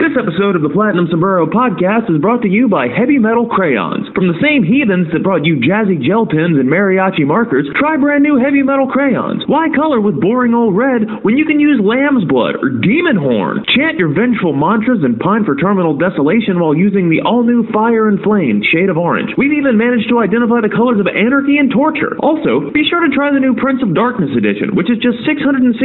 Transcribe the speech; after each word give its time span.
This 0.00 0.16
episode 0.16 0.56
of 0.56 0.64
the 0.64 0.72
Platinum 0.72 1.12
Sombrero 1.12 1.44
podcast 1.44 2.08
is 2.08 2.24
brought 2.24 2.40
to 2.40 2.48
you 2.48 2.72
by 2.72 2.88
Heavy 2.88 3.20
Metal 3.20 3.44
Crayons. 3.44 4.08
From 4.16 4.32
the 4.32 4.40
same 4.40 4.64
heathens 4.64 5.12
that 5.12 5.20
brought 5.20 5.44
you 5.44 5.60
jazzy 5.60 6.00
gel 6.00 6.24
pens 6.24 6.56
and 6.56 6.72
mariachi 6.72 7.28
markers, 7.28 7.68
try 7.76 8.00
brand 8.00 8.24
new 8.24 8.40
Heavy 8.40 8.64
Metal 8.64 8.88
Crayons. 8.88 9.44
Why 9.44 9.68
color 9.76 10.00
with 10.00 10.16
boring 10.16 10.56
old 10.56 10.72
red 10.72 11.04
when 11.20 11.36
you 11.36 11.44
can 11.44 11.60
use 11.60 11.84
lamb's 11.84 12.24
blood 12.24 12.56
or 12.64 12.80
demon 12.80 13.20
horn? 13.20 13.60
Chant 13.76 14.00
your 14.00 14.08
vengeful 14.08 14.56
mantras 14.56 15.04
and 15.04 15.20
pine 15.20 15.44
for 15.44 15.52
terminal 15.52 15.92
desolation 15.92 16.64
while 16.64 16.72
using 16.72 17.12
the 17.12 17.20
all 17.20 17.44
new 17.44 17.68
Fire 17.68 18.08
and 18.08 18.24
Flame 18.24 18.64
shade 18.64 18.88
of 18.88 18.96
orange. 18.96 19.36
We've 19.36 19.52
even 19.52 19.76
managed 19.76 20.08
to 20.08 20.24
identify 20.24 20.64
the 20.64 20.72
colors 20.72 20.96
of 20.96 21.12
anarchy 21.12 21.60
and 21.60 21.68
torture. 21.68 22.16
Also, 22.24 22.72
be 22.72 22.88
sure 22.88 23.04
to 23.04 23.12
try 23.12 23.28
the 23.36 23.44
new 23.44 23.52
Prince 23.52 23.84
of 23.84 23.92
Darkness 23.92 24.32
edition, 24.32 24.72
which 24.72 24.88
is 24.88 24.96
just 25.04 25.20
666 25.28 25.76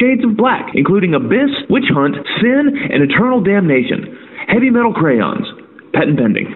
shades 0.00 0.24
of 0.24 0.32
black, 0.32 0.72
including 0.72 1.12
Abyss, 1.12 1.68
Witch 1.68 1.92
Hunt, 1.92 2.16
Sin, 2.40 2.72
and 2.88 3.04
Eternal 3.04 3.44
Damnation. 3.50 4.16
Heavy 4.46 4.70
metal 4.70 4.94
crayons. 4.94 5.44
Patent 5.92 6.16
pending. 6.16 6.54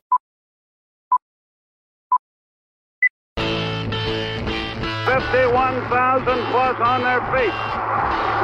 Fifty-one 5.10 5.76
thousand 5.90 6.38
plus 6.54 6.78
on 6.78 7.02
their 7.02 7.18
feet. 7.34 7.50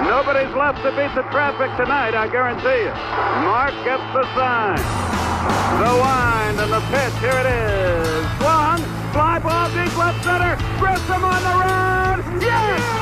Nobody's 0.03 0.51
left 0.59 0.83
to 0.83 0.91
beat 0.99 1.15
the 1.15 1.23
traffic 1.31 1.71
tonight, 1.79 2.19
I 2.19 2.27
guarantee 2.27 2.91
you. 2.91 2.95
Mark 3.47 3.71
gets 3.87 4.03
the 4.19 4.27
sign. 4.35 4.83
The 5.79 5.95
wind 6.03 6.59
and 6.59 6.73
the 6.75 6.83
pitch. 6.91 7.15
Here 7.23 7.39
it 7.39 7.47
is. 7.47 8.27
Swung. 8.43 8.83
Fly 9.15 9.39
ball 9.39 9.69
deep 9.71 9.97
left 9.97 10.25
center. 10.25 10.59
Grissom 10.81 11.23
on 11.23 11.41
the 11.41 11.55
run. 11.55 12.41
Yes! 12.43 13.00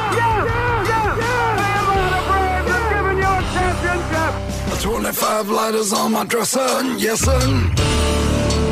25 4.80 5.50
lighters 5.50 5.92
on 5.92 6.12
my 6.12 6.24
dresser, 6.24 6.60
yes 6.98 7.20
sir. 7.20 7.40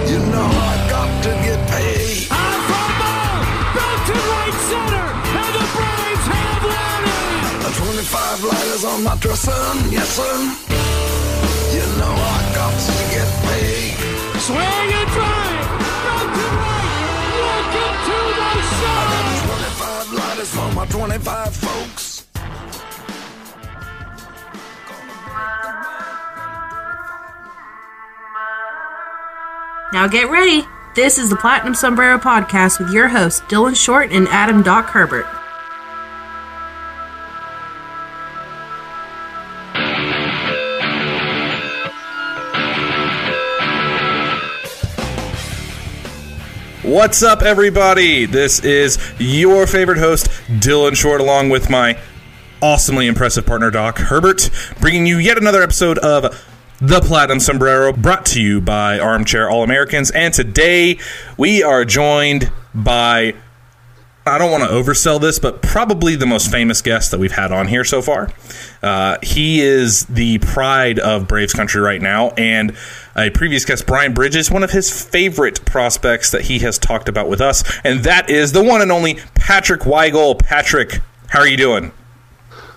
You 0.07 0.19
know 0.31 0.47
I 0.47 0.87
got 0.89 1.11
to 1.25 1.31
get 1.43 1.59
paid. 1.69 2.29
Fly 2.31 2.87
ball, 3.01 3.43
back 3.75 3.99
to 4.07 4.15
right 4.15 4.57
center, 4.71 5.09
and 5.43 5.53
the 5.59 5.67
Braves 5.75 6.27
have 6.31 6.63
won 6.63 7.03
it. 7.11 7.75
25 7.75 8.45
lighters 8.45 8.85
on 8.85 9.03
my 9.03 9.17
dresser, 9.17 9.51
yes 9.91 10.09
sir. 10.15 10.37
You 11.75 11.85
know 11.99 12.15
I 12.15 12.39
got 12.55 12.75
to 12.87 12.95
get 13.11 13.29
paid. 13.51 13.99
Swing 14.47 14.89
and 15.01 15.11
drive, 15.11 15.67
back 16.07 16.29
to 16.39 16.47
right, 16.63 16.87
welcome 17.43 17.97
to 18.07 18.19
the 18.39 18.51
show. 18.79 19.43
25 19.43 20.13
lighters 20.13 20.51
for 20.55 20.69
my 20.73 20.87
25 20.87 21.57
folks. 21.57 22.06
Now 29.93 30.09
get 30.09 30.29
ready. 30.29 30.67
This 30.97 31.17
is 31.17 31.31
the 31.31 31.37
Platinum 31.37 31.75
Sombrero 31.75 32.19
Podcast 32.19 32.81
with 32.81 32.93
your 32.93 33.07
hosts, 33.07 33.41
Dylan 33.43 33.77
Short 33.77 34.11
and 34.11 34.27
Adam 34.29 34.63
Doc 34.63 34.87
Herbert. 34.87 35.27
What's 46.83 47.23
up, 47.23 47.43
everybody? 47.43 48.27
This 48.27 48.65
is 48.65 48.99
your 49.21 49.69
favorite 49.69 49.99
host, 49.99 50.27
Dylan 50.49 50.97
Short, 50.97 51.21
along 51.21 51.51
with 51.51 51.71
my 51.71 51.97
awesomely 52.61 53.07
impressive 53.07 53.47
partner, 53.47 53.71
Doc 53.71 53.99
Herbert, 53.99 54.51
bringing 54.81 55.07
you 55.07 55.19
yet 55.19 55.39
another 55.39 55.63
episode 55.63 55.99
of 55.99 56.45
The 56.79 57.01
Platinum 57.01 57.41
Sombrero, 57.41 57.95
brought 57.95 58.27
to 58.27 58.43
you 58.43 58.61
by 58.61 58.99
Armchair 58.99 59.49
All 59.49 59.65
Americans. 59.65 60.11
And 60.11 60.35
today 60.35 60.99
we 61.39 61.63
are 61.63 61.87
joined 61.87 62.53
by, 62.75 63.35
I 64.27 64.37
don't 64.37 64.51
want 64.51 64.63
to 64.65 64.69
oversell 64.69 65.19
this, 65.19 65.39
but 65.39 65.63
probably 65.63 66.17
the 66.17 66.27
most 66.27 66.51
famous 66.51 66.83
guest 66.83 67.13
that 67.13 67.19
we've 67.19 67.33
had 67.33 67.51
on 67.51 67.69
here 67.69 67.83
so 67.83 68.03
far. 68.03 68.31
Uh, 68.83 69.17
he 69.23 69.63
is 69.63 70.05
the 70.05 70.37
pride 70.41 70.99
of 70.99 71.27
Braves 71.27 71.55
country 71.55 71.81
right 71.81 72.03
now, 72.03 72.33
and 72.33 72.77
a 73.17 73.31
previous 73.31 73.65
guest, 73.65 73.87
Brian 73.87 74.13
Bridges, 74.13 74.51
one 74.51 74.63
of 74.63 74.71
his 74.71 75.03
favorite 75.03 75.65
prospects 75.65 76.31
that 76.33 76.43
he 76.43 76.59
has 76.59 76.79
talked 76.79 77.09
about 77.09 77.27
with 77.27 77.41
us, 77.41 77.65
and 77.85 78.01
that 78.01 78.29
is 78.29 78.53
the 78.53 78.63
one 78.63 78.83
and 78.83 78.93
only 78.93 79.15
Patrick 79.35 79.81
Weigel. 79.81 80.39
Patrick, 80.39 81.01
how 81.29 81.41
are 81.41 81.49
you 81.49 81.57
doing? 81.57 81.91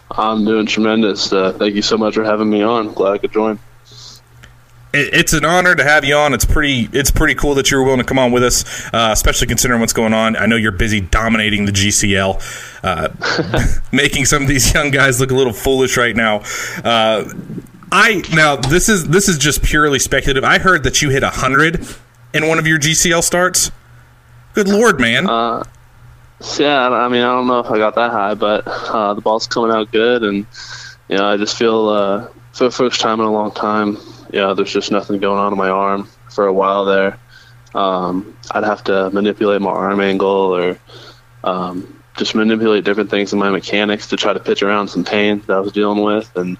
I'm 0.09 0.45
doing 0.45 0.67
tremendous. 0.67 1.33
Uh, 1.33 1.51
thank 1.51 1.75
you 1.75 1.81
so 1.81 1.97
much 1.97 2.13
for 2.13 2.23
having 2.23 2.49
me 2.49 2.61
on. 2.61 2.93
Glad 2.93 3.11
I 3.11 3.17
could 3.17 3.33
join. 3.33 3.59
It- 4.93 5.13
It's 5.13 5.33
an 5.33 5.45
honor 5.45 5.75
to 5.75 5.83
have 5.83 6.03
you 6.03 6.15
on. 6.15 6.33
It's 6.33 6.45
pretty. 6.45 6.89
It's 6.91 7.11
pretty 7.11 7.35
cool 7.35 7.53
that 7.55 7.69
you 7.69 7.77
were 7.77 7.83
willing 7.83 7.99
to 7.99 8.05
come 8.05 8.17
on 8.19 8.31
with 8.31 8.43
us, 8.43 8.63
uh, 8.93 9.09
especially 9.11 9.47
considering 9.47 9.79
what's 9.81 9.93
going 9.93 10.13
on. 10.13 10.35
I 10.35 10.45
know 10.47 10.55
you're 10.55 10.71
busy 10.71 10.99
dominating 11.01 11.65
the 11.65 11.71
GCL, 11.71 12.41
uh, 12.83 13.09
making 13.91 14.25
some 14.25 14.41
of 14.41 14.47
these 14.47 14.73
young 14.73 14.89
guys 14.91 15.19
look 15.19 15.29
a 15.31 15.35
little 15.35 15.53
foolish 15.53 15.95
right 15.97 16.15
now. 16.15 16.41
Uh, 16.83 17.31
I 17.91 18.23
now 18.33 18.55
this 18.55 18.89
is 18.89 19.07
this 19.09 19.29
is 19.29 19.37
just 19.37 19.61
purely 19.63 19.99
speculative. 19.99 20.43
I 20.43 20.57
heard 20.59 20.83
that 20.83 21.01
you 21.01 21.09
hit 21.09 21.21
hundred 21.23 21.85
in 22.33 22.47
one 22.47 22.57
of 22.59 22.65
your 22.67 22.79
GCL 22.79 23.23
starts. 23.23 23.71
Good 24.55 24.67
lord, 24.67 24.99
man! 24.99 25.29
Uh, 25.29 25.63
yeah, 26.57 26.89
I 26.89 27.07
mean, 27.09 27.21
I 27.21 27.27
don't 27.27 27.45
know 27.47 27.59
if 27.59 27.67
I 27.67 27.77
got 27.77 27.93
that 27.95 28.09
high, 28.11 28.33
but 28.33 28.63
uh, 28.67 29.13
the 29.13 29.21
ball's 29.21 29.45
coming 29.45 29.71
out 29.71 29.91
good, 29.91 30.23
and 30.23 30.47
you 31.09 31.17
know, 31.17 31.25
I 31.25 31.37
just 31.37 31.57
feel 31.57 31.89
uh, 31.89 32.27
for 32.53 32.63
the 32.65 32.71
first 32.71 32.99
time 33.01 33.19
in 33.19 33.25
a 33.27 33.31
long 33.31 33.51
time, 33.51 33.97
yeah, 34.31 34.53
there's 34.53 34.71
just 34.71 34.91
nothing 34.91 35.19
going 35.19 35.39
on 35.39 35.51
in 35.51 35.57
my 35.57 35.69
arm 35.69 36.07
for 36.29 36.47
a 36.47 36.53
while 36.53 36.85
there. 36.85 37.19
Um, 37.73 38.37
I'd 38.51 38.63
have 38.63 38.83
to 38.85 39.09
manipulate 39.11 39.61
my 39.61 39.71
arm 39.71 39.99
angle 40.01 40.27
or 40.27 40.79
um, 41.43 42.01
just 42.17 42.35
manipulate 42.35 42.83
different 42.83 43.09
things 43.09 43.31
in 43.33 43.39
my 43.39 43.49
mechanics 43.49 44.07
to 44.07 44.17
try 44.17 44.33
to 44.33 44.39
pitch 44.39 44.63
around 44.63 44.87
some 44.87 45.03
pain 45.03 45.41
that 45.47 45.57
I 45.57 45.59
was 45.59 45.71
dealing 45.71 46.03
with, 46.03 46.35
and 46.35 46.57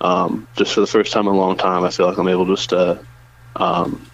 um, 0.00 0.46
just 0.56 0.74
for 0.74 0.80
the 0.80 0.86
first 0.86 1.12
time 1.12 1.26
in 1.26 1.34
a 1.34 1.36
long 1.36 1.56
time, 1.56 1.84
I 1.84 1.90
feel 1.90 2.06
like 2.06 2.18
I'm 2.18 2.28
able 2.28 2.46
just 2.46 2.70
to 2.70 3.04
um, 3.56 4.08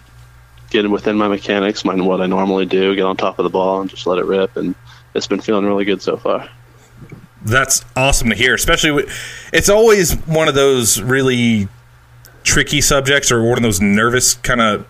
get 0.69 0.89
within 0.89 1.17
my 1.17 1.27
mechanics, 1.27 1.85
mind 1.85 2.05
what 2.05 2.21
I 2.21 2.25
normally 2.25 2.65
do, 2.65 2.95
get 2.95 3.03
on 3.03 3.17
top 3.17 3.39
of 3.39 3.43
the 3.43 3.49
ball, 3.49 3.81
and 3.81 3.89
just 3.89 4.07
let 4.07 4.17
it 4.17 4.25
rip. 4.25 4.55
And 4.57 4.75
it's 5.13 5.27
been 5.27 5.41
feeling 5.41 5.65
really 5.65 5.85
good 5.85 6.01
so 6.01 6.17
far. 6.17 6.49
That's 7.45 7.83
awesome 7.95 8.29
to 8.29 8.35
hear. 8.35 8.55
Especially, 8.55 9.05
it's 9.51 9.69
always 9.69 10.13
one 10.25 10.47
of 10.47 10.55
those 10.55 11.01
really 11.01 11.67
tricky 12.43 12.81
subjects, 12.81 13.31
or 13.31 13.43
one 13.43 13.57
of 13.57 13.63
those 13.63 13.81
nervous 13.81 14.35
kind 14.35 14.61
of 14.61 14.85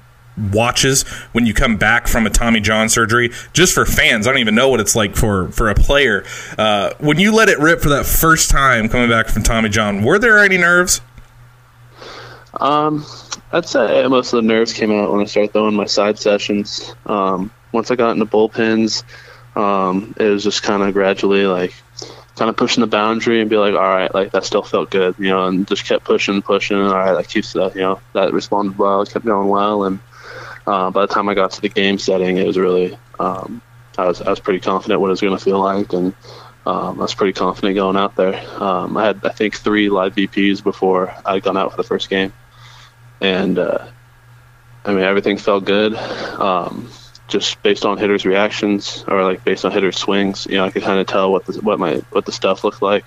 watches 0.51 1.03
when 1.33 1.45
you 1.45 1.53
come 1.53 1.77
back 1.77 2.07
from 2.07 2.25
a 2.25 2.29
Tommy 2.29 2.59
John 2.59 2.89
surgery. 2.89 3.31
Just 3.53 3.73
for 3.73 3.85
fans, 3.85 4.27
I 4.27 4.31
don't 4.31 4.39
even 4.39 4.55
know 4.55 4.69
what 4.69 4.79
it's 4.79 4.95
like 4.95 5.15
for 5.15 5.49
for 5.49 5.69
a 5.69 5.75
player. 5.75 6.25
Uh, 6.57 6.91
when 6.99 7.19
you 7.19 7.33
let 7.33 7.49
it 7.49 7.59
rip 7.59 7.81
for 7.81 7.89
that 7.89 8.05
first 8.05 8.49
time 8.49 8.89
coming 8.89 9.09
back 9.09 9.27
from 9.27 9.43
Tommy 9.43 9.69
John, 9.69 10.03
were 10.03 10.19
there 10.19 10.39
any 10.39 10.57
nerves? 10.57 11.01
Um, 12.59 13.05
I'd 13.51 13.65
say 13.65 14.07
most 14.07 14.33
of 14.33 14.43
the 14.43 14.47
nerves 14.47 14.73
came 14.73 14.91
out 14.91 15.11
when 15.11 15.21
I 15.21 15.25
started 15.25 15.53
throwing 15.53 15.75
my 15.75 15.85
side 15.85 16.19
sessions. 16.19 16.93
Um, 17.05 17.51
once 17.71 17.89
I 17.89 17.95
got 17.95 18.11
into 18.11 18.25
bullpens, 18.25 19.03
um, 19.55 20.13
it 20.17 20.25
was 20.25 20.43
just 20.43 20.63
kind 20.63 20.83
of 20.83 20.93
gradually 20.93 21.45
like 21.45 21.73
kind 22.35 22.49
of 22.49 22.57
pushing 22.57 22.81
the 22.81 22.87
boundary 22.87 23.41
and 23.41 23.49
be 23.49 23.57
like, 23.57 23.73
all 23.73 23.79
right, 23.79 24.13
like 24.13 24.31
that 24.31 24.43
still 24.43 24.63
felt 24.63 24.89
good, 24.89 25.15
you 25.19 25.29
know, 25.29 25.45
and 25.45 25.67
just 25.67 25.85
kept 25.85 26.03
pushing, 26.03 26.41
pushing. 26.41 26.77
All 26.77 26.93
right, 26.93 27.13
that 27.13 27.27
keeps 27.27 27.53
that, 27.53 27.75
you 27.75 27.81
know, 27.81 27.99
that 28.13 28.33
responded 28.33 28.77
well, 28.77 29.05
kept 29.05 29.25
going 29.25 29.49
well, 29.49 29.83
and 29.83 29.99
uh, 30.65 30.89
by 30.91 31.05
the 31.05 31.13
time 31.13 31.29
I 31.29 31.33
got 31.33 31.51
to 31.51 31.61
the 31.61 31.69
game 31.69 31.97
setting, 31.97 32.37
it 32.37 32.47
was 32.47 32.57
really, 32.57 32.97
um, 33.19 33.61
I 33.97 34.07
was 34.07 34.21
I 34.21 34.29
was 34.29 34.39
pretty 34.39 34.59
confident 34.59 34.99
what 34.99 35.07
it 35.07 35.11
was 35.11 35.21
going 35.21 35.37
to 35.37 35.43
feel 35.43 35.59
like, 35.59 35.93
and 35.93 36.13
um, 36.65 36.99
I 36.99 37.03
was 37.03 37.13
pretty 37.13 37.33
confident 37.33 37.75
going 37.75 37.97
out 37.97 38.15
there. 38.15 38.35
Um, 38.61 38.97
I 38.97 39.05
had 39.05 39.25
I 39.25 39.29
think 39.29 39.55
three 39.55 39.89
live 39.89 40.15
BPs 40.15 40.63
before 40.63 41.13
I'd 41.25 41.43
gone 41.43 41.57
out 41.57 41.71
for 41.71 41.77
the 41.77 41.83
first 41.83 42.09
game, 42.09 42.33
and 43.21 43.59
uh, 43.59 43.87
I 44.85 44.93
mean 44.93 45.03
everything 45.03 45.37
felt 45.37 45.65
good. 45.65 45.95
Um, 45.95 46.89
just 47.27 47.61
based 47.63 47.85
on 47.85 47.97
hitters' 47.97 48.25
reactions 48.25 49.03
or 49.07 49.23
like 49.23 49.43
based 49.43 49.65
on 49.65 49.71
hitters' 49.71 49.97
swings, 49.97 50.45
you 50.49 50.57
know, 50.57 50.65
I 50.65 50.71
could 50.71 50.83
kind 50.83 50.99
of 50.99 51.07
tell 51.07 51.31
what 51.31 51.45
the 51.45 51.53
what 51.61 51.79
my 51.79 51.95
what 52.11 52.25
the 52.25 52.31
stuff 52.31 52.63
looked 52.63 52.81
like. 52.81 53.05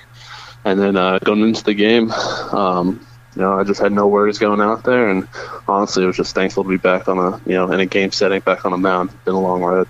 And 0.64 0.80
then 0.80 0.96
uh, 0.96 1.18
going 1.20 1.42
into 1.42 1.62
the 1.62 1.74
game, 1.74 2.10
um, 2.10 3.06
you 3.36 3.42
know, 3.42 3.58
I 3.58 3.64
just 3.64 3.80
had 3.80 3.92
no 3.92 4.08
worries 4.08 4.38
going 4.38 4.60
out 4.60 4.82
there, 4.82 5.10
and 5.10 5.28
honestly, 5.68 6.02
I 6.02 6.06
was 6.06 6.16
just 6.16 6.34
thankful 6.34 6.64
to 6.64 6.68
be 6.68 6.76
back 6.76 7.08
on 7.08 7.18
a 7.18 7.38
you 7.46 7.54
know 7.54 7.70
in 7.70 7.80
a 7.80 7.86
game 7.86 8.10
setting, 8.10 8.40
back 8.40 8.64
on 8.64 8.72
a 8.72 8.78
mound. 8.78 9.10
Been 9.24 9.34
a 9.34 9.40
long 9.40 9.62
road. 9.62 9.88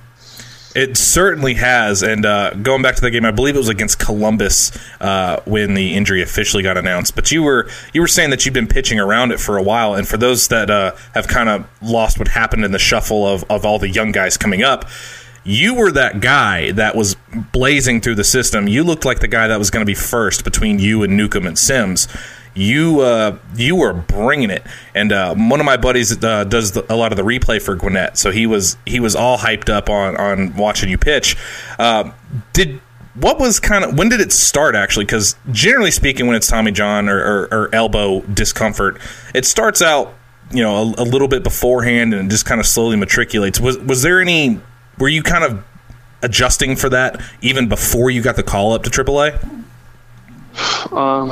It 0.77 0.99
certainly 0.99 1.55
has. 1.55 2.03
And 2.03 2.27
uh, 2.27 2.51
going 2.51 2.83
back 2.83 2.97
to 2.97 3.01
the 3.01 3.11
game, 3.11 3.25
I 3.25 3.31
believe 3.31 3.55
it 3.55 3.59
was 3.59 3.71
against 3.71 3.99
Columbus 3.99 4.77
uh, 5.01 5.41
when 5.47 5.73
the 5.73 5.95
injury 5.95 6.21
officially 6.21 6.63
got 6.63 6.77
announced. 6.77 7.15
But 7.15 7.33
you 7.33 7.43
were 7.43 7.71
you 7.95 8.03
were 8.03 8.07
saying 8.07 8.29
that 8.29 8.45
you've 8.45 8.53
been 8.53 8.67
pitching 8.67 9.01
around 9.01 9.33
it 9.33 9.41
for 9.41 9.57
a 9.57 9.63
while. 9.63 9.95
And 9.95 10.07
for 10.07 10.19
those 10.19 10.49
that 10.49 10.69
uh, 10.69 10.95
have 11.15 11.29
kind 11.29 11.49
of 11.49 11.67
lost 11.81 12.19
what 12.19 12.29
happened 12.29 12.63
in 12.63 12.73
the 12.73 12.79
shuffle 12.79 13.27
of, 13.27 13.43
of 13.49 13.65
all 13.65 13.79
the 13.79 13.89
young 13.89 14.13
guys 14.13 14.37
coming 14.37 14.63
up, 14.63 14.85
you 15.45 15.75
were 15.75 15.93
that 15.93 16.21
guy 16.21 16.73
that 16.73 16.95
was 16.95 17.17
blazing 17.53 18.03
through 18.03 18.17
the 18.17 18.25
system. 18.25 18.69
You 18.69 18.85
looked 18.85 19.07
like 19.07 19.21
the 19.21 19.29
guy 19.29 19.49
that 19.49 19.59
was 19.59 19.71
going 19.71 19.81
to 19.81 19.87
be 19.87 19.95
first 19.95 20.45
between 20.45 20.79
you 20.79 21.03
and 21.03 21.17
Newcomb 21.17 21.47
and 21.47 21.59
Sims 21.59 22.07
you 22.57 23.01
uh, 23.01 23.39
you 23.55 23.77
were 23.77 23.93
bringing 23.93 24.51
it. 24.51 24.65
And 24.95 25.13
uh, 25.13 25.35
one 25.35 25.61
of 25.61 25.67
my 25.67 25.77
buddies 25.77 26.25
uh, 26.25 26.45
does 26.45 26.73
the, 26.73 26.93
a 26.93 26.97
lot 26.97 27.13
of 27.13 27.17
the 27.17 27.23
replay 27.23 27.61
for 27.61 27.77
Gwinnett, 27.77 28.17
so 28.19 28.31
he 28.31 28.47
was 28.47 28.77
he 28.87 28.99
was 28.99 29.15
all 29.15 29.39
hyped 29.39 29.69
up 29.69 29.89
on 29.91 30.17
on 30.17 30.57
watching 30.57 30.89
you 30.89 30.99
pitch. 30.99 31.37
Uh, 31.79 32.11
did 32.53 32.81
what 33.15 33.39
was 33.39 33.61
kind 33.61 33.85
of 33.85 33.99
when 33.99 34.09
did 34.09 34.21
it 34.21 34.33
start 34.33 34.75
actually? 34.75 35.05
Because 35.05 35.37
generally 35.53 35.91
speaking, 35.91 36.27
when 36.27 36.37
it's 36.37 36.47
Tommy 36.47 36.73
John 36.73 37.09
or, 37.09 37.19
or, 37.19 37.49
or, 37.53 37.75
elbow 37.75 38.23
discomfort, 38.23 38.99
it 39.35 39.45
starts 39.45 39.83
out 39.83 40.15
you 40.51 40.63
know 40.63 40.77
a, 40.77 41.03
a 41.03 41.05
little 41.05 41.29
bit 41.29 41.43
beforehand 41.43 42.15
and 42.15 42.31
just 42.31 42.47
kind 42.47 42.61
of 42.61 42.67
slowly 42.67 42.97
matriculates. 42.97 43.61
Was 43.61 43.79
was 43.79 44.03
there 44.03 44.21
any? 44.21 44.61
Were 44.99 45.09
you 45.09 45.23
kind 45.23 45.45
of 45.45 45.63
adjusting 46.23 46.75
for 46.75 46.89
that 46.89 47.21
even 47.43 47.69
before 47.69 48.11
you 48.11 48.23
got 48.23 48.37
the 48.37 48.43
call 48.43 48.73
up 48.73 48.83
to 48.85 48.91
AAA? 48.91 49.65
Um, 50.93 51.31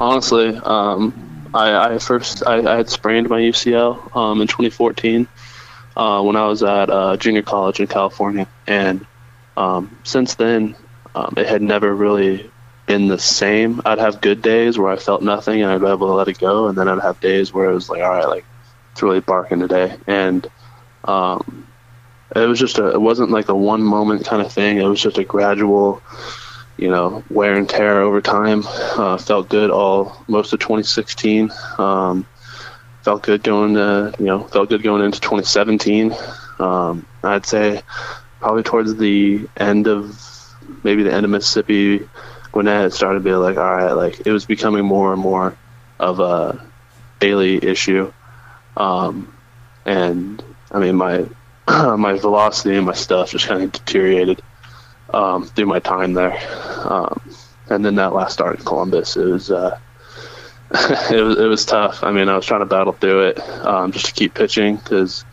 honestly, 0.00 0.56
um, 0.56 1.48
I, 1.54 1.94
I, 1.94 1.98
first 1.98 2.46
I, 2.46 2.58
I, 2.58 2.76
had 2.76 2.90
sprained 2.90 3.28
my 3.28 3.40
UCL 3.40 4.16
um, 4.16 4.40
in 4.40 4.46
2014 4.46 5.28
uh, 5.96 6.22
when 6.22 6.36
I 6.36 6.46
was 6.46 6.62
at 6.62 6.90
uh, 6.90 7.16
junior 7.16 7.42
college 7.42 7.80
in 7.80 7.86
California, 7.86 8.48
and 8.66 9.06
um, 9.56 9.96
since 10.04 10.34
then 10.34 10.74
um, 11.14 11.34
it 11.36 11.46
had 11.46 11.62
never 11.62 11.94
really 11.94 12.50
been 12.86 13.08
the 13.08 13.18
same. 13.18 13.80
I'd 13.84 13.98
have 13.98 14.20
good 14.20 14.42
days 14.42 14.78
where 14.78 14.90
I 14.90 14.96
felt 14.96 15.22
nothing 15.22 15.62
and 15.62 15.72
I'd 15.72 15.80
be 15.80 15.86
able 15.86 16.08
to 16.08 16.14
let 16.14 16.28
it 16.28 16.38
go, 16.38 16.68
and 16.68 16.76
then 16.76 16.88
I'd 16.88 17.02
have 17.02 17.20
days 17.20 17.52
where 17.52 17.70
it 17.70 17.74
was 17.74 17.88
like, 17.88 18.02
all 18.02 18.10
right, 18.10 18.28
like 18.28 18.44
it's 18.92 19.02
really 19.02 19.20
barking 19.20 19.60
today, 19.60 19.96
and 20.06 20.46
um, 21.04 21.66
it 22.34 22.46
was 22.46 22.58
just 22.58 22.78
a 22.78 22.90
it 22.90 23.00
wasn't 23.00 23.30
like 23.30 23.48
a 23.48 23.54
one 23.54 23.82
moment 23.82 24.26
kind 24.26 24.42
of 24.42 24.52
thing. 24.52 24.78
It 24.78 24.84
was 24.84 25.00
just 25.00 25.18
a 25.18 25.24
gradual 25.24 26.02
you 26.76 26.88
know, 26.88 27.24
wear 27.30 27.54
and 27.54 27.68
tear 27.68 28.00
over 28.00 28.20
time. 28.20 28.62
Uh, 28.66 29.16
felt 29.18 29.48
good 29.48 29.70
all 29.70 30.24
most 30.28 30.52
of 30.52 30.60
2016. 30.60 31.50
Um, 31.78 32.26
felt 33.02 33.22
good 33.22 33.42
going 33.42 33.74
to, 33.74 34.14
you 34.18 34.26
know, 34.26 34.44
felt 34.44 34.68
good 34.68 34.82
going 34.82 35.04
into 35.04 35.20
2017. 35.20 36.14
Um, 36.58 37.06
I'd 37.22 37.46
say 37.46 37.82
probably 38.40 38.62
towards 38.62 38.96
the 38.96 39.48
end 39.56 39.86
of 39.86 40.20
maybe 40.82 41.02
the 41.02 41.12
end 41.12 41.24
of 41.24 41.30
Mississippi, 41.30 42.08
Gwinnett 42.52 42.92
started 42.92 43.20
to 43.20 43.24
be 43.24 43.32
like, 43.32 43.56
all 43.56 43.74
right, 43.74 43.92
like 43.92 44.26
it 44.26 44.32
was 44.32 44.44
becoming 44.44 44.84
more 44.84 45.12
and 45.12 45.20
more 45.20 45.56
of 45.98 46.20
a 46.20 46.64
daily 47.20 47.62
issue. 47.64 48.12
Um, 48.76 49.34
and 49.84 50.42
I 50.70 50.78
mean, 50.78 50.96
my 50.96 51.26
my 51.68 52.18
velocity 52.18 52.76
and 52.76 52.86
my 52.86 52.92
stuff 52.92 53.30
just 53.30 53.46
kind 53.46 53.62
of 53.62 53.72
deteriorated 53.72 54.42
um, 55.12 55.44
through 55.44 55.66
my 55.66 55.78
time 55.78 56.14
there. 56.14 56.38
Um, 56.84 57.20
and 57.68 57.84
then 57.84 57.96
that 57.96 58.12
last 58.14 58.32
start 58.32 58.58
in 58.58 58.64
Columbus, 58.64 59.16
it 59.16 59.24
was 59.24 59.50
uh, 59.50 59.78
it 61.10 61.22
was 61.22 61.38
it 61.38 61.46
was 61.46 61.64
tough. 61.64 62.02
I 62.02 62.12
mean, 62.12 62.28
I 62.28 62.36
was 62.36 62.46
trying 62.46 62.60
to 62.60 62.66
battle 62.66 62.92
through 62.92 63.28
it 63.28 63.40
um, 63.40 63.92
just 63.92 64.06
to 64.06 64.12
keep 64.12 64.34
pitching 64.34 64.76
because 64.76 65.24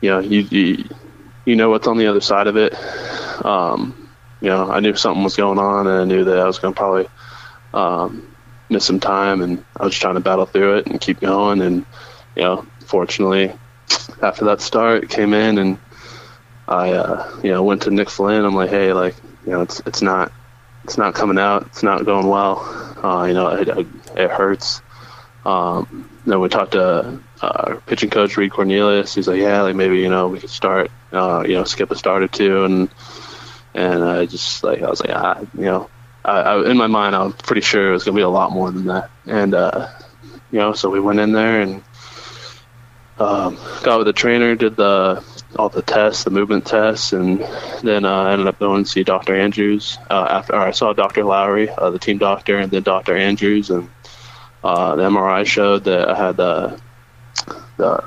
you 0.00 0.10
know 0.10 0.18
you, 0.20 0.40
you 0.40 0.84
you 1.44 1.56
know 1.56 1.70
what's 1.70 1.86
on 1.86 1.98
the 1.98 2.06
other 2.06 2.20
side 2.20 2.46
of 2.46 2.56
it. 2.56 2.74
Um, 3.44 4.10
you 4.40 4.48
know, 4.48 4.70
I 4.70 4.80
knew 4.80 4.94
something 4.94 5.24
was 5.24 5.36
going 5.36 5.58
on, 5.58 5.86
and 5.86 6.00
I 6.00 6.04
knew 6.04 6.24
that 6.24 6.38
I 6.38 6.46
was 6.46 6.58
going 6.58 6.74
to 6.74 6.78
probably 6.78 7.08
um, 7.74 8.36
miss 8.68 8.84
some 8.84 9.00
time, 9.00 9.40
and 9.40 9.64
I 9.76 9.84
was 9.84 9.96
trying 9.96 10.14
to 10.14 10.20
battle 10.20 10.46
through 10.46 10.78
it 10.78 10.86
and 10.86 11.00
keep 11.00 11.20
going. 11.20 11.60
And 11.62 11.86
you 12.34 12.42
know, 12.42 12.66
fortunately, 12.84 13.52
after 14.22 14.44
that 14.46 14.60
start, 14.60 15.08
came 15.08 15.32
in 15.32 15.58
and 15.58 15.78
I 16.68 16.92
uh, 16.92 17.40
you 17.42 17.50
know 17.50 17.62
went 17.62 17.82
to 17.82 17.90
Nick 17.90 18.10
Flynn. 18.10 18.44
I'm 18.44 18.54
like, 18.54 18.70
hey, 18.70 18.92
like 18.92 19.14
you 19.44 19.52
know, 19.52 19.62
it's 19.62 19.80
it's 19.86 20.02
not 20.02 20.32
it's 20.84 20.98
not 20.98 21.14
coming 21.14 21.38
out. 21.38 21.66
It's 21.66 21.82
not 21.82 22.04
going 22.04 22.28
well. 22.28 22.58
Uh, 23.02 23.24
you 23.24 23.34
know, 23.34 23.48
it, 23.48 23.68
it 24.16 24.30
hurts. 24.30 24.80
Um, 25.44 26.10
then 26.26 26.40
we 26.40 26.48
talked 26.48 26.72
to 26.72 27.20
uh, 27.40 27.76
pitching 27.86 28.10
coach 28.10 28.36
Reid 28.36 28.52
Cornelius. 28.52 29.14
He's 29.14 29.28
like, 29.28 29.40
yeah, 29.40 29.62
like 29.62 29.76
maybe 29.76 29.98
you 29.98 30.08
know 30.08 30.28
we 30.28 30.40
could 30.40 30.50
start, 30.50 30.90
uh, 31.12 31.44
you 31.46 31.54
know, 31.54 31.64
skip 31.64 31.90
a 31.90 31.96
start 31.96 32.22
or 32.22 32.28
two, 32.28 32.64
and 32.64 32.88
and 33.74 34.02
I 34.02 34.26
just 34.26 34.64
like 34.64 34.82
I 34.82 34.90
was 34.90 35.00
like, 35.00 35.10
ah, 35.10 35.40
you 35.54 35.64
know, 35.64 35.90
I, 36.24 36.40
I, 36.40 36.70
in 36.70 36.76
my 36.76 36.88
mind 36.88 37.14
I 37.14 37.24
was 37.24 37.34
pretty 37.34 37.60
sure 37.60 37.90
it 37.90 37.92
was 37.92 38.04
gonna 38.04 38.16
be 38.16 38.22
a 38.22 38.28
lot 38.28 38.50
more 38.50 38.70
than 38.72 38.86
that, 38.86 39.10
and 39.26 39.54
uh, 39.54 39.88
you 40.50 40.58
know, 40.58 40.72
so 40.72 40.90
we 40.90 40.98
went 40.98 41.20
in 41.20 41.32
there 41.32 41.60
and 41.60 41.84
um, 43.18 43.56
got 43.82 43.98
with 43.98 44.06
the 44.06 44.12
trainer, 44.12 44.56
did 44.56 44.76
the 44.76 45.22
all 45.54 45.68
the 45.68 45.82
tests, 45.82 46.24
the 46.24 46.30
movement 46.30 46.66
tests, 46.66 47.12
and 47.12 47.40
then 47.82 48.04
uh, 48.04 48.22
I 48.22 48.32
ended 48.32 48.46
up 48.46 48.58
going 48.58 48.84
to 48.84 48.90
see 48.90 49.04
Dr. 49.04 49.34
Andrews 49.36 49.96
uh, 50.10 50.26
after 50.30 50.56
I 50.56 50.72
saw 50.72 50.92
Dr. 50.92 51.24
Lowry, 51.24 51.70
uh, 51.70 51.90
the 51.90 51.98
team 51.98 52.18
doctor, 52.18 52.58
and 52.58 52.70
then 52.70 52.82
Dr. 52.82 53.16
Andrews, 53.16 53.70
and 53.70 53.88
uh, 54.64 54.96
the 54.96 55.04
MRI 55.04 55.46
showed 55.46 55.84
that 55.84 56.08
I 56.08 56.16
had 56.16 56.36
the 56.36 56.80
the 57.76 58.04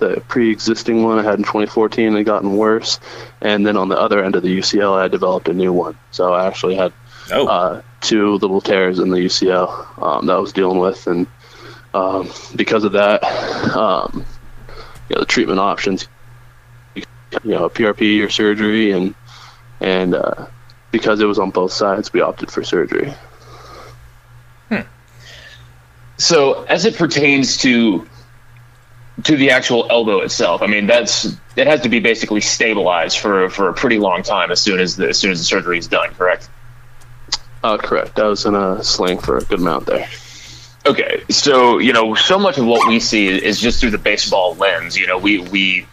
the 0.00 0.20
pre-existing 0.28 1.04
one 1.04 1.18
I 1.18 1.22
had 1.22 1.38
in 1.38 1.44
2014 1.44 2.14
had 2.14 2.26
gotten 2.26 2.56
worse, 2.56 2.98
and 3.40 3.66
then 3.66 3.76
on 3.76 3.88
the 3.88 3.98
other 3.98 4.22
end 4.22 4.34
of 4.34 4.42
the 4.42 4.58
UCL, 4.58 4.98
I 4.98 5.08
developed 5.08 5.48
a 5.48 5.54
new 5.54 5.72
one. 5.72 5.96
So 6.10 6.32
I 6.32 6.46
actually 6.46 6.74
had 6.74 6.92
oh. 7.30 7.46
Uh, 7.46 7.82
two 8.00 8.34
little 8.34 8.60
tears 8.60 8.98
in 8.98 9.10
the 9.10 9.18
UCL 9.18 10.02
um, 10.02 10.26
that 10.26 10.36
I 10.36 10.38
was 10.38 10.52
dealing 10.52 10.78
with, 10.78 11.06
and 11.06 11.26
um, 11.94 12.30
because 12.56 12.84
of 12.84 12.92
that, 12.92 13.22
um, 13.76 14.26
you 15.08 15.14
know, 15.14 15.20
the 15.20 15.26
treatment 15.26 15.60
options 15.60 16.08
you 17.42 17.52
know, 17.52 17.68
PRP 17.68 18.24
or 18.24 18.30
surgery, 18.30 18.92
and 18.92 19.14
and 19.80 20.14
uh, 20.14 20.46
because 20.90 21.20
it 21.20 21.26
was 21.26 21.38
on 21.38 21.50
both 21.50 21.72
sides, 21.72 22.12
we 22.12 22.20
opted 22.20 22.50
for 22.50 22.62
surgery. 22.62 23.12
Hmm. 24.68 24.82
So, 26.18 26.62
as 26.64 26.84
it 26.84 26.96
pertains 26.96 27.56
to 27.58 28.06
to 29.24 29.36
the 29.36 29.50
actual 29.50 29.86
elbow 29.90 30.20
itself, 30.20 30.62
I 30.62 30.66
mean, 30.66 30.86
that's 30.86 31.36
it 31.56 31.66
has 31.66 31.80
to 31.82 31.88
be 31.88 32.00
basically 32.00 32.40
stabilized 32.40 33.18
for 33.18 33.50
for 33.50 33.68
a 33.68 33.74
pretty 33.74 33.98
long 33.98 34.22
time 34.22 34.50
as 34.50 34.60
soon 34.60 34.80
as 34.80 34.96
the 34.96 35.08
as 35.08 35.18
soon 35.18 35.32
as 35.32 35.38
the 35.38 35.44
surgery 35.44 35.78
is 35.78 35.88
done. 35.88 36.14
Correct. 36.14 36.48
Uh, 37.62 37.78
correct. 37.78 38.18
I 38.18 38.28
was 38.28 38.44
in 38.44 38.54
a 38.54 38.84
sling 38.84 39.18
for 39.18 39.38
a 39.38 39.44
good 39.44 39.58
amount 39.58 39.86
there. 39.86 40.06
Okay, 40.86 41.24
so 41.30 41.78
you 41.78 41.94
know, 41.94 42.14
so 42.14 42.38
much 42.38 42.58
of 42.58 42.66
what 42.66 42.86
we 42.86 43.00
see 43.00 43.26
is 43.26 43.58
just 43.58 43.80
through 43.80 43.92
the 43.92 43.98
baseball 43.98 44.54
lens. 44.56 44.98
You 44.98 45.06
know, 45.06 45.16
we 45.16 45.38
we 45.38 45.86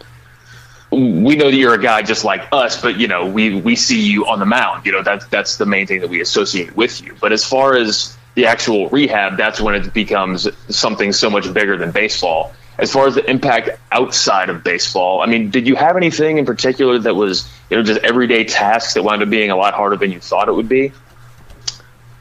we 0.92 1.36
know 1.36 1.50
that 1.50 1.56
you're 1.56 1.74
a 1.74 1.82
guy 1.82 2.02
just 2.02 2.24
like 2.24 2.46
us, 2.52 2.80
but 2.80 2.98
you 2.98 3.08
know, 3.08 3.26
we 3.26 3.60
we 3.60 3.74
see 3.76 4.00
you 4.00 4.26
on 4.26 4.38
the 4.38 4.46
mound. 4.46 4.84
You 4.84 4.92
know, 4.92 5.02
that's 5.02 5.26
that's 5.26 5.56
the 5.56 5.66
main 5.66 5.86
thing 5.86 6.00
that 6.00 6.10
we 6.10 6.20
associate 6.20 6.76
with 6.76 7.00
you. 7.00 7.16
But 7.20 7.32
as 7.32 7.44
far 7.44 7.74
as 7.76 8.16
the 8.34 8.46
actual 8.46 8.88
rehab, 8.90 9.36
that's 9.36 9.60
when 9.60 9.74
it 9.74 9.92
becomes 9.94 10.48
something 10.68 11.12
so 11.12 11.30
much 11.30 11.52
bigger 11.52 11.76
than 11.76 11.92
baseball. 11.92 12.52
As 12.78 12.92
far 12.92 13.06
as 13.06 13.14
the 13.14 13.28
impact 13.30 13.70
outside 13.90 14.48
of 14.48 14.64
baseball, 14.64 15.20
I 15.20 15.26
mean, 15.26 15.50
did 15.50 15.66
you 15.66 15.76
have 15.76 15.96
anything 15.96 16.38
in 16.38 16.46
particular 16.46 16.98
that 16.98 17.14
was, 17.14 17.48
you 17.70 17.76
know, 17.76 17.82
just 17.82 18.00
everyday 18.00 18.44
tasks 18.44 18.94
that 18.94 19.02
wound 19.02 19.22
up 19.22 19.30
being 19.30 19.50
a 19.50 19.56
lot 19.56 19.74
harder 19.74 19.96
than 19.96 20.10
you 20.10 20.20
thought 20.20 20.48
it 20.48 20.52
would 20.52 20.68
be? 20.68 20.90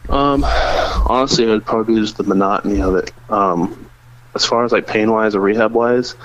Um, 0.10 0.44
honestly, 0.44 1.46
it 1.46 1.48
would 1.48 1.66
probably 1.66 1.96
be 1.96 2.01
just 2.01 2.18
the 2.18 2.24
monotony 2.24 2.82
of 2.82 2.96
it. 2.96 3.12
Um, 3.30 3.90
as 4.36 4.46
far 4.46 4.66
as 4.66 4.72
like 4.72 4.88
pain 4.88 5.12
wise 5.12 5.36
or 5.36 5.40
rehab 5.40 5.74
wise, 5.74 6.16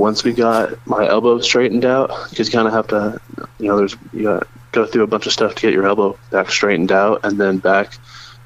once 0.00 0.24
we 0.24 0.32
got 0.32 0.84
my 0.86 1.06
elbow 1.06 1.40
straightened 1.40 1.84
out, 1.84 2.10
because 2.30 2.48
you 2.48 2.52
kind 2.52 2.66
of 2.66 2.74
have 2.74 2.88
to, 2.88 3.20
you 3.58 3.68
know, 3.68 3.76
there's 3.76 3.96
you 4.12 4.24
got 4.24 4.48
go 4.72 4.86
through 4.86 5.02
a 5.02 5.06
bunch 5.06 5.26
of 5.26 5.32
stuff 5.32 5.54
to 5.54 5.62
get 5.62 5.72
your 5.72 5.86
elbow 5.86 6.18
back 6.30 6.50
straightened 6.50 6.92
out, 6.92 7.20
and 7.24 7.38
then 7.38 7.58
back 7.58 7.92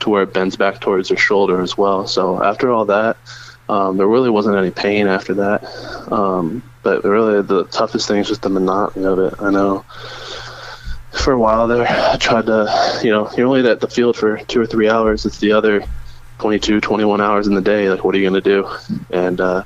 to 0.00 0.10
where 0.10 0.24
it 0.24 0.32
bends 0.32 0.56
back 0.56 0.80
towards 0.80 1.10
your 1.10 1.18
shoulder 1.18 1.60
as 1.60 1.78
well. 1.78 2.06
So 2.06 2.42
after 2.42 2.70
all 2.70 2.84
that, 2.86 3.16
um, 3.68 3.96
there 3.96 4.06
really 4.06 4.30
wasn't 4.30 4.56
any 4.56 4.70
pain 4.70 5.06
after 5.06 5.34
that. 5.34 5.64
Um, 6.12 6.62
but 6.82 7.04
really, 7.04 7.40
the 7.42 7.64
toughest 7.64 8.08
thing 8.08 8.18
is 8.18 8.28
just 8.28 8.42
the 8.42 8.50
monotony 8.50 9.06
of 9.06 9.18
it. 9.18 9.34
I 9.40 9.50
know 9.50 9.84
for 11.12 11.32
a 11.32 11.38
while 11.38 11.66
there, 11.68 11.86
I 11.88 12.16
tried 12.16 12.46
to, 12.46 13.00
you 13.02 13.10
know, 13.10 13.30
you're 13.36 13.46
only 13.46 13.68
at 13.68 13.80
the 13.80 13.88
field 13.88 14.16
for 14.16 14.38
two 14.38 14.60
or 14.60 14.66
three 14.66 14.88
hours. 14.88 15.24
It's 15.24 15.38
the 15.38 15.52
other 15.52 15.84
22, 16.38 16.80
21 16.80 17.20
hours 17.20 17.46
in 17.46 17.54
the 17.54 17.62
day. 17.62 17.88
Like, 17.88 18.04
what 18.04 18.14
are 18.14 18.18
you 18.18 18.28
going 18.28 18.42
to 18.42 18.62
do? 18.62 18.68
And 19.10 19.40
uh, 19.40 19.64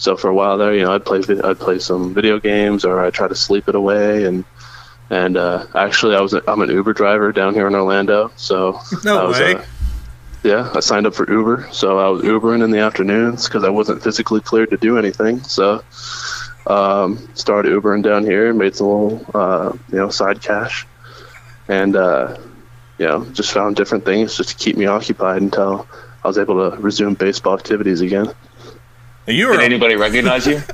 so 0.00 0.16
for 0.16 0.28
a 0.28 0.34
while 0.34 0.56
there, 0.56 0.74
you 0.74 0.82
know, 0.82 0.94
I'd 0.94 1.04
play 1.04 1.20
I'd 1.44 1.60
play 1.60 1.78
some 1.78 2.14
video 2.14 2.40
games 2.40 2.86
or 2.86 3.04
I'd 3.04 3.12
try 3.12 3.28
to 3.28 3.34
sleep 3.34 3.68
it 3.68 3.74
away 3.74 4.24
and 4.24 4.46
and 5.10 5.36
uh, 5.36 5.66
actually 5.74 6.16
I 6.16 6.22
was 6.22 6.32
I'm 6.32 6.62
an 6.62 6.70
Uber 6.70 6.94
driver 6.94 7.32
down 7.32 7.52
here 7.52 7.66
in 7.66 7.74
Orlando, 7.74 8.32
so 8.36 8.80
no 9.04 9.26
was, 9.26 9.38
way. 9.38 9.56
Uh, 9.56 9.62
yeah, 10.42 10.72
I 10.74 10.80
signed 10.80 11.06
up 11.06 11.14
for 11.14 11.30
Uber, 11.30 11.68
so 11.70 11.98
I 11.98 12.08
was 12.08 12.22
Ubering 12.22 12.64
in 12.64 12.70
the 12.70 12.78
afternoons 12.78 13.44
because 13.44 13.62
I 13.62 13.68
wasn't 13.68 14.02
physically 14.02 14.40
cleared 14.40 14.70
to 14.70 14.78
do 14.78 14.96
anything. 14.96 15.42
So 15.42 15.84
um, 16.66 17.28
started 17.34 17.70
Ubering 17.72 18.02
down 18.02 18.24
here, 18.24 18.54
made 18.54 18.74
some 18.74 18.86
little 18.86 19.26
uh, 19.34 19.72
you 19.92 19.98
know 19.98 20.08
side 20.08 20.40
cash, 20.40 20.86
and 21.68 21.94
uh, 21.94 22.38
you 22.96 23.06
know 23.06 23.26
just 23.26 23.52
found 23.52 23.76
different 23.76 24.06
things 24.06 24.34
just 24.34 24.48
to 24.48 24.56
keep 24.56 24.78
me 24.78 24.86
occupied 24.86 25.42
until 25.42 25.86
I 26.24 26.28
was 26.28 26.38
able 26.38 26.70
to 26.70 26.78
resume 26.78 27.12
baseball 27.12 27.54
activities 27.54 28.00
again. 28.00 28.32
You 29.30 29.48
were 29.48 29.56
Did 29.56 29.62
anybody 29.62 29.96
recognize 29.96 30.46
you? 30.46 30.62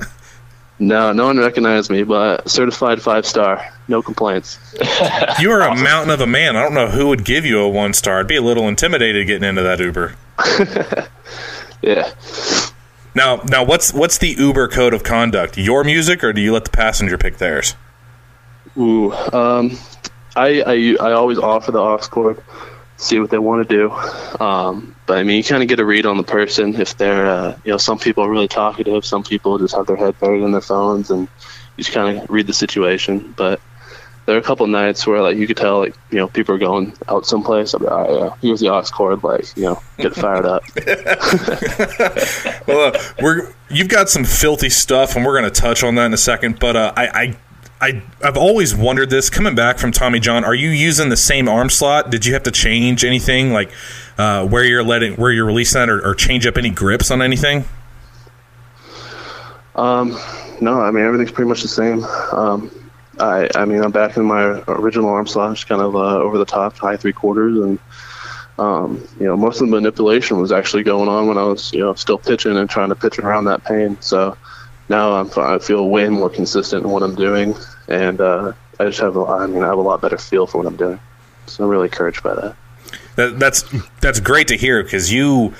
No, 0.79 1.11
no 1.11 1.25
one 1.25 1.39
recognized 1.39 1.89
me, 1.89 2.03
but 2.03 2.47
certified 2.47 3.01
five 3.01 3.25
star, 3.25 3.73
no 3.87 4.03
complaints. 4.03 4.59
you 5.39 5.49
are 5.49 5.61
a 5.61 5.75
mountain 5.75 6.11
of 6.11 6.21
a 6.21 6.27
man. 6.27 6.55
I 6.55 6.61
don't 6.61 6.75
know 6.75 6.85
who 6.87 7.07
would 7.07 7.25
give 7.25 7.45
you 7.45 7.59
a 7.61 7.67
one 7.67 7.95
star. 7.95 8.19
I'd 8.19 8.27
be 8.27 8.35
a 8.35 8.43
little 8.43 8.67
intimidated 8.67 9.25
getting 9.25 9.49
into 9.49 9.63
that 9.63 9.79
Uber. 9.79 10.15
Yeah. 11.81 12.11
Now, 13.13 13.37
now, 13.47 13.63
what's 13.63 13.93
what's 13.93 14.17
the 14.17 14.29
Uber 14.29 14.67
code 14.67 14.93
of 14.93 15.03
conduct? 15.03 15.57
Your 15.57 15.83
music, 15.83 16.23
or 16.23 16.33
do 16.33 16.41
you 16.41 16.53
let 16.53 16.65
the 16.65 16.71
passenger 16.71 17.17
pick 17.17 17.37
theirs? 17.37 17.75
Ooh, 18.77 19.13
um, 19.13 19.77
I, 20.35 20.61
I 20.61 21.09
I 21.09 21.11
always 21.13 21.37
offer 21.37 21.71
the 21.71 21.79
aux 21.79 21.97
cord, 22.09 22.43
see 22.97 23.19
what 23.19 23.29
they 23.29 23.37
want 23.37 23.67
to 23.67 23.75
do. 23.75 23.91
Um, 24.43 24.95
but 25.05 25.19
I 25.19 25.23
mean, 25.23 25.37
you 25.37 25.43
kind 25.43 25.63
of 25.63 25.69
get 25.69 25.79
a 25.79 25.85
read 25.85 26.05
on 26.05 26.17
the 26.17 26.23
person 26.23 26.75
if 26.79 26.97
they're, 26.97 27.27
uh, 27.27 27.57
you 27.63 27.71
know, 27.71 27.77
some 27.77 27.99
people 27.99 28.23
are 28.23 28.29
really 28.29 28.47
talkative, 28.47 29.05
some 29.05 29.23
people 29.23 29.57
just 29.57 29.75
have 29.75 29.87
their 29.87 29.95
head 29.95 30.19
buried 30.19 30.43
in 30.43 30.51
their 30.51 30.61
phones, 30.61 31.09
and 31.09 31.21
you 31.77 31.83
just 31.83 31.93
kind 31.93 32.17
of 32.17 32.29
read 32.29 32.47
the 32.47 32.53
situation. 32.53 33.33
But 33.37 33.61
there 34.25 34.35
are 34.35 34.39
a 34.39 34.43
couple 34.43 34.67
nights 34.67 35.07
where 35.07 35.21
like 35.21 35.37
you 35.37 35.47
could 35.47 35.55
tell, 35.55 35.79
like 35.79 35.95
you 36.11 36.17
know, 36.17 36.27
people 36.27 36.53
are 36.53 36.59
going 36.59 36.93
out 37.07 37.25
someplace. 37.25 37.73
I'm 37.73 37.83
like, 37.83 37.91
all 37.91 38.01
right, 38.01 38.19
yeah, 38.19 38.35
here's 38.41 38.59
the 38.59 38.69
aux 38.69 38.83
cord, 38.91 39.23
like 39.23 39.55
you 39.55 39.63
know, 39.63 39.81
get 39.97 40.13
fired 40.13 40.45
up. 40.45 40.63
well, 42.67 42.93
uh, 42.93 42.99
we're 43.21 43.53
you've 43.69 43.89
got 43.89 44.09
some 44.09 44.25
filthy 44.25 44.69
stuff, 44.69 45.15
and 45.15 45.25
we're 45.25 45.39
going 45.39 45.51
to 45.51 45.61
touch 45.61 45.83
on 45.83 45.95
that 45.95 46.07
in 46.07 46.13
a 46.13 46.17
second. 46.17 46.59
But 46.59 46.75
uh, 46.75 46.93
I, 46.97 47.07
I, 47.07 47.37
I, 47.79 48.01
I've 48.23 48.37
always 48.37 48.75
wondered 48.75 49.09
this. 49.09 49.29
Coming 49.29 49.53
back 49.53 49.77
from 49.77 49.91
Tommy 49.91 50.19
John, 50.19 50.43
are 50.43 50.55
you 50.55 50.69
using 50.69 51.09
the 51.09 51.17
same 51.17 51.47
arm 51.47 51.69
slot? 51.69 52.09
Did 52.09 52.25
you 52.25 52.33
have 52.33 52.43
to 52.43 52.51
change 52.51 53.05
anything, 53.05 53.53
like 53.53 53.71
uh, 54.17 54.47
where 54.47 54.63
you're 54.63 54.83
letting, 54.83 55.13
where 55.15 55.31
you're 55.31 55.45
releasing 55.45 55.79
that, 55.79 55.89
or, 55.89 56.03
or 56.05 56.15
change 56.15 56.47
up 56.47 56.57
any 56.57 56.71
grips 56.71 57.11
on 57.11 57.21
anything? 57.21 57.65
Um, 59.75 60.17
no, 60.59 60.81
I 60.81 60.89
mean 60.89 61.05
everything's 61.05 61.31
pretty 61.31 61.49
much 61.49 61.61
the 61.61 61.67
same. 61.67 62.03
Um, 62.03 62.71
I, 63.19 63.47
I 63.53 63.65
mean 63.65 63.83
I'm 63.83 63.91
back 63.91 64.17
in 64.17 64.25
my 64.25 64.63
original 64.67 65.09
arm 65.09 65.27
slot, 65.27 65.55
just 65.55 65.67
kind 65.67 65.81
of 65.81 65.95
uh, 65.95 66.17
over 66.17 66.39
the 66.39 66.45
top, 66.45 66.75
high 66.77 66.97
three 66.97 67.13
quarters, 67.13 67.59
and 67.59 67.79
um, 68.57 69.07
you 69.19 69.27
know 69.27 69.37
most 69.37 69.61
of 69.61 69.67
the 69.67 69.75
manipulation 69.75 70.39
was 70.41 70.51
actually 70.51 70.81
going 70.81 71.09
on 71.09 71.27
when 71.27 71.37
I 71.37 71.43
was 71.43 71.71
you 71.73 71.81
know 71.81 71.93
still 71.93 72.17
pitching 72.17 72.57
and 72.57 72.67
trying 72.67 72.89
to 72.89 72.95
pitch 72.95 73.19
around 73.19 73.45
that 73.45 73.63
pain. 73.63 74.01
So 74.01 74.35
now 74.89 75.13
I'm 75.13 75.29
I 75.37 75.59
feel 75.59 75.89
way 75.89 76.09
more 76.09 76.29
consistent 76.29 76.85
in 76.85 76.91
what 76.91 77.03
I'm 77.03 77.15
doing, 77.15 77.55
and 77.87 78.21
uh, 78.21 78.53
I 78.79 78.85
just 78.85 78.99
have 78.99 79.15
a, 79.15 79.23
I 79.23 79.47
mean 79.47 79.63
I 79.63 79.67
have 79.67 79.77
a 79.77 79.81
lot 79.81 80.01
better 80.01 80.17
feel 80.17 80.47
for 80.47 80.59
what 80.59 80.67
I'm 80.67 80.77
doing. 80.77 80.99
So 81.45 81.63
I'm 81.63 81.69
really 81.69 81.85
encouraged 81.85 82.23
by 82.23 82.35
that. 82.35 82.55
That, 83.15 83.39
that's 83.39 83.63
that's 84.01 84.19
great 84.19 84.47
to 84.49 84.57
hear 84.57 84.83
because 84.83 85.11
you, 85.11 85.53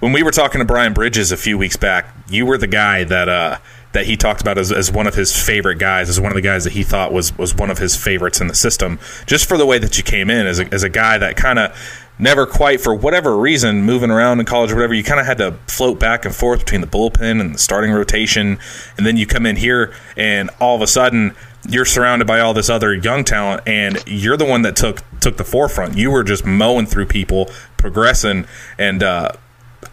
when 0.00 0.12
we 0.12 0.22
were 0.22 0.30
talking 0.30 0.58
to 0.58 0.64
Brian 0.64 0.92
Bridges 0.92 1.32
a 1.32 1.36
few 1.36 1.56
weeks 1.56 1.76
back, 1.76 2.14
you 2.28 2.46
were 2.46 2.58
the 2.58 2.66
guy 2.66 3.04
that 3.04 3.28
uh, 3.28 3.58
that 3.92 4.06
he 4.06 4.16
talked 4.16 4.40
about 4.40 4.58
as, 4.58 4.70
as 4.70 4.92
one 4.92 5.06
of 5.06 5.14
his 5.14 5.36
favorite 5.36 5.78
guys, 5.78 6.08
as 6.08 6.20
one 6.20 6.30
of 6.30 6.36
the 6.36 6.42
guys 6.42 6.64
that 6.64 6.74
he 6.74 6.82
thought 6.82 7.12
was 7.12 7.36
was 7.38 7.54
one 7.54 7.70
of 7.70 7.78
his 7.78 7.96
favorites 7.96 8.40
in 8.40 8.48
the 8.48 8.54
system, 8.54 8.98
just 9.26 9.48
for 9.48 9.56
the 9.56 9.66
way 9.66 9.78
that 9.78 9.96
you 9.96 10.04
came 10.04 10.30
in 10.30 10.46
as 10.46 10.60
a, 10.60 10.72
as 10.72 10.82
a 10.82 10.88
guy 10.88 11.18
that 11.18 11.36
kind 11.36 11.58
of 11.58 11.76
never 12.20 12.46
quite, 12.46 12.80
for 12.80 12.94
whatever 12.94 13.36
reason, 13.36 13.82
moving 13.82 14.10
around 14.10 14.40
in 14.40 14.46
college 14.46 14.70
or 14.70 14.76
whatever, 14.76 14.94
you 14.94 15.02
kind 15.02 15.20
of 15.20 15.26
had 15.26 15.38
to 15.38 15.52
float 15.66 15.98
back 15.98 16.24
and 16.24 16.34
forth 16.34 16.60
between 16.60 16.80
the 16.80 16.86
bullpen 16.86 17.40
and 17.40 17.54
the 17.54 17.58
starting 17.58 17.90
rotation, 17.90 18.58
and 18.96 19.06
then 19.06 19.16
you 19.16 19.26
come 19.26 19.46
in 19.46 19.56
here 19.56 19.94
and 20.16 20.50
all 20.60 20.76
of 20.76 20.82
a 20.82 20.86
sudden 20.86 21.34
you're 21.68 21.84
surrounded 21.84 22.26
by 22.26 22.40
all 22.40 22.54
this 22.54 22.70
other 22.70 22.94
young 22.94 23.24
talent 23.24 23.62
and 23.66 24.02
you're 24.06 24.36
the 24.36 24.44
one 24.44 24.62
that 24.62 24.76
took 24.76 25.02
took 25.20 25.36
the 25.36 25.44
forefront. 25.44 25.96
You 25.96 26.10
were 26.10 26.24
just 26.24 26.46
mowing 26.46 26.86
through 26.86 27.06
people 27.06 27.50
progressing. 27.76 28.46
And 28.78 29.02
uh, 29.02 29.32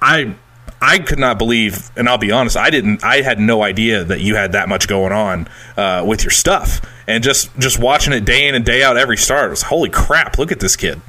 i 0.01 0.35
i 0.79 0.99
could 0.99 1.17
not 1.17 1.39
believe 1.39 1.89
and 1.95 2.07
i'll 2.07 2.19
be 2.19 2.31
honest 2.31 2.55
i 2.55 2.69
didn't 2.69 3.03
i 3.03 3.21
had 3.21 3.39
no 3.39 3.63
idea 3.63 4.03
that 4.03 4.21
you 4.21 4.35
had 4.35 4.51
that 4.51 4.69
much 4.69 4.87
going 4.87 5.11
on 5.11 5.47
uh, 5.75 6.03
with 6.05 6.23
your 6.23 6.31
stuff. 6.31 6.81
And 7.07 7.23
just 7.23 7.57
just 7.57 7.79
watching 7.79 8.13
it 8.13 8.25
day 8.25 8.47
in 8.47 8.55
and 8.55 8.65
day 8.65 8.83
out 8.83 8.97
every 8.97 9.17
start 9.17 9.49
was 9.49 9.63
holy 9.63 9.89
crap 9.89 10.37
look 10.37 10.51
at 10.51 10.59
this 10.59 10.75
kid 10.75 11.01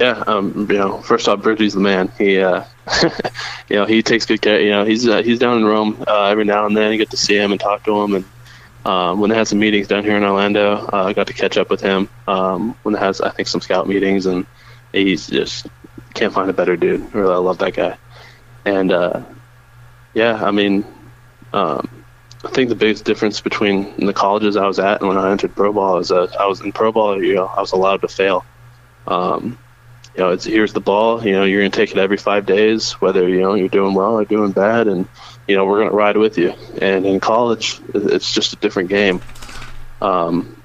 Yeah, 0.00 0.22
um, 0.28 0.68
you 0.70 0.78
know, 0.78 0.98
first 1.02 1.26
off, 1.26 1.42
Bridgie's 1.42 1.74
the 1.74 1.80
man. 1.80 2.12
He, 2.18 2.38
uh, 2.38 2.64
you 3.68 3.76
know, 3.76 3.84
he 3.84 4.02
takes 4.02 4.26
good 4.26 4.40
care. 4.40 4.60
You 4.60 4.70
know, 4.70 4.84
he's 4.84 5.08
uh, 5.08 5.22
he's 5.22 5.40
down 5.40 5.58
in 5.58 5.64
Rome 5.64 6.04
uh, 6.06 6.26
every 6.26 6.44
now 6.44 6.66
and 6.66 6.76
then. 6.76 6.92
You 6.92 6.98
get 6.98 7.10
to 7.10 7.16
see 7.16 7.36
him 7.36 7.50
and 7.50 7.60
talk 7.60 7.84
to 7.84 8.00
him. 8.02 8.14
And 8.14 8.24
um, 8.84 9.20
when 9.20 9.30
they 9.30 9.36
had 9.36 9.48
some 9.48 9.58
meetings 9.58 9.88
down 9.88 10.04
here 10.04 10.16
in 10.16 10.22
Orlando, 10.22 10.86
uh, 10.92 11.04
I 11.06 11.12
got 11.14 11.26
to 11.26 11.32
catch 11.32 11.56
up 11.58 11.68
with 11.68 11.80
him. 11.80 12.08
Um, 12.28 12.76
when 12.84 12.94
they 12.94 13.00
has, 13.00 13.20
I 13.20 13.30
think, 13.30 13.48
some 13.48 13.60
scout 13.60 13.88
meetings, 13.88 14.26
and 14.26 14.46
he's 14.92 15.26
just 15.26 15.66
can't 16.14 16.32
find 16.32 16.48
a 16.48 16.52
better 16.52 16.76
dude. 16.76 17.12
Really, 17.12 17.34
I 17.34 17.38
love 17.38 17.58
that 17.58 17.74
guy. 17.74 17.96
And 18.64 18.92
uh, 18.92 19.22
yeah, 20.14 20.44
I 20.44 20.52
mean, 20.52 20.84
um, 21.52 22.04
I 22.44 22.50
think 22.50 22.68
the 22.68 22.76
biggest 22.76 23.04
difference 23.04 23.40
between 23.40 24.06
the 24.06 24.12
colleges 24.12 24.56
I 24.56 24.66
was 24.68 24.78
at 24.78 25.00
and 25.00 25.08
when 25.08 25.18
I 25.18 25.32
entered 25.32 25.56
pro 25.56 25.72
ball 25.72 25.98
is 25.98 26.12
I 26.12 26.46
was 26.46 26.60
in 26.60 26.70
pro 26.70 26.92
ball. 26.92 27.20
You 27.20 27.34
know, 27.34 27.46
I 27.46 27.60
was 27.60 27.72
allowed 27.72 28.02
to 28.02 28.08
fail. 28.08 28.44
Um, 29.08 29.58
you 30.18 30.24
know, 30.24 30.30
it's 30.30 30.44
here's 30.44 30.72
the 30.72 30.80
ball. 30.80 31.24
You 31.24 31.30
know, 31.30 31.44
you're 31.44 31.60
gonna 31.60 31.70
take 31.70 31.92
it 31.92 31.98
every 31.98 32.16
five 32.16 32.44
days, 32.44 32.94
whether 32.94 33.28
you 33.28 33.40
know 33.40 33.54
you're 33.54 33.68
doing 33.68 33.94
well 33.94 34.14
or 34.18 34.24
doing 34.24 34.50
bad, 34.50 34.88
and 34.88 35.06
you 35.46 35.54
know 35.54 35.64
we're 35.64 35.78
gonna 35.78 35.94
ride 35.94 36.16
with 36.16 36.38
you. 36.38 36.54
And 36.82 37.06
in 37.06 37.20
college, 37.20 37.80
it's 37.94 38.34
just 38.34 38.52
a 38.52 38.56
different 38.56 38.88
game. 38.88 39.22
Um, 40.02 40.60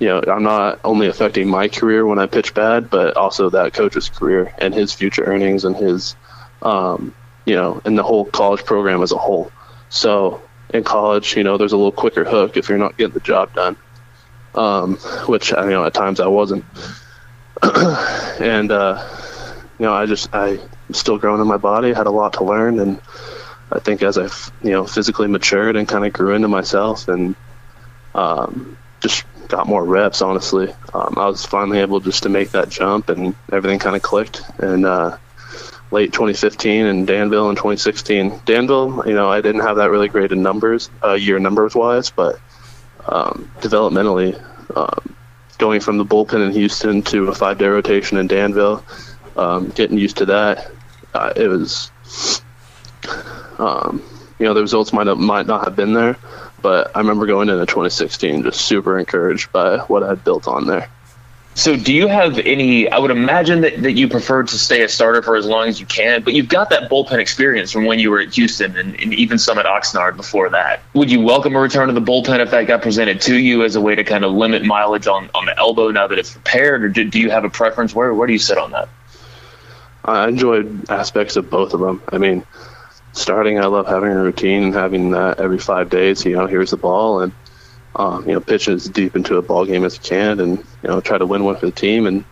you 0.00 0.08
know, 0.08 0.24
I'm 0.26 0.42
not 0.42 0.80
only 0.82 1.06
affecting 1.06 1.48
my 1.48 1.68
career 1.68 2.04
when 2.04 2.18
I 2.18 2.26
pitch 2.26 2.52
bad, 2.52 2.90
but 2.90 3.16
also 3.16 3.50
that 3.50 3.74
coach's 3.74 4.08
career 4.08 4.52
and 4.58 4.74
his 4.74 4.92
future 4.92 5.22
earnings 5.22 5.64
and 5.64 5.76
his, 5.76 6.16
um, 6.60 7.14
you 7.44 7.54
know, 7.54 7.80
and 7.84 7.96
the 7.96 8.02
whole 8.02 8.24
college 8.24 8.64
program 8.64 9.04
as 9.04 9.12
a 9.12 9.18
whole. 9.18 9.52
So 9.88 10.42
in 10.74 10.82
college, 10.82 11.36
you 11.36 11.44
know, 11.44 11.58
there's 11.58 11.72
a 11.72 11.76
little 11.76 11.92
quicker 11.92 12.24
hook 12.24 12.56
if 12.56 12.68
you're 12.68 12.78
not 12.78 12.96
getting 12.96 13.14
the 13.14 13.20
job 13.20 13.54
done, 13.54 13.76
um, 14.56 14.96
which 15.28 15.52
I 15.52 15.62
you 15.62 15.70
know 15.70 15.84
at 15.84 15.94
times 15.94 16.18
I 16.18 16.26
wasn't. 16.26 16.64
and 18.40 18.70
uh, 18.70 19.06
you 19.78 19.86
know, 19.86 19.92
I 19.92 20.06
just 20.06 20.34
I 20.34 20.50
am 20.50 20.94
still 20.94 21.18
growing 21.18 21.40
in 21.40 21.46
my 21.46 21.56
body. 21.56 21.92
Had 21.92 22.06
a 22.06 22.10
lot 22.10 22.34
to 22.34 22.44
learn, 22.44 22.78
and 22.78 23.00
I 23.72 23.78
think 23.78 24.02
as 24.02 24.18
I 24.18 24.24
you 24.62 24.72
know 24.72 24.86
physically 24.86 25.28
matured 25.28 25.76
and 25.76 25.88
kind 25.88 26.04
of 26.04 26.12
grew 26.12 26.34
into 26.34 26.48
myself 26.48 27.08
and 27.08 27.34
um, 28.14 28.76
just 29.00 29.24
got 29.48 29.66
more 29.66 29.84
reps. 29.84 30.22
Honestly, 30.22 30.72
um, 30.94 31.14
I 31.16 31.26
was 31.26 31.44
finally 31.44 31.78
able 31.78 32.00
just 32.00 32.22
to 32.24 32.28
make 32.28 32.50
that 32.52 32.68
jump, 32.68 33.08
and 33.08 33.34
everything 33.52 33.78
kind 33.78 33.96
of 33.96 34.02
clicked. 34.02 34.42
And 34.58 34.86
uh, 34.86 35.18
late 35.90 36.12
2015 36.12 36.86
and 36.86 37.06
Danville 37.06 37.50
in 37.50 37.56
2016. 37.56 38.40
Danville, 38.44 39.02
you 39.06 39.14
know, 39.14 39.30
I 39.30 39.40
didn't 39.40 39.62
have 39.62 39.76
that 39.76 39.90
really 39.90 40.08
great 40.08 40.32
in 40.32 40.42
numbers, 40.42 40.90
uh, 41.02 41.14
year 41.14 41.38
numbers 41.38 41.74
wise, 41.74 42.10
but 42.10 42.40
um, 43.06 43.50
developmentally. 43.60 44.40
Um, 44.76 45.16
going 45.60 45.80
from 45.80 45.98
the 45.98 46.04
bullpen 46.04 46.44
in 46.44 46.52
Houston 46.52 47.02
to 47.02 47.28
a 47.28 47.34
five 47.34 47.58
day 47.58 47.66
rotation 47.66 48.18
in 48.18 48.26
Danville, 48.26 48.82
um, 49.36 49.68
getting 49.68 49.98
used 49.98 50.16
to 50.16 50.26
that, 50.26 50.70
uh, 51.14 51.32
it 51.36 51.46
was, 51.46 51.92
um, 53.58 54.02
you 54.38 54.46
know, 54.46 54.54
the 54.54 54.62
results 54.62 54.92
might 54.92 55.06
have, 55.06 55.18
might 55.18 55.46
not 55.46 55.64
have 55.64 55.76
been 55.76 55.92
there, 55.92 56.16
but 56.62 56.96
I 56.96 57.00
remember 57.00 57.26
going 57.26 57.48
into 57.48 57.66
2016 57.66 58.42
just 58.42 58.62
super 58.62 58.98
encouraged 58.98 59.52
by 59.52 59.78
what 59.78 60.02
I'd 60.02 60.24
built 60.24 60.48
on 60.48 60.66
there. 60.66 60.88
So, 61.54 61.76
do 61.76 61.92
you 61.92 62.06
have 62.06 62.38
any? 62.38 62.88
I 62.88 62.98
would 62.98 63.10
imagine 63.10 63.62
that, 63.62 63.82
that 63.82 63.92
you 63.92 64.08
prefer 64.08 64.44
to 64.44 64.58
stay 64.58 64.82
a 64.82 64.88
starter 64.88 65.20
for 65.20 65.34
as 65.34 65.46
long 65.46 65.68
as 65.68 65.80
you 65.80 65.86
can, 65.86 66.22
but 66.22 66.32
you've 66.32 66.48
got 66.48 66.70
that 66.70 66.88
bullpen 66.88 67.18
experience 67.18 67.72
from 67.72 67.86
when 67.86 67.98
you 67.98 68.10
were 68.10 68.20
at 68.20 68.32
Houston 68.34 68.76
and, 68.76 68.98
and 69.00 69.12
even 69.12 69.36
some 69.36 69.58
at 69.58 69.66
Oxnard 69.66 70.16
before 70.16 70.48
that. 70.50 70.80
Would 70.94 71.10
you 71.10 71.20
welcome 71.20 71.56
a 71.56 71.60
return 71.60 71.88
to 71.88 71.92
the 71.92 72.00
bullpen 72.00 72.38
if 72.38 72.52
that 72.52 72.66
got 72.68 72.82
presented 72.82 73.20
to 73.22 73.36
you 73.36 73.64
as 73.64 73.74
a 73.74 73.80
way 73.80 73.96
to 73.96 74.04
kind 74.04 74.24
of 74.24 74.32
limit 74.32 74.64
mileage 74.64 75.08
on, 75.08 75.28
on 75.34 75.46
the 75.46 75.58
elbow 75.58 75.90
now 75.90 76.06
that 76.06 76.18
it's 76.18 76.30
prepared, 76.30 76.84
or 76.84 76.88
do, 76.88 77.04
do 77.04 77.18
you 77.18 77.30
have 77.30 77.44
a 77.44 77.50
preference? 77.50 77.94
Where 77.94 78.14
where 78.14 78.28
do 78.28 78.32
you 78.32 78.38
sit 78.38 78.56
on 78.56 78.70
that? 78.70 78.88
I 80.04 80.28
enjoyed 80.28 80.88
aspects 80.88 81.36
of 81.36 81.50
both 81.50 81.74
of 81.74 81.80
them. 81.80 82.00
I 82.10 82.18
mean, 82.18 82.44
starting, 83.12 83.58
I 83.58 83.66
love 83.66 83.86
having 83.86 84.10
a 84.10 84.22
routine 84.22 84.62
and 84.64 84.74
having 84.74 85.10
that 85.10 85.40
every 85.40 85.58
five 85.58 85.90
days. 85.90 86.24
You 86.24 86.36
know, 86.36 86.46
here's 86.46 86.70
the 86.70 86.76
ball, 86.76 87.20
and 87.20 87.32
um, 87.96 88.26
you 88.28 88.34
know, 88.34 88.40
pitch 88.40 88.68
as 88.68 88.88
deep 88.88 89.16
into 89.16 89.36
a 89.36 89.42
ball 89.42 89.64
game 89.64 89.84
as 89.84 89.96
you 89.96 90.02
can, 90.02 90.40
and 90.40 90.58
you 90.58 90.88
know, 90.88 91.00
try 91.00 91.18
to 91.18 91.26
win 91.26 91.44
one 91.44 91.56
for 91.56 91.66
the 91.66 91.72
team. 91.72 92.06
And 92.06 92.24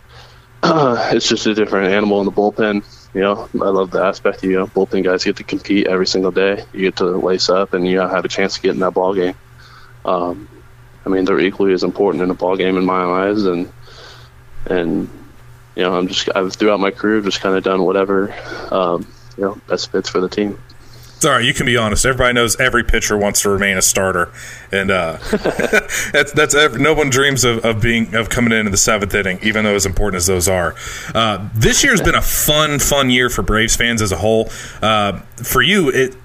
uh, 0.63 1.09
it's 1.13 1.27
just 1.27 1.45
a 1.45 1.53
different 1.53 1.91
animal 1.91 2.19
in 2.19 2.25
the 2.25 2.31
bullpen. 2.31 2.83
You 3.13 3.21
know, 3.21 3.49
I 3.53 3.69
love 3.69 3.91
the 3.91 4.03
aspect. 4.03 4.43
You 4.43 4.53
know, 4.53 4.67
bullpen 4.67 5.03
guys 5.03 5.23
get 5.23 5.37
to 5.37 5.43
compete 5.43 5.87
every 5.87 6.07
single 6.07 6.31
day. 6.31 6.63
You 6.73 6.81
get 6.81 6.97
to 6.97 7.05
lace 7.05 7.49
up, 7.49 7.73
and 7.73 7.87
you 7.87 7.97
know, 7.97 8.07
have 8.07 8.25
a 8.25 8.29
chance 8.29 8.55
to 8.55 8.61
get 8.61 8.71
in 8.71 8.79
that 8.79 8.93
ball 8.93 9.13
game. 9.13 9.35
Um, 10.05 10.47
I 11.05 11.09
mean, 11.09 11.25
they're 11.25 11.39
equally 11.39 11.73
as 11.73 11.83
important 11.83 12.23
in 12.23 12.29
a 12.29 12.35
ball 12.35 12.55
game 12.55 12.77
in 12.77 12.85
my 12.85 13.03
eyes, 13.03 13.43
and 13.43 13.71
and 14.65 15.09
you 15.75 15.83
know, 15.83 15.95
I'm 15.95 16.07
just 16.07 16.29
I've 16.35 16.53
throughout 16.53 16.79
my 16.79 16.91
career 16.91 17.21
just 17.21 17.41
kind 17.41 17.55
of 17.55 17.63
done 17.63 17.83
whatever 17.83 18.33
um, 18.71 19.07
you 19.37 19.43
know 19.43 19.61
best 19.67 19.91
fits 19.91 20.09
for 20.09 20.19
the 20.21 20.29
team. 20.29 20.59
Right. 21.23 21.43
You 21.43 21.53
can 21.53 21.65
be 21.65 21.75
honest. 21.77 22.05
Everybody 22.05 22.33
knows 22.33 22.59
every 22.59 22.83
pitcher 22.83 23.17
wants 23.17 23.41
to 23.41 23.49
remain 23.49 23.77
a 23.77 23.81
starter, 23.81 24.31
and 24.71 24.89
uh, 24.89 25.17
that's 26.11 26.31
that's 26.31 26.55
every, 26.55 26.81
no 26.81 26.93
one 26.93 27.09
dreams 27.09 27.43
of, 27.43 27.65
of 27.65 27.81
being 27.81 28.15
of 28.15 28.29
coming 28.29 28.53
in 28.53 28.65
in 28.65 28.71
the 28.71 28.77
seventh 28.77 29.13
inning, 29.13 29.39
even 29.41 29.65
though 29.65 29.75
as 29.75 29.85
important 29.85 30.17
as 30.17 30.27
those 30.27 30.47
are. 30.47 30.75
Uh, 31.13 31.49
this 31.53 31.83
year's 31.83 32.01
been 32.01 32.15
a 32.15 32.21
fun, 32.21 32.79
fun 32.79 33.09
year 33.09 33.29
for 33.29 33.41
Braves 33.41 33.75
fans 33.75 34.01
as 34.01 34.11
a 34.11 34.17
whole. 34.17 34.49
Uh, 34.81 35.19
for 35.43 35.61
you, 35.61 35.89
it 35.89 36.15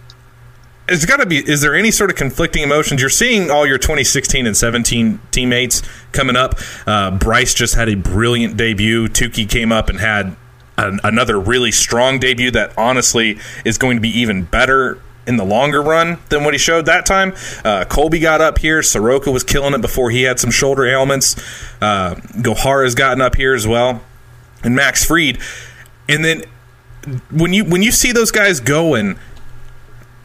it's 0.89 1.07
got 1.07 1.17
to 1.17 1.27
be. 1.27 1.39
Is 1.39 1.61
there 1.61 1.75
any 1.75 1.91
sort 1.91 2.11
of 2.11 2.17
conflicting 2.17 2.63
emotions? 2.63 3.01
You're 3.01 3.11
seeing 3.11 3.51
all 3.51 3.67
your 3.67 3.79
2016 3.79 4.47
and 4.47 4.57
17 4.57 5.21
teammates 5.31 5.83
coming 6.13 6.37
up. 6.37 6.55
Uh, 6.87 7.17
Bryse 7.17 7.55
just 7.55 7.75
had 7.75 7.89
a 7.89 7.95
brilliant 7.95 8.57
debut. 8.57 9.09
Touki 9.09 9.49
came 9.49 9.73
up 9.73 9.89
and 9.89 9.99
had 9.99 10.37
an, 10.77 11.01
another 11.05 11.39
really 11.39 11.71
strong 11.71 12.19
debut 12.19 12.51
that 12.53 12.73
honestly 12.77 13.39
is 13.65 13.79
going 13.79 13.97
to 13.97 14.01
be 14.01 14.11
even 14.21 14.45
better 14.45 15.01
in 15.27 15.37
the 15.37 15.45
longer 15.45 15.83
run 15.83 16.19
than 16.29 16.45
what 16.45 16.55
he 16.55 16.59
showed 16.59 16.87
that 16.87 17.07
time. 17.07 17.31
Uh, 17.65 17.85
Kolby 17.89 18.21
got 18.21 18.41
up 18.41 18.59
here. 18.59 18.83
Soroka 18.83 19.31
was 19.31 19.43
killing 19.43 19.75
it 19.75 19.81
before 19.81 20.11
he 20.11 20.23
had 20.23 20.39
some 20.39 20.51
shoulder 20.51 20.85
ailments. 20.85 21.37
Uh, 21.81 22.15
Gohara 22.15 22.85
has 22.85 22.95
gotten 22.95 23.21
up 23.21 23.37
here 23.37 23.55
as 23.55 23.67
well, 23.67 24.03
and 24.63 24.75
Max 24.75 25.05
Fried. 25.05 25.39
And 26.09 26.25
then 26.25 26.43
when 27.31 27.53
you 27.53 27.65
when 27.65 27.83
you 27.83 27.91
see 27.91 28.13
those 28.13 28.31
guys 28.31 28.61
going, 28.61 29.19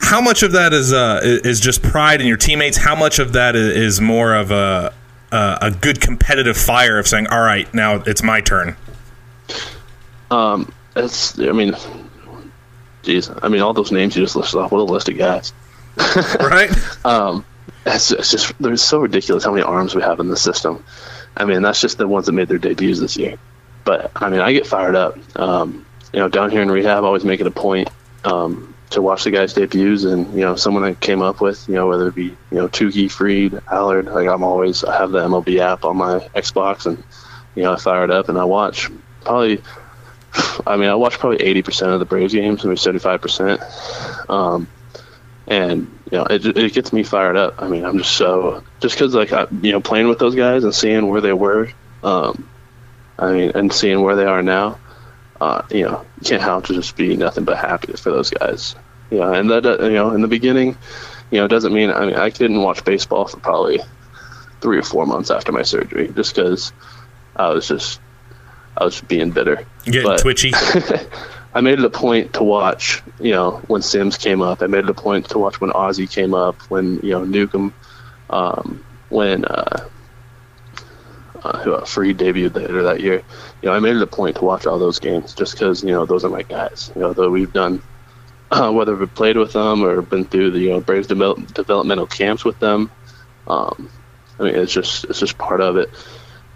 how 0.02 0.22
much 0.22 0.44
of 0.44 0.54
that 0.54 0.74
is 0.74 0.92
uh, 0.92 1.22
is 1.24 1.60
just 1.60 1.82
pride 1.82 2.22
in 2.22 2.28
your 2.28 2.38
teammates? 2.38 2.78
How 2.78 2.96
much 2.96 3.20
of 3.20 3.34
that 3.34 3.56
is 3.56 4.02
more 4.02 4.36
of 4.36 4.52
a 4.52 4.94
a 5.32 5.72
good 5.72 6.02
competitive 6.02 6.58
fire 6.58 7.00
of 7.00 7.08
saying, 7.08 7.28
"All 7.28 7.42
right, 7.42 7.72
now 7.74 7.96
it's 8.06 8.24
my 8.24 8.42
turn." 8.42 8.76
Um, 10.32 10.72
it's. 10.96 11.40
I 11.40 11.52
mean, 11.52 11.76
geez. 13.04 13.30
I 13.42 13.48
mean, 13.48 13.62
all 13.62 13.74
those 13.74 13.92
names 13.92 14.16
you 14.16 14.24
just 14.24 14.36
listed 14.36 14.60
off. 14.60 14.72
What 14.72 14.80
a 14.80 14.84
list 14.84 15.10
of 15.10 15.18
guys. 15.18 15.54
right. 16.40 16.72
Um, 17.06 17.46
it's, 17.86 18.12
it's 18.12 18.32
just 18.32 18.54
they're 18.60 18.78
so 18.78 19.00
ridiculous 19.00 19.44
how 19.44 19.52
many 19.52 19.64
arms 19.64 19.96
we 19.96 20.02
have 20.02 20.20
in 20.20 20.28
the 20.28 20.38
system. 20.38 20.84
I 21.38 21.46
mean, 21.46 21.62
that's 21.62 21.82
just 21.82 21.98
the 21.98 22.08
ones 22.08 22.26
that 22.26 22.34
made 22.34 22.48
their 22.48 22.58
debuts 22.58 23.00
this 23.00 23.18
year. 23.18 23.38
But 23.86 24.12
I 24.16 24.30
mean, 24.30 24.40
I 24.40 24.54
get 24.54 24.68
fired 24.68 24.96
up. 24.96 25.18
Um, 25.38 25.86
you 26.14 26.20
know, 26.20 26.28
down 26.30 26.52
here 26.52 26.62
in 26.62 26.70
rehab, 26.72 27.04
I 27.04 27.08
always 27.08 27.24
make 27.24 27.40
it 27.40 27.48
a 27.48 27.52
point 27.52 27.90
um, 28.26 28.76
to 28.92 29.02
watch 29.02 29.24
the 29.24 29.32
guys' 29.32 29.54
debuts, 29.54 30.04
and 30.04 30.32
you 30.34 30.42
know, 30.42 30.56
someone 30.56 30.84
I 30.84 30.94
came 30.96 31.22
up 31.22 31.42
with, 31.42 31.68
you 31.68 31.76
know, 31.76 31.88
whether 31.88 32.08
it 32.08 32.16
be 32.16 32.26
you 32.26 32.38
know 32.52 32.68
Touki, 32.68 33.10
Fried, 33.10 33.62
Allard. 33.72 34.06
Like 34.06 34.28
I'm 34.28 34.44
always, 34.44 34.84
I 34.84 34.98
have 34.98 35.12
the 35.12 35.20
MLB 35.20 35.60
app 35.60 35.86
on 35.86 35.98
my 35.98 36.20
Xbox, 36.36 36.86
and 36.86 37.02
you 37.56 37.64
know, 37.64 37.74
I 37.74 37.78
fire 37.78 38.04
it 38.04 38.12
up 38.12 38.30
and 38.30 38.38
I 38.38 38.46
watch 38.46 38.90
probably 39.22 39.62
I 40.66 40.78
mean, 40.78 40.90
I 40.90 40.96
watch 40.96 41.18
probably 41.18 41.42
eighty 41.42 41.62
percent 41.62 41.92
of 41.92 42.00
the 42.00 42.06
Braves 42.06 42.34
games, 42.34 42.64
maybe 42.64 42.78
seventy-five 42.78 43.22
percent, 43.22 43.62
um, 44.30 44.68
and 45.48 45.92
you 46.12 46.18
know, 46.18 46.26
it, 46.26 46.46
it 46.46 46.74
gets 46.74 46.94
me 46.94 47.04
fired 47.04 47.38
up. 47.38 47.56
I 47.62 47.68
mean, 47.68 47.86
I'm 47.86 47.98
just 47.98 48.16
so 48.16 48.64
just 48.80 48.96
because 48.96 49.16
like 49.16 49.34
I, 49.34 49.48
you 49.62 49.72
know, 49.72 49.82
playing 49.82 50.08
with 50.08 50.20
those 50.20 50.36
guys 50.36 50.64
and 50.64 50.74
seeing 50.74 51.08
where 51.08 51.22
they 51.22 51.34
were, 51.34 51.70
um, 52.04 52.48
I 53.18 53.32
mean, 53.32 53.52
and 53.56 53.74
seeing 53.74 54.02
where 54.02 54.16
they 54.16 54.26
are 54.26 54.44
now, 54.44 54.80
uh, 55.42 55.64
you 55.72 55.86
know, 55.86 56.06
you 56.22 56.28
can't 56.28 56.42
help 56.42 56.66
to 56.68 56.74
just 56.74 56.96
be 56.96 57.16
nothing 57.16 57.46
but 57.46 57.58
happy 57.58 57.94
for 57.94 58.12
those 58.12 58.30
guys. 58.30 58.76
You 59.10 59.20
know, 59.20 59.34
and 59.34 59.50
that 59.50 59.66
uh, 59.66 59.84
you 59.84 59.94
know, 59.94 60.12
in 60.12 60.22
the 60.22 60.28
beginning, 60.28 60.78
you 61.32 61.40
know, 61.40 61.46
it 61.46 61.50
doesn't 61.50 61.74
mean 61.74 61.90
I 61.90 62.06
mean 62.06 62.16
I 62.16 62.30
didn't 62.30 62.62
watch 62.62 62.86
baseball 62.86 63.26
for 63.26 63.40
probably 63.40 63.80
three 64.62 64.78
or 64.78 64.84
four 64.84 65.06
months 65.06 65.32
after 65.32 65.52
my 65.52 65.64
surgery, 65.64 66.10
just 66.10 66.36
because 66.36 66.72
I 67.36 67.50
was 67.50 67.68
just 67.68 68.00
I 68.78 68.86
was 68.86 69.02
being 69.02 69.32
bitter. 69.32 69.66
Getting 69.86 70.04
but 70.04 70.20
twitchy. 70.20 70.52
I 71.54 71.62
made 71.62 71.80
it 71.80 71.86
a 71.86 71.90
point 71.90 72.34
to 72.34 72.44
watch, 72.44 73.02
you 73.20 73.32
know, 73.32 73.58
when 73.68 73.82
Sims 73.82 74.18
came 74.18 74.42
up. 74.42 74.62
I 74.62 74.68
made 74.68 74.84
it 74.84 74.90
a 74.90 74.94
point 74.94 75.30
to 75.30 75.40
watch 75.40 75.60
when 75.60 75.72
Ozzie 75.72 76.08
came 76.08 76.34
up, 76.34 76.56
when 76.70 77.00
you 77.02 77.12
know 77.12 77.26
Newcomb, 77.26 77.74
um, 78.30 78.86
when 79.10 79.46
uh, 79.46 79.90
uh, 81.44 81.58
who 81.60 81.74
uh, 81.74 81.86
debuted 81.86 82.56
later 82.56 82.84
that 82.84 83.02
year. 83.02 83.24
You 83.62 83.70
know, 83.70 83.74
I 83.74 83.80
made 83.80 83.96
it 83.96 84.02
a 84.02 84.08
point 84.08 84.38
to 84.38 84.46
watch 84.46 84.68
all 84.68 84.78
those 84.78 85.00
games 85.00 85.34
just 85.34 85.54
because 85.54 85.84
you 85.84 85.92
know 85.92 86.06
those 86.06 86.24
are 86.24 86.30
my 86.30 86.44
guys. 86.44 86.92
You 86.96 87.02
know, 87.02 87.14
though 87.14 87.30
we've 87.30 87.52
done 87.52 87.82
uh, 88.52 88.72
whether 88.72 88.96
we've 88.96 89.14
played 89.14 89.38
with 89.38 89.54
them 89.54 89.84
or 89.84 90.02
been 90.02 90.26
through 90.26 90.52
the 90.52 90.60
you 90.60 90.70
know 90.70 90.80
Braves 90.80 91.08
develop, 91.08 91.54
developmental 91.54 92.08
camps 92.08 92.44
with 92.44 92.60
them. 92.60 92.92
Um, 93.48 93.90
I 94.40 94.44
mean, 94.44 94.56
it's 94.56 94.74
just 94.74 95.06
it's 95.06 95.20
just 95.20 95.38
part 95.38 95.62
of 95.62 95.78
it. 95.78 95.90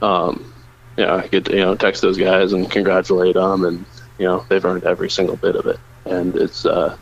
Um, 0.02 0.54
you 0.98 1.06
know, 1.06 1.18
I 1.18 1.28
could 1.28 1.48
you 1.48 1.62
know 1.62 1.76
text 1.76 2.02
those 2.02 2.18
guys 2.18 2.54
and 2.54 2.70
congratulate 2.70 3.36
them, 3.36 3.66
and 3.66 3.86
you 4.18 4.26
know 4.26 4.46
they've 4.50 4.64
earned 4.64 4.84
every 4.84 5.10
single 5.10 5.36
bit 5.36 5.56
of 5.56 5.66
it, 5.66 5.80
and 6.06 6.36
it's 6.36 6.66
uh, 6.66 6.98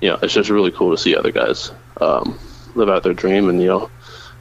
you 0.00 0.08
know 0.08 0.18
it's 0.22 0.34
just 0.34 0.50
really 0.50 0.70
cool 0.70 0.90
to 0.90 0.98
see 1.00 1.16
other 1.16 1.32
guys 1.32 1.70
um, 2.00 2.38
live 2.74 2.88
out 2.88 3.02
their 3.02 3.14
dream, 3.14 3.48
and 3.48 3.60
you 3.60 3.68
know, 3.68 3.90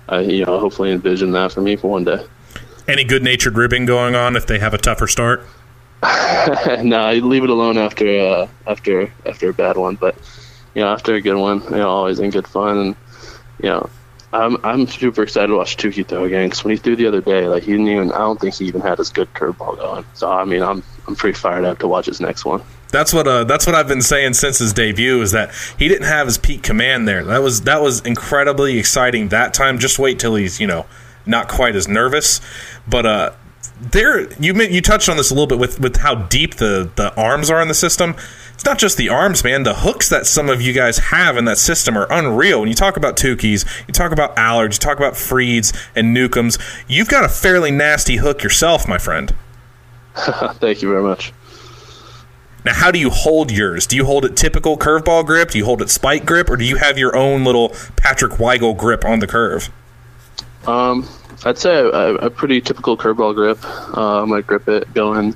I 0.08 0.22
you 0.22 0.46
know 0.46 0.60
hopefully 0.60 0.92
envision 0.92 1.32
that 1.32 1.52
for 1.52 1.62
me 1.62 1.76
for 1.76 1.90
one 1.90 2.04
day. 2.04 2.26
Any 2.88 3.04
good 3.04 3.24
natured 3.24 3.58
ribbing 3.58 3.86
going 3.86 4.16
on 4.16 4.36
if 4.36 4.46
they 4.46 4.60
have 4.60 4.74
a 4.74 4.78
tougher 4.78 5.08
start? 5.08 5.46
no, 6.84 6.98
I 7.00 7.16
leave 7.16 7.44
it 7.44 7.50
alone 7.50 7.78
after 7.78 8.08
uh, 8.20 8.48
after 8.68 9.12
after 9.26 9.50
a 9.50 9.54
bad 9.54 9.76
one, 9.76 9.96
but 9.96 10.16
you 10.74 10.82
know 10.82 10.90
after 10.90 11.16
a 11.16 11.22
good 11.22 11.36
one, 11.36 11.64
you 11.64 11.78
know 11.78 11.90
always 11.90 12.20
in 12.20 12.30
good 12.30 12.48
fun, 12.48 12.78
and 12.78 12.96
you 13.62 13.70
know 13.70 13.90
I'm 14.36 14.58
I'm 14.66 14.88
super 14.88 15.24
excited 15.24 15.48
to 15.48 15.56
watch 15.56 15.78
Touki 15.78 16.06
throw 16.06 16.26
again 16.26 16.48
because 16.48 16.64
when 16.64 16.72
he 16.72 16.78
threw 16.78 16.96
the 16.96 17.08
other 17.08 17.22
day, 17.22 17.48
like 17.48 17.64
he 17.64 17.72
didn't 17.72 17.88
even 17.88 18.12
I 18.12 18.20
don't 18.20 18.40
think 18.40 18.56
he 18.56 18.66
even 18.66 18.82
had 18.82 18.98
his 18.98 19.10
good 19.10 19.34
curveball 19.34 19.78
going. 19.78 20.06
So 20.14 20.30
I 20.30 20.44
mean 20.46 20.62
I'm 20.62 20.84
I'm 21.08 21.16
pretty 21.16 21.38
fired 21.38 21.66
up 21.66 21.80
to 21.80 21.88
watch 21.88 22.06
his 22.08 22.20
next 22.20 22.46
one. 22.46 22.62
That's 22.92 23.14
what 23.14 23.28
uh, 23.28 23.44
that's 23.46 23.66
what 23.66 23.76
I've 23.76 23.88
been 23.88 24.02
saying 24.02 24.34
since 24.34 24.60
his 24.60 24.74
debut 24.74 25.22
is 25.22 25.32
that 25.32 25.54
he 25.78 25.88
didn't 25.88 26.08
have 26.08 26.28
his 26.28 26.38
peak 26.38 26.64
command 26.64 27.08
there. 27.08 27.24
That 27.24 27.42
was 27.42 27.62
that 27.62 27.82
was 27.82 28.02
incredibly 28.02 28.78
exciting 28.78 29.30
that 29.30 29.54
time. 29.54 29.80
Just 29.80 30.00
wait 30.00 30.20
till 30.20 30.36
he's 30.36 30.60
you 30.60 30.68
know 30.68 30.86
not 31.26 31.48
quite 31.48 31.76
as 31.76 31.88
nervous, 31.88 32.42
but 32.88 33.06
uh, 33.06 33.32
there 33.80 34.32
you 34.40 34.54
you 34.54 34.82
touched 34.82 35.10
on 35.10 35.18
this 35.18 35.32
a 35.32 35.34
little 35.34 35.48
bit 35.48 35.60
with 35.60 35.80
with 35.80 35.98
how 35.98 36.16
deep 36.16 36.56
the 36.56 36.90
the 36.96 37.14
arms 37.16 37.50
are 37.50 37.62
in 37.62 37.68
the 37.68 37.74
system 37.74 38.16
it's 38.56 38.66
not 38.66 38.80
just 38.80 38.98
the 38.98 39.10
arms, 39.10 39.44
man. 39.44 39.64
The 39.64 39.76
hooks 39.76 40.08
that 40.10 40.26
some 40.26 40.50
of 40.50 40.62
you 40.62 40.72
guys 40.72 40.98
have 40.98 41.36
in 41.36 41.44
that 41.46 41.58
system 41.58 41.98
are 41.98 42.08
unreal. 42.10 42.62
When 42.62 42.70
you 42.70 42.76
talk 42.76 42.96
about 42.96 43.18
Toukis, 43.18 43.66
you 43.86 43.94
talk 43.94 44.14
about 44.14 44.36
Allards, 44.38 44.76
you 44.76 44.80
talk 44.80 44.98
about 44.98 45.14
Frieds 45.14 45.76
and 45.94 46.14
Newcombs, 46.14 46.58
you've 46.88 47.10
got 47.10 47.26
a 47.26 47.30
fairly 47.30 47.70
nasty 47.70 48.16
hook 48.16 48.44
yourself, 48.44 48.88
my 48.88 48.98
friend. 48.98 49.36
Thank 50.16 50.82
you 50.82 50.90
very 50.90 51.04
much. 51.04 51.34
Now, 52.64 52.74
how 52.74 52.92
do 52.92 52.98
you 52.98 53.10
hold 53.10 53.52
yours? 53.52 53.86
Do 53.86 53.98
you 53.98 54.06
hold 54.06 54.24
it 54.24 54.38
typical 54.38 54.78
curveball 54.78 55.26
grip? 55.26 55.52
Do 55.52 55.58
you 55.58 55.66
hold 55.66 55.82
it 55.82 55.90
spike 55.90 56.26
grip, 56.26 56.50
or 56.50 56.56
do 56.56 56.64
you 56.64 56.78
have 56.78 56.98
your 56.98 57.16
own 57.16 57.44
little 57.44 57.76
Patrick 57.98 58.34
Weigel 58.34 58.76
grip 58.76 59.04
on 59.04 59.20
the 59.20 59.28
curve? 59.28 59.70
Um, 60.66 61.08
I'd 61.44 61.60
say 61.60 61.76
a, 61.76 62.16
a 62.16 62.30
pretty 62.30 62.62
typical 62.62 62.98
curveball 62.98 63.36
grip. 63.36 63.60
Uh, 63.96 64.24
I 64.24 64.26
might 64.26 64.48
grip 64.48 64.68
it 64.68 64.92
going 64.94 65.36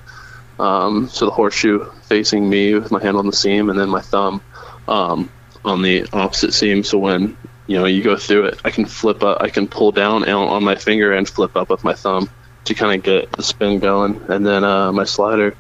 um, 0.60 1.08
so 1.08 1.26
the 1.26 1.32
horseshoe 1.32 1.90
facing 2.04 2.50
me 2.50 2.74
with 2.74 2.92
my 2.92 3.02
hand 3.02 3.18
on 3.18 3.26
the 3.26 3.34
seam, 3.34 3.70
and 3.70 3.80
then 3.80 3.90
my 3.90 4.02
thumb 4.02 4.42
um, 4.88 5.32
on 5.64 5.82
the 5.82 6.06
opposite 6.14 6.54
seam. 6.54 6.84
So 6.84 6.98
when 6.98 7.38
you 7.68 7.78
know 7.78 7.86
you 7.86 8.04
go 8.04 8.18
through 8.18 8.46
it, 8.48 8.62
I 8.66 8.72
can 8.72 8.86
flip 8.86 9.24
up, 9.24 9.42
I 9.42 9.50
can 9.50 9.68
pull 9.68 9.92
down 9.92 10.28
on 10.28 10.64
my 10.64 10.76
finger 10.76 11.14
and 11.14 11.28
flip 11.28 11.56
up 11.56 11.70
with 11.70 11.84
my 11.84 11.94
thumb 11.94 12.30
to 12.66 12.74
kind 12.74 13.00
of 13.00 13.04
get 13.04 13.32
the 13.32 13.44
spin 13.44 13.80
going. 13.80 14.22
And 14.28 14.46
then 14.46 14.64
uh, 14.64 14.92
my 14.92 15.06
slider, 15.06 15.56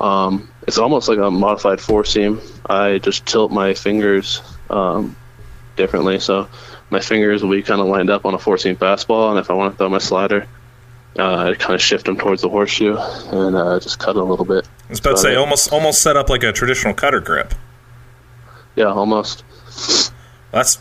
um, 0.00 0.50
it's 0.66 0.78
almost 0.78 1.08
like 1.08 1.18
a 1.18 1.30
modified 1.30 1.80
four 1.80 2.04
seam. 2.04 2.40
I 2.64 2.98
just 2.98 3.26
tilt 3.26 3.52
my 3.52 3.74
fingers 3.74 4.40
um, 4.70 5.14
differently, 5.76 6.20
so 6.20 6.48
my 6.88 7.00
fingers 7.00 7.42
will 7.42 7.50
be 7.50 7.62
kind 7.62 7.80
of 7.80 7.86
lined 7.86 8.10
up 8.10 8.24
on 8.24 8.32
a 8.32 8.38
four 8.38 8.56
seam 8.56 8.76
fastball, 8.76 9.30
and 9.30 9.38
if 9.38 9.50
I 9.50 9.54
want 9.54 9.74
to 9.74 9.78
throw 9.78 9.90
my 9.90 9.98
slider, 9.98 10.46
uh, 11.18 11.54
kind 11.54 11.74
of 11.74 11.82
shift 11.82 12.06
them 12.06 12.16
towards 12.16 12.42
the 12.42 12.48
horseshoe 12.48 12.96
and 12.96 13.56
uh, 13.56 13.78
just 13.80 13.98
cut 13.98 14.16
it 14.16 14.20
a 14.20 14.24
little 14.24 14.44
bit. 14.44 14.68
I 14.86 14.90
was 14.90 15.00
about 15.00 15.12
to 15.12 15.16
say 15.18 15.34
almost 15.34 15.72
almost 15.72 16.02
set 16.02 16.16
up 16.16 16.28
like 16.28 16.42
a 16.42 16.52
traditional 16.52 16.94
cutter 16.94 17.20
grip. 17.20 17.54
Yeah, 18.76 18.86
almost. 18.86 19.44
That's 20.50 20.78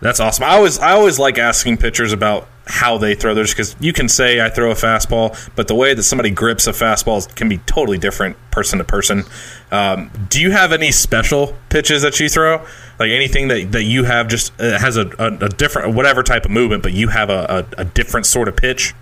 that's 0.00 0.20
awesome. 0.20 0.44
I 0.44 0.54
always 0.54 0.78
I 0.78 0.92
always 0.92 1.18
like 1.18 1.38
asking 1.38 1.78
pitchers 1.78 2.12
about 2.12 2.48
how 2.66 2.96
they 2.96 3.14
throw 3.14 3.34
theirs 3.34 3.50
because 3.50 3.74
you 3.80 3.92
can 3.92 4.08
say 4.08 4.44
I 4.44 4.48
throw 4.48 4.70
a 4.70 4.74
fastball, 4.74 5.36
but 5.56 5.66
the 5.68 5.74
way 5.74 5.94
that 5.94 6.02
somebody 6.02 6.30
grips 6.30 6.66
a 6.66 6.72
fastball 6.72 7.32
can 7.34 7.48
be 7.48 7.58
totally 7.58 7.98
different 7.98 8.36
person 8.50 8.78
to 8.78 8.84
person. 8.84 9.24
Um, 9.70 10.10
do 10.28 10.40
you 10.40 10.52
have 10.52 10.72
any 10.72 10.92
special 10.92 11.56
pitches 11.70 12.02
that 12.02 12.20
you 12.20 12.28
throw? 12.28 12.64
Like 12.98 13.10
anything 13.10 13.48
that, 13.48 13.72
that 13.72 13.82
you 13.82 14.04
have 14.04 14.28
just 14.28 14.52
uh, 14.60 14.78
has 14.78 14.96
a, 14.96 15.10
a, 15.18 15.46
a, 15.46 15.48
different 15.48 15.94
whatever 15.94 16.22
type 16.22 16.44
of 16.44 16.50
movement, 16.52 16.82
but 16.84 16.92
you 16.92 17.08
have 17.08 17.30
a, 17.30 17.66
a, 17.76 17.82
a 17.82 17.84
different 17.84 18.26
sort 18.26 18.46
of 18.46 18.56
pitch? 18.56 18.94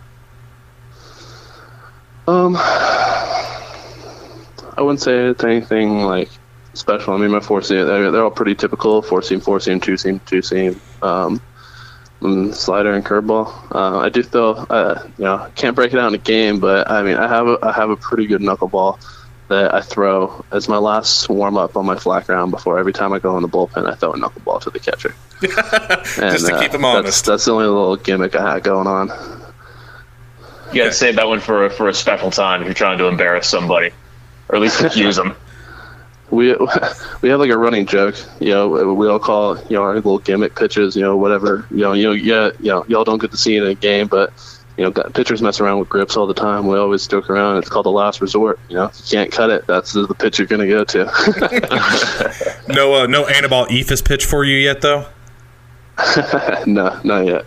Um, 2.31 2.57
I 4.77 4.83
wouldn't 4.83 5.01
say 5.01 5.27
it's 5.31 5.43
anything 5.43 6.03
like 6.03 6.29
special. 6.75 7.15
I 7.15 7.19
mean, 7.19 7.33
my 7.33 7.41
four 7.41 7.61
seam, 7.61 7.87
they're, 7.87 8.11
they're 8.13 8.23
all 8.23 8.31
pretty 8.31 8.55
typical 8.55 9.03
four 9.03 9.21
seam, 9.21 9.41
four 9.41 9.59
seam, 9.59 9.81
two 9.81 9.97
seam, 9.97 10.21
two 10.27 10.41
seam. 10.41 10.81
Um, 11.03 11.43
and 12.21 12.55
slider 12.55 12.93
and 12.93 13.05
curveball. 13.05 13.75
Uh, 13.75 13.99
I 13.99 14.11
do 14.11 14.23
throw, 14.23 14.53
uh, 14.53 15.03
you 15.19 15.25
know, 15.25 15.51
can't 15.57 15.75
break 15.75 15.93
it 15.93 15.99
out 15.99 16.09
in 16.09 16.15
a 16.15 16.19
game, 16.19 16.61
but 16.61 16.89
I 16.89 17.03
mean, 17.03 17.17
I 17.17 17.27
have 17.27 17.49
a, 17.49 17.59
I 17.63 17.73
have 17.73 17.91
a 17.91 17.97
pretty 17.97 18.27
good 18.27 18.43
knuckleball 18.43 19.01
that 19.49 19.75
I 19.75 19.81
throw 19.81 20.45
as 20.53 20.69
my 20.69 20.77
last 20.77 21.29
warm 21.29 21.57
up 21.57 21.77
on 21.77 21.85
my 21.85 21.97
flat 21.97 22.27
ground 22.27 22.53
before 22.53 22.79
every 22.79 22.93
time 22.93 23.13
I 23.13 23.19
go 23.19 23.37
in 23.37 23.43
the 23.43 23.49
bullpen, 23.49 23.91
I 23.91 23.95
throw 23.97 24.13
a 24.13 24.17
knuckleball 24.17 24.61
to 24.63 24.71
the 24.71 24.79
catcher. 24.79 25.15
and, 25.43 25.51
Just 26.33 26.47
to 26.47 26.59
keep 26.61 26.73
him 26.73 26.85
uh, 26.85 26.89
honest. 26.89 27.05
That's, 27.05 27.23
that's 27.23 27.45
the 27.47 27.53
only 27.53 27.67
little 27.67 27.97
gimmick 27.97 28.37
I 28.37 28.55
had 28.55 28.63
going 28.63 28.87
on. 28.87 29.40
You 30.73 30.83
got 30.83 30.89
to 30.89 30.93
save 30.93 31.17
that 31.17 31.29
one 31.29 31.41
for 31.41 31.67
a, 31.67 31.71
for 31.71 31.89
a 31.89 31.95
special 31.95 32.31
time 32.31 32.61
if 32.61 32.67
you're 32.67 32.75
trying 32.75 32.99
to 32.99 33.07
embarrass 33.07 33.49
somebody, 33.49 33.91
or 34.49 34.57
at 34.57 34.63
least 34.63 34.81
accuse 34.81 35.17
them. 35.17 35.37
we 36.31 36.55
we 37.23 37.29
have 37.29 37.41
like 37.41 37.51
a 37.51 37.59
running 37.59 37.87
joke. 37.87 38.17
You 38.39 38.51
know, 38.51 38.95
we 38.95 39.09
all 39.09 39.19
call 39.19 39.59
you 39.65 39.77
know 39.77 39.83
our 39.83 39.95
little 39.95 40.19
gimmick 40.19 40.55
pitches. 40.55 40.95
You 40.95 41.03
know, 41.03 41.17
whatever. 41.17 41.67
You 41.71 41.79
know, 41.79 41.93
you 41.93 42.05
know, 42.05 42.13
yeah, 42.13 42.51
you 42.61 42.71
know, 42.71 42.85
y'all 42.89 43.05
don't 43.05 43.21
get 43.21 43.31
to 43.33 43.37
see 43.37 43.57
it 43.57 43.63
in 43.63 43.69
a 43.69 43.75
game, 43.75 44.07
but 44.07 44.33
you 44.77 44.85
know, 44.85 44.93
pitchers 45.11 45.43
mess 45.43 45.61
around 45.61 45.79
with 45.79 45.89
grips 45.89 46.17
all 46.17 46.27
the 46.27 46.35
time. 46.35 46.67
We 46.67 46.79
always 46.79 47.07
joke 47.07 47.29
around. 47.29 47.59
It's 47.59 47.69
called 47.69 47.85
the 47.85 47.91
last 47.91 48.21
resort. 48.21 48.59
You 48.69 48.77
know, 48.77 48.85
if 48.85 48.99
you 48.99 49.19
can't 49.19 49.31
cut 49.31 49.51
it. 49.51 49.67
That's 49.67 49.93
the 49.93 50.07
pitch 50.19 50.39
you're 50.39 50.47
going 50.47 50.63
to 50.63 50.69
go 50.69 50.85
to. 50.85 52.57
No, 52.69 52.95
uh, 52.95 53.07
no 53.09 53.27
Annabelle 53.27 53.67
Eephus 53.67 54.05
pitch 54.05 54.25
for 54.25 54.45
you 54.45 54.57
yet, 54.57 54.81
though. 54.81 55.07
no, 56.67 57.01
not 57.03 57.27
yet. 57.27 57.45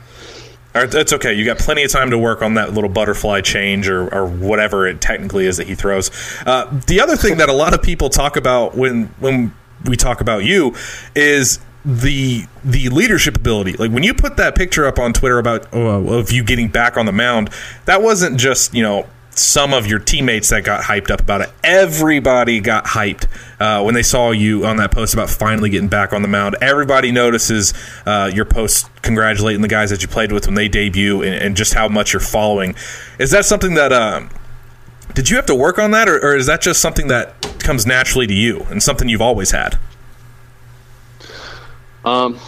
Right, 0.73 0.89
that's 0.89 1.13
okay. 1.13 1.33
You 1.33 1.45
got 1.45 1.59
plenty 1.59 1.83
of 1.83 1.91
time 1.91 2.09
to 2.09 2.17
work 2.17 2.41
on 2.41 2.55
that 2.55 2.73
little 2.73 2.89
butterfly 2.89 3.41
change 3.41 3.87
or, 3.87 4.13
or 4.13 4.25
whatever 4.25 4.87
it 4.87 5.01
technically 5.01 5.45
is 5.45 5.57
that 5.57 5.67
he 5.67 5.75
throws. 5.75 6.09
Uh, 6.47 6.65
the 6.87 6.99
other 6.99 7.15
thing 7.15 7.37
that 7.37 7.49
a 7.49 7.53
lot 7.53 7.75
of 7.75 7.83
people 7.83 8.09
talk 8.09 8.37
about 8.37 8.75
when 8.75 9.05
when 9.19 9.53
we 9.85 9.95
talk 9.95 10.19
about 10.19 10.43
you 10.43 10.73
is 11.15 11.59
the 11.85 12.45
the 12.63 12.89
leadership 12.89 13.35
ability. 13.35 13.73
Like 13.73 13.91
when 13.91 14.03
you 14.03 14.15
put 14.15 14.37
that 14.37 14.55
picture 14.55 14.87
up 14.87 14.97
on 14.97 15.13
Twitter 15.13 15.37
about 15.37 15.71
uh, 15.73 15.77
of 15.79 16.31
you 16.31 16.43
getting 16.43 16.69
back 16.69 16.97
on 16.97 17.05
the 17.05 17.11
mound, 17.11 17.51
that 17.85 18.01
wasn't 18.01 18.39
just 18.39 18.73
you 18.73 18.81
know 18.81 19.05
some 19.35 19.73
of 19.73 19.87
your 19.87 19.99
teammates 19.99 20.49
that 20.49 20.63
got 20.63 20.83
hyped 20.83 21.09
up 21.09 21.21
about 21.21 21.41
it. 21.41 21.49
Everybody 21.63 22.59
got 22.59 22.85
hyped 22.85 23.27
uh, 23.59 23.83
when 23.83 23.95
they 23.95 24.03
saw 24.03 24.31
you 24.31 24.65
on 24.65 24.77
that 24.77 24.91
post 24.91 25.13
about 25.13 25.29
finally 25.29 25.69
getting 25.69 25.87
back 25.87 26.13
on 26.13 26.21
the 26.21 26.27
mound. 26.27 26.55
Everybody 26.61 27.11
notices 27.11 27.73
uh, 28.05 28.29
your 28.33 28.45
post 28.45 28.89
congratulating 29.01 29.61
the 29.61 29.67
guys 29.67 29.89
that 29.89 30.01
you 30.01 30.07
played 30.07 30.31
with 30.31 30.45
when 30.45 30.55
they 30.55 30.67
debut 30.67 31.21
and, 31.21 31.35
and 31.35 31.57
just 31.57 31.73
how 31.73 31.87
much 31.87 32.13
you're 32.13 32.19
following. 32.19 32.75
Is 33.19 33.31
that 33.31 33.45
something 33.45 33.73
that 33.73 33.91
um, 33.91 34.29
did 35.13 35.29
you 35.29 35.35
have 35.35 35.45
to 35.47 35.55
work 35.55 35.77
on 35.77 35.91
that, 35.91 36.09
or, 36.09 36.17
or 36.17 36.35
is 36.35 36.47
that 36.47 36.61
just 36.61 36.81
something 36.81 37.07
that 37.07 37.41
comes 37.59 37.85
naturally 37.85 38.27
to 38.27 38.33
you 38.33 38.61
and 38.69 38.81
something 38.81 39.07
you've 39.07 39.21
always 39.21 39.51
had? 39.51 39.77
Um, 42.05 42.39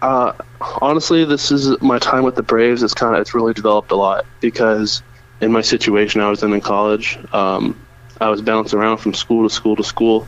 uh, 0.00 0.32
honestly, 0.80 1.24
this 1.24 1.50
is 1.50 1.80
my 1.80 1.98
time 1.98 2.24
with 2.24 2.34
the 2.34 2.42
Braves. 2.42 2.82
It's 2.82 2.94
kind 2.94 3.14
of 3.14 3.20
it's 3.20 3.34
really 3.34 3.52
developed 3.52 3.90
a 3.90 3.96
lot 3.96 4.24
because 4.40 5.02
in 5.42 5.52
my 5.52 5.60
situation 5.60 6.20
I 6.22 6.30
was 6.30 6.42
in 6.42 6.52
in 6.52 6.60
college, 6.60 7.18
um, 7.32 7.78
I 8.20 8.30
was 8.30 8.40
bouncing 8.40 8.78
around 8.78 8.98
from 8.98 9.12
school 9.12 9.48
to 9.48 9.54
school 9.54 9.76
to 9.76 9.84
school, 9.84 10.26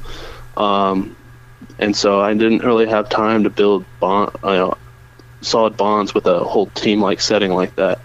um, 0.57 1.17
and 1.79 1.97
so 1.97 2.21
I 2.21 2.35
didn't 2.35 2.65
really 2.65 2.87
have 2.87 3.09
time 3.09 3.45
to 3.45 3.51
build 3.51 3.85
bond, 4.01 4.33
you 4.43 4.51
know, 4.51 4.77
solid 5.41 5.77
bonds 5.77 6.13
with 6.15 6.27
a 6.27 6.41
whole 6.41 6.67
team 6.67 7.01
like 7.01 7.21
setting 7.21 7.53
like 7.53 7.77
that 7.77 8.01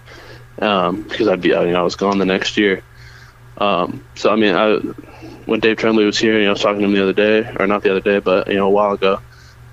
um, 0.60 1.02
because 1.02 1.28
I'd 1.28 1.40
be 1.40 1.48
you 1.48 1.54
know 1.54 1.80
I 1.80 1.82
was 1.82 1.96
gone 1.96 2.18
the 2.18 2.24
next 2.24 2.56
year. 2.56 2.82
Um, 3.58 4.04
so 4.14 4.30
I 4.30 4.36
mean, 4.36 4.54
I 4.54 4.76
when 5.46 5.60
Dave 5.60 5.76
Trembley 5.76 6.04
was 6.04 6.18
here, 6.18 6.38
you 6.38 6.44
know, 6.44 6.50
I 6.50 6.52
was 6.52 6.62
talking 6.62 6.80
to 6.80 6.86
him 6.86 6.94
the 6.94 7.02
other 7.02 7.12
day, 7.12 7.54
or 7.58 7.66
not 7.66 7.82
the 7.82 7.90
other 7.90 8.00
day, 8.00 8.18
but 8.20 8.48
you 8.48 8.54
know, 8.54 8.66
a 8.66 8.70
while 8.70 8.92
ago. 8.92 9.20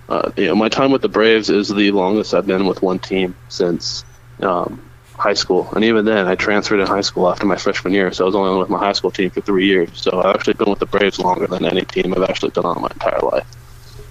Uh, 0.10 0.32
you 0.38 0.46
know, 0.46 0.56
my 0.56 0.70
time 0.70 0.92
with 0.92 1.02
the 1.02 1.10
Braves 1.10 1.50
is 1.50 1.68
the 1.68 1.92
longest 1.92 2.34
I've 2.34 2.48
been 2.48 2.66
with 2.66 2.82
one 2.82 2.98
team 2.98 3.36
since 3.50 4.06
um, 4.42 4.87
high 5.18 5.34
school, 5.34 5.70
and 5.76 5.84
even 5.84 6.06
then, 6.06 6.28
I 6.28 6.36
transferred 6.36 6.80
in 6.80 6.88
high 6.88 7.02
school 7.02 7.30
after 7.30 7.46
my 7.46 7.58
freshman 7.58 7.94
year, 7.94 8.12
so 8.14 8.24
I 8.24 8.28
was 8.28 8.36
only 8.36 8.60
with 8.60 8.70
my 8.70 8.78
high 8.78 8.94
school 8.94 9.12
team 9.12 9.30
for 9.30 9.42
three 9.42 9.66
years. 9.68 9.90
So 10.02 10.22
I've 10.22 10.36
actually 10.36 10.54
been 10.54 10.70
with 10.70 10.80
the 10.80 10.86
Braves 10.86 11.20
longer 11.20 11.48
than 11.48 11.66
any 11.66 11.86
team 11.86 12.14
I've 12.14 12.30
actually 12.30 12.52
been 12.52 12.66
on 12.66 12.82
my 12.82 12.90
entire 12.92 13.20
life. 13.20 13.48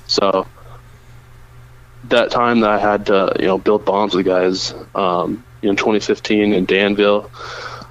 So 0.06 0.46
that 2.04 2.30
time 2.30 2.60
that 2.60 2.70
I 2.70 2.78
had 2.78 3.06
to, 3.06 3.36
you 3.38 3.46
know, 3.46 3.58
build 3.58 3.84
bonds 3.84 4.14
with 4.14 4.26
guys, 4.26 4.74
um, 4.94 5.44
in 5.62 5.76
2015 5.76 6.52
in 6.52 6.64
Danville, 6.64 7.30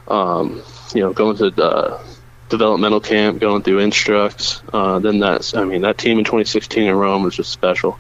um, 0.08 0.62
you 0.94 1.02
know, 1.02 1.14
going 1.14 1.38
to 1.38 1.48
uh, 1.64 2.04
developmental 2.50 3.00
camp, 3.00 3.40
going 3.40 3.64
through 3.64 3.80
instructs. 3.80 4.62
Uh, 4.72 5.00
then 5.00 5.20
that's, 5.20 5.56
I 5.56 5.64
mean, 5.64 5.82
that 5.82 5.98
team 5.98 6.20
in 6.20 6.26
2016 6.26 6.84
in 6.84 6.96
Rome 6.96 7.24
was 7.24 7.36
just 7.36 7.52
special. 7.52 8.00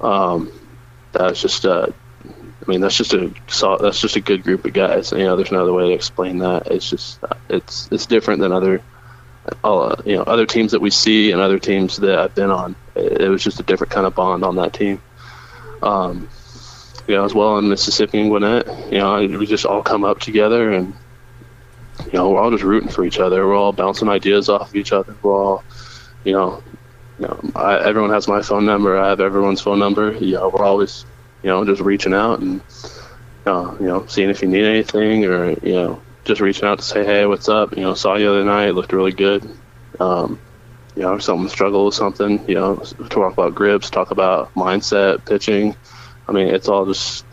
Um, 0.00 0.52
was 1.12 1.40
just, 1.40 1.64
uh, 1.64 1.88
I 2.66 2.70
mean, 2.70 2.80
that's 2.80 2.96
just 2.96 3.14
a 3.14 3.32
that's 3.80 4.00
just 4.00 4.16
a 4.16 4.20
good 4.20 4.42
group 4.42 4.64
of 4.64 4.72
guys. 4.72 5.12
You 5.12 5.18
know, 5.18 5.36
there's 5.36 5.52
no 5.52 5.62
other 5.62 5.72
way 5.72 5.88
to 5.88 5.94
explain 5.94 6.38
that. 6.38 6.66
It's 6.66 6.88
just 6.88 7.20
it's 7.48 7.88
it's 7.92 8.06
different 8.06 8.40
than 8.40 8.52
other, 8.52 8.82
uh, 9.62 9.96
you 10.04 10.16
know, 10.16 10.22
other 10.22 10.46
teams 10.46 10.72
that 10.72 10.80
we 10.80 10.90
see 10.90 11.30
and 11.30 11.40
other 11.40 11.58
teams 11.58 11.98
that 11.98 12.18
I've 12.18 12.34
been 12.34 12.50
on. 12.50 12.74
It, 12.96 13.20
it 13.22 13.28
was 13.28 13.44
just 13.44 13.60
a 13.60 13.62
different 13.62 13.92
kind 13.92 14.06
of 14.06 14.14
bond 14.14 14.44
on 14.44 14.56
that 14.56 14.72
team. 14.72 15.00
Um, 15.82 16.28
you 17.06 17.14
know, 17.14 17.24
as 17.24 17.34
well 17.34 17.58
in 17.58 17.68
Mississippi 17.68 18.20
and 18.20 18.30
Gwinnett, 18.30 18.66
you 18.90 18.98
know, 18.98 19.24
we 19.38 19.46
just 19.46 19.64
all 19.64 19.82
come 19.82 20.02
up 20.02 20.18
together 20.18 20.72
and 20.72 20.92
you 22.04 22.12
know, 22.12 22.30
we're 22.30 22.40
all 22.40 22.50
just 22.50 22.64
rooting 22.64 22.88
for 22.88 23.04
each 23.04 23.18
other. 23.18 23.46
We're 23.46 23.56
all 23.56 23.72
bouncing 23.72 24.08
ideas 24.08 24.48
off 24.48 24.68
of 24.68 24.76
each 24.76 24.92
other. 24.92 25.14
We're 25.22 25.34
all, 25.34 25.64
you 26.24 26.32
know, 26.32 26.62
you 27.18 27.26
know, 27.26 27.40
I, 27.54 27.78
everyone 27.78 28.10
has 28.10 28.28
my 28.28 28.42
phone 28.42 28.66
number. 28.66 28.98
I 28.98 29.08
have 29.08 29.20
everyone's 29.20 29.60
phone 29.60 29.78
number. 29.78 30.12
You 30.12 30.34
know, 30.34 30.48
we're 30.48 30.64
always, 30.64 31.06
you 31.42 31.50
know, 31.50 31.64
just 31.64 31.80
reaching 31.80 32.14
out 32.14 32.40
and, 32.40 32.60
uh, 33.46 33.74
you 33.80 33.86
know, 33.86 34.06
seeing 34.06 34.30
if 34.30 34.42
you 34.42 34.48
need 34.48 34.64
anything 34.64 35.24
or, 35.24 35.50
you 35.50 35.72
know, 35.72 36.02
just 36.24 36.40
reaching 36.40 36.64
out 36.64 36.78
to 36.78 36.84
say, 36.84 37.04
hey, 37.04 37.26
what's 37.26 37.48
up? 37.48 37.76
You 37.76 37.82
know, 37.82 37.94
saw 37.94 38.16
you 38.16 38.26
the 38.26 38.30
other 38.30 38.44
night. 38.44 38.70
Looked 38.74 38.92
really 38.92 39.12
good. 39.12 39.48
Um, 40.00 40.38
you 40.94 41.02
know, 41.02 41.18
someone 41.18 41.48
struggle 41.48 41.86
with 41.86 41.94
something, 41.94 42.46
you 42.48 42.54
know, 42.54 42.76
talk 43.10 43.32
about 43.32 43.54
grips, 43.54 43.90
talk 43.90 44.10
about 44.10 44.52
mindset, 44.54 45.24
pitching. 45.26 45.76
I 46.26 46.32
mean, 46.32 46.48
it's 46.48 46.68
all 46.68 46.86
just, 46.86 47.24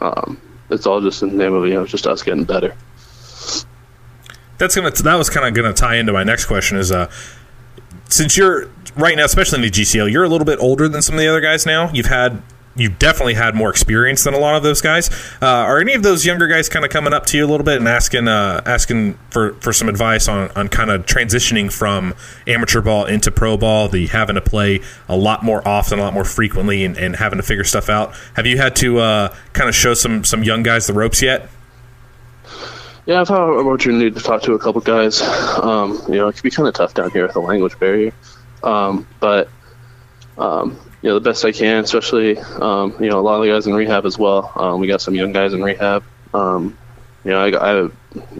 um, 0.00 0.40
it's 0.70 0.86
all 0.86 1.00
just 1.00 1.22
in 1.22 1.30
the 1.30 1.36
name 1.36 1.54
of, 1.54 1.66
you 1.66 1.74
know, 1.74 1.86
just 1.86 2.06
us 2.06 2.22
getting 2.22 2.44
better. 2.44 2.74
That's 4.58 4.74
gonna 4.74 4.90
that 4.90 5.14
was 5.14 5.30
kind 5.30 5.46
of 5.46 5.54
gonna 5.54 5.72
tie 5.72 5.96
into 5.96 6.12
my 6.12 6.24
next 6.24 6.46
question 6.46 6.78
is 6.78 6.90
uh 6.90 7.08
since 8.08 8.36
you're 8.36 8.68
right 8.96 9.16
now 9.16 9.24
especially 9.24 9.58
in 9.58 9.62
the 9.62 9.70
GCL 9.70 10.10
you're 10.10 10.24
a 10.24 10.28
little 10.28 10.44
bit 10.44 10.58
older 10.58 10.88
than 10.88 11.00
some 11.00 11.14
of 11.14 11.20
the 11.20 11.28
other 11.28 11.40
guys 11.40 11.64
now 11.64 11.90
you've 11.92 12.06
had 12.06 12.42
you've 12.78 12.98
definitely 12.98 13.34
had 13.34 13.54
more 13.54 13.70
experience 13.70 14.24
than 14.24 14.34
a 14.34 14.38
lot 14.38 14.54
of 14.54 14.62
those 14.62 14.80
guys 14.80 15.10
uh, 15.42 15.46
are 15.46 15.80
any 15.80 15.94
of 15.94 16.02
those 16.02 16.24
younger 16.24 16.46
guys 16.46 16.68
kind 16.68 16.84
of 16.84 16.90
coming 16.90 17.12
up 17.12 17.26
to 17.26 17.36
you 17.36 17.44
a 17.44 17.48
little 17.48 17.64
bit 17.64 17.78
and 17.78 17.88
asking 17.88 18.28
uh, 18.28 18.62
asking 18.64 19.18
for, 19.30 19.54
for 19.54 19.72
some 19.72 19.88
advice 19.88 20.28
on, 20.28 20.50
on 20.52 20.68
kind 20.68 20.90
of 20.90 21.04
transitioning 21.04 21.72
from 21.72 22.14
amateur 22.46 22.80
ball 22.80 23.04
into 23.04 23.30
pro 23.30 23.56
ball 23.56 23.88
the 23.88 24.06
having 24.06 24.36
to 24.36 24.40
play 24.40 24.80
a 25.08 25.16
lot 25.16 25.42
more 25.42 25.66
often 25.66 25.98
a 25.98 26.02
lot 26.02 26.14
more 26.14 26.24
frequently 26.24 26.84
and, 26.84 26.96
and 26.96 27.16
having 27.16 27.36
to 27.36 27.42
figure 27.42 27.64
stuff 27.64 27.88
out 27.88 28.14
have 28.34 28.46
you 28.46 28.56
had 28.56 28.74
to 28.76 28.98
uh, 28.98 29.34
kind 29.52 29.68
of 29.68 29.74
show 29.74 29.94
some 29.94 30.24
some 30.24 30.42
young 30.42 30.62
guys 30.62 30.86
the 30.86 30.92
ropes 30.92 31.20
yet 31.20 31.48
Yeah, 33.06 33.22
I've 33.22 33.28
had 33.28 33.40
an 33.40 33.66
opportunity 33.66 34.10
to 34.10 34.20
talk 34.20 34.42
to 34.42 34.52
a 34.52 34.58
couple 34.58 34.82
guys. 34.82 35.22
Um, 35.22 35.98
you 36.08 36.16
know, 36.16 36.28
it 36.28 36.34
can 36.34 36.42
be 36.42 36.50
kind 36.50 36.68
of 36.68 36.74
tough 36.74 36.92
down 36.92 37.10
here 37.10 37.22
with 37.22 37.32
the 37.32 37.40
language 37.40 37.78
barrier. 37.78 38.12
Um, 38.62 39.06
but, 39.18 39.48
um, 40.36 40.78
you 41.02 41.08
know, 41.08 41.14
the 41.14 41.20
best 41.20 41.44
I 41.44 41.52
can, 41.52 41.84
especially, 41.84 42.38
um, 42.38 42.94
you 43.00 43.08
know, 43.08 43.20
a 43.20 43.22
lot 43.22 43.36
of 43.36 43.42
the 43.42 43.52
guys 43.52 43.66
in 43.66 43.74
rehab 43.74 44.04
as 44.04 44.18
well. 44.18 44.52
Um, 44.56 44.80
we 44.80 44.86
got 44.86 45.00
some 45.00 45.14
young 45.14 45.32
guys 45.32 45.52
in 45.52 45.62
rehab. 45.62 46.02
Um, 46.34 46.76
you 47.24 47.30
know, 47.30 47.44
I, 47.44 47.84
I 47.84 47.90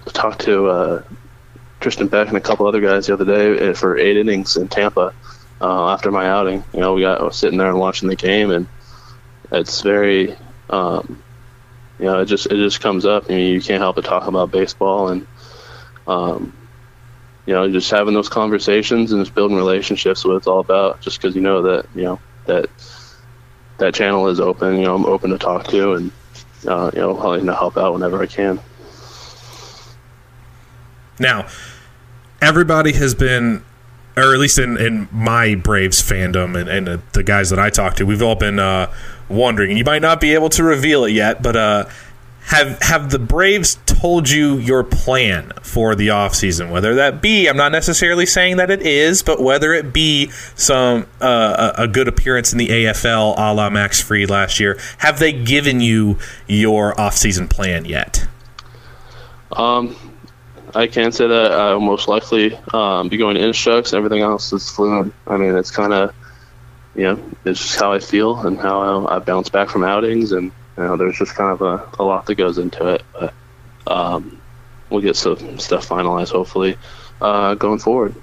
talked 0.06 0.40
to 0.42 0.66
uh, 0.66 1.02
Tristan 1.80 2.08
Beck 2.08 2.28
and 2.28 2.36
a 2.36 2.40
couple 2.40 2.66
other 2.66 2.80
guys 2.80 3.06
the 3.06 3.14
other 3.14 3.24
day 3.24 3.70
uh, 3.70 3.74
for 3.74 3.96
eight 3.96 4.16
innings 4.16 4.56
in 4.56 4.68
Tampa 4.68 5.14
uh, 5.60 5.92
after 5.92 6.10
my 6.10 6.28
outing. 6.28 6.64
You 6.72 6.80
know, 6.80 6.94
we 6.94 7.02
got 7.02 7.20
I 7.20 7.24
was 7.24 7.36
sitting 7.36 7.58
there 7.58 7.68
and 7.68 7.78
watching 7.78 8.08
the 8.08 8.16
game, 8.16 8.50
and 8.50 8.66
it's 9.52 9.80
very, 9.82 10.36
um, 10.70 11.22
you 11.98 12.06
know, 12.06 12.20
it 12.20 12.26
just 12.26 12.46
it 12.46 12.56
just 12.56 12.80
comes 12.80 13.06
up. 13.06 13.26
I 13.28 13.34
mean, 13.34 13.52
you 13.54 13.60
can't 13.60 13.80
help 13.80 13.96
but 13.96 14.04
talk 14.04 14.26
about 14.26 14.50
baseball 14.50 15.08
and, 15.08 15.26
um, 16.08 16.52
you 17.46 17.54
know, 17.54 17.70
just 17.70 17.90
having 17.90 18.14
those 18.14 18.28
conversations 18.28 19.12
and 19.12 19.24
just 19.24 19.34
building 19.34 19.56
relationships. 19.56 20.24
What 20.24 20.36
it's 20.36 20.46
all 20.48 20.60
about. 20.60 21.00
Just 21.00 21.20
because 21.20 21.36
you 21.36 21.40
know 21.42 21.62
that 21.62 21.86
you 21.94 22.02
know 22.02 22.20
that 22.48 22.68
that 23.78 23.94
channel 23.94 24.28
is 24.28 24.40
open. 24.40 24.76
You 24.76 24.86
know, 24.86 24.96
I'm 24.96 25.06
open 25.06 25.30
to 25.30 25.38
talk 25.38 25.68
to 25.68 25.94
and 25.94 26.12
uh, 26.66 26.90
you 26.92 27.00
know, 27.00 27.12
willing 27.12 27.46
to 27.46 27.54
help 27.54 27.76
out 27.76 27.92
whenever 27.94 28.20
I 28.20 28.26
can. 28.26 28.60
Now, 31.18 31.46
everybody 32.40 32.92
has 32.92 33.14
been, 33.14 33.64
or 34.16 34.34
at 34.34 34.40
least 34.40 34.58
in, 34.58 34.76
in 34.76 35.08
my 35.12 35.54
Braves 35.54 36.02
fandom 36.02 36.58
and, 36.58 36.68
and 36.68 36.86
the, 36.86 37.02
the 37.12 37.22
guys 37.22 37.50
that 37.50 37.58
I 37.58 37.70
talk 37.70 37.94
to, 37.96 38.04
we've 38.04 38.22
all 38.22 38.36
been 38.36 38.58
uh, 38.58 38.92
wondering, 39.28 39.76
you 39.76 39.84
might 39.84 40.02
not 40.02 40.20
be 40.20 40.34
able 40.34 40.48
to 40.50 40.62
reveal 40.62 41.04
it 41.04 41.12
yet, 41.12 41.42
but 41.42 41.56
uh, 41.56 41.84
have 42.48 42.80
have 42.80 43.10
the 43.10 43.18
Braves 43.18 43.78
told 43.84 44.30
you 44.30 44.56
your 44.56 44.82
plan 44.82 45.52
for 45.62 45.94
the 45.94 46.08
offseason? 46.08 46.70
Whether 46.70 46.94
that 46.94 47.20
be, 47.20 47.46
I'm 47.46 47.58
not 47.58 47.72
necessarily 47.72 48.24
saying 48.24 48.56
that 48.56 48.70
it 48.70 48.80
is, 48.80 49.22
but 49.22 49.42
whether 49.42 49.74
it 49.74 49.92
be 49.92 50.30
some 50.54 51.06
uh, 51.20 51.72
a 51.76 51.86
good 51.86 52.08
appearance 52.08 52.52
in 52.52 52.58
the 52.58 52.68
AFL, 52.68 53.34
a 53.36 53.52
la 53.52 53.68
Max 53.68 54.00
Fried 54.00 54.30
last 54.30 54.60
year, 54.60 54.78
have 54.98 55.18
they 55.18 55.32
given 55.32 55.80
you 55.80 56.18
your 56.46 56.94
offseason 56.94 57.50
plan 57.50 57.84
yet? 57.84 58.26
Um, 59.52 59.94
I 60.74 60.86
can't 60.86 61.14
say 61.14 61.26
that 61.26 61.52
I'll 61.52 61.80
most 61.80 62.08
likely 62.08 62.54
um, 62.72 63.10
be 63.10 63.18
going 63.18 63.34
to 63.34 63.46
instructs. 63.46 63.92
Everything 63.92 64.22
else 64.22 64.54
is 64.54 64.70
fluid. 64.70 65.12
I 65.26 65.36
mean, 65.36 65.54
it's 65.54 65.70
kind 65.70 65.92
of, 65.92 66.14
you 66.94 67.02
know, 67.02 67.22
it's 67.44 67.60
just 67.60 67.78
how 67.78 67.92
I 67.92 67.98
feel 67.98 68.38
and 68.38 68.58
how 68.58 69.06
I 69.06 69.18
bounce 69.18 69.50
back 69.50 69.68
from 69.68 69.84
outings, 69.84 70.32
and 70.32 70.50
you 70.78 70.84
know, 70.84 70.96
there's 70.96 71.18
just 71.18 71.34
kind 71.34 71.50
of 71.50 71.60
a, 71.60 72.02
a 72.02 72.04
lot 72.04 72.26
that 72.26 72.36
goes 72.36 72.56
into 72.56 72.86
it. 72.86 73.02
But 73.12 73.34
um, 73.88 74.40
we'll 74.90 75.00
get 75.00 75.16
some 75.16 75.58
stuff 75.58 75.88
finalized 75.88 76.30
hopefully 76.30 76.78
uh, 77.20 77.54
going 77.54 77.80
forward. 77.80 78.14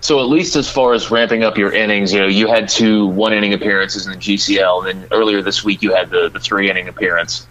So 0.00 0.20
at 0.20 0.28
least 0.28 0.56
as 0.56 0.70
far 0.70 0.94
as 0.94 1.10
ramping 1.10 1.42
up 1.42 1.58
your 1.58 1.72
innings, 1.72 2.12
you 2.12 2.20
know, 2.20 2.26
you 2.26 2.46
had 2.46 2.68
two 2.68 3.06
one 3.06 3.32
inning 3.32 3.52
appearances 3.52 4.06
in 4.06 4.12
the 4.12 4.18
GCL, 4.18 4.88
and 4.88 5.02
then 5.02 5.08
earlier 5.10 5.42
this 5.42 5.64
week 5.64 5.82
you 5.82 5.92
had 5.92 6.08
the, 6.08 6.30
the 6.30 6.40
three 6.40 6.70
inning 6.70 6.88
appearance. 6.88 7.46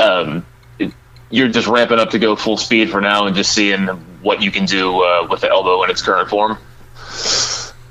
Um, 0.00 0.44
it, 0.78 0.92
you're 1.30 1.48
just 1.48 1.68
ramping 1.68 1.98
up 1.98 2.10
to 2.10 2.18
go 2.18 2.36
full 2.36 2.56
speed 2.56 2.90
for 2.90 3.00
now, 3.00 3.26
and 3.26 3.34
just 3.34 3.52
seeing 3.52 3.86
what 4.22 4.42
you 4.42 4.50
can 4.50 4.66
do 4.66 5.00
uh, 5.02 5.26
with 5.30 5.40
the 5.40 5.48
elbow 5.48 5.84
in 5.84 5.90
its 5.90 6.02
current 6.02 6.28
form. 6.28 6.58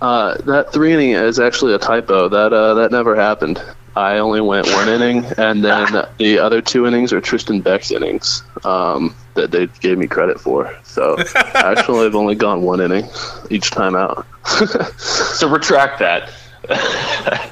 Uh, 0.02 0.36
that 0.42 0.72
three 0.74 0.94
inning 0.94 1.12
is 1.12 1.40
actually 1.40 1.74
a 1.74 1.80
typo. 1.80 2.30
That 2.30 2.54
uh, 2.54 2.74
that 2.76 2.92
never 2.92 3.16
happened. 3.16 3.64
I 3.96 4.18
only 4.18 4.42
went 4.42 4.68
one 4.68 4.90
inning, 4.90 5.26
and 5.38 5.64
then 5.64 6.06
the 6.18 6.40
other 6.40 6.62
two 6.62 6.88
innings 6.88 7.14
are 7.14 7.22
Tristan 7.22 7.62
Beck's 7.62 7.92
innings 7.92 8.44
um, 8.64 9.16
that 9.36 9.52
they 9.52 9.68
gave 9.82 9.98
me 10.00 10.08
credit 10.08 10.40
for. 10.40 10.76
So 10.84 11.18
actually, 11.36 12.08
I've 12.08 12.16
only 12.16 12.36
gone 12.36 12.64
one 12.64 12.82
inning 12.82 13.08
each 13.50 13.70
time 13.70 13.96
out. 13.96 14.26
so 14.98 15.48
retract 15.48 16.00
that. 16.00 16.32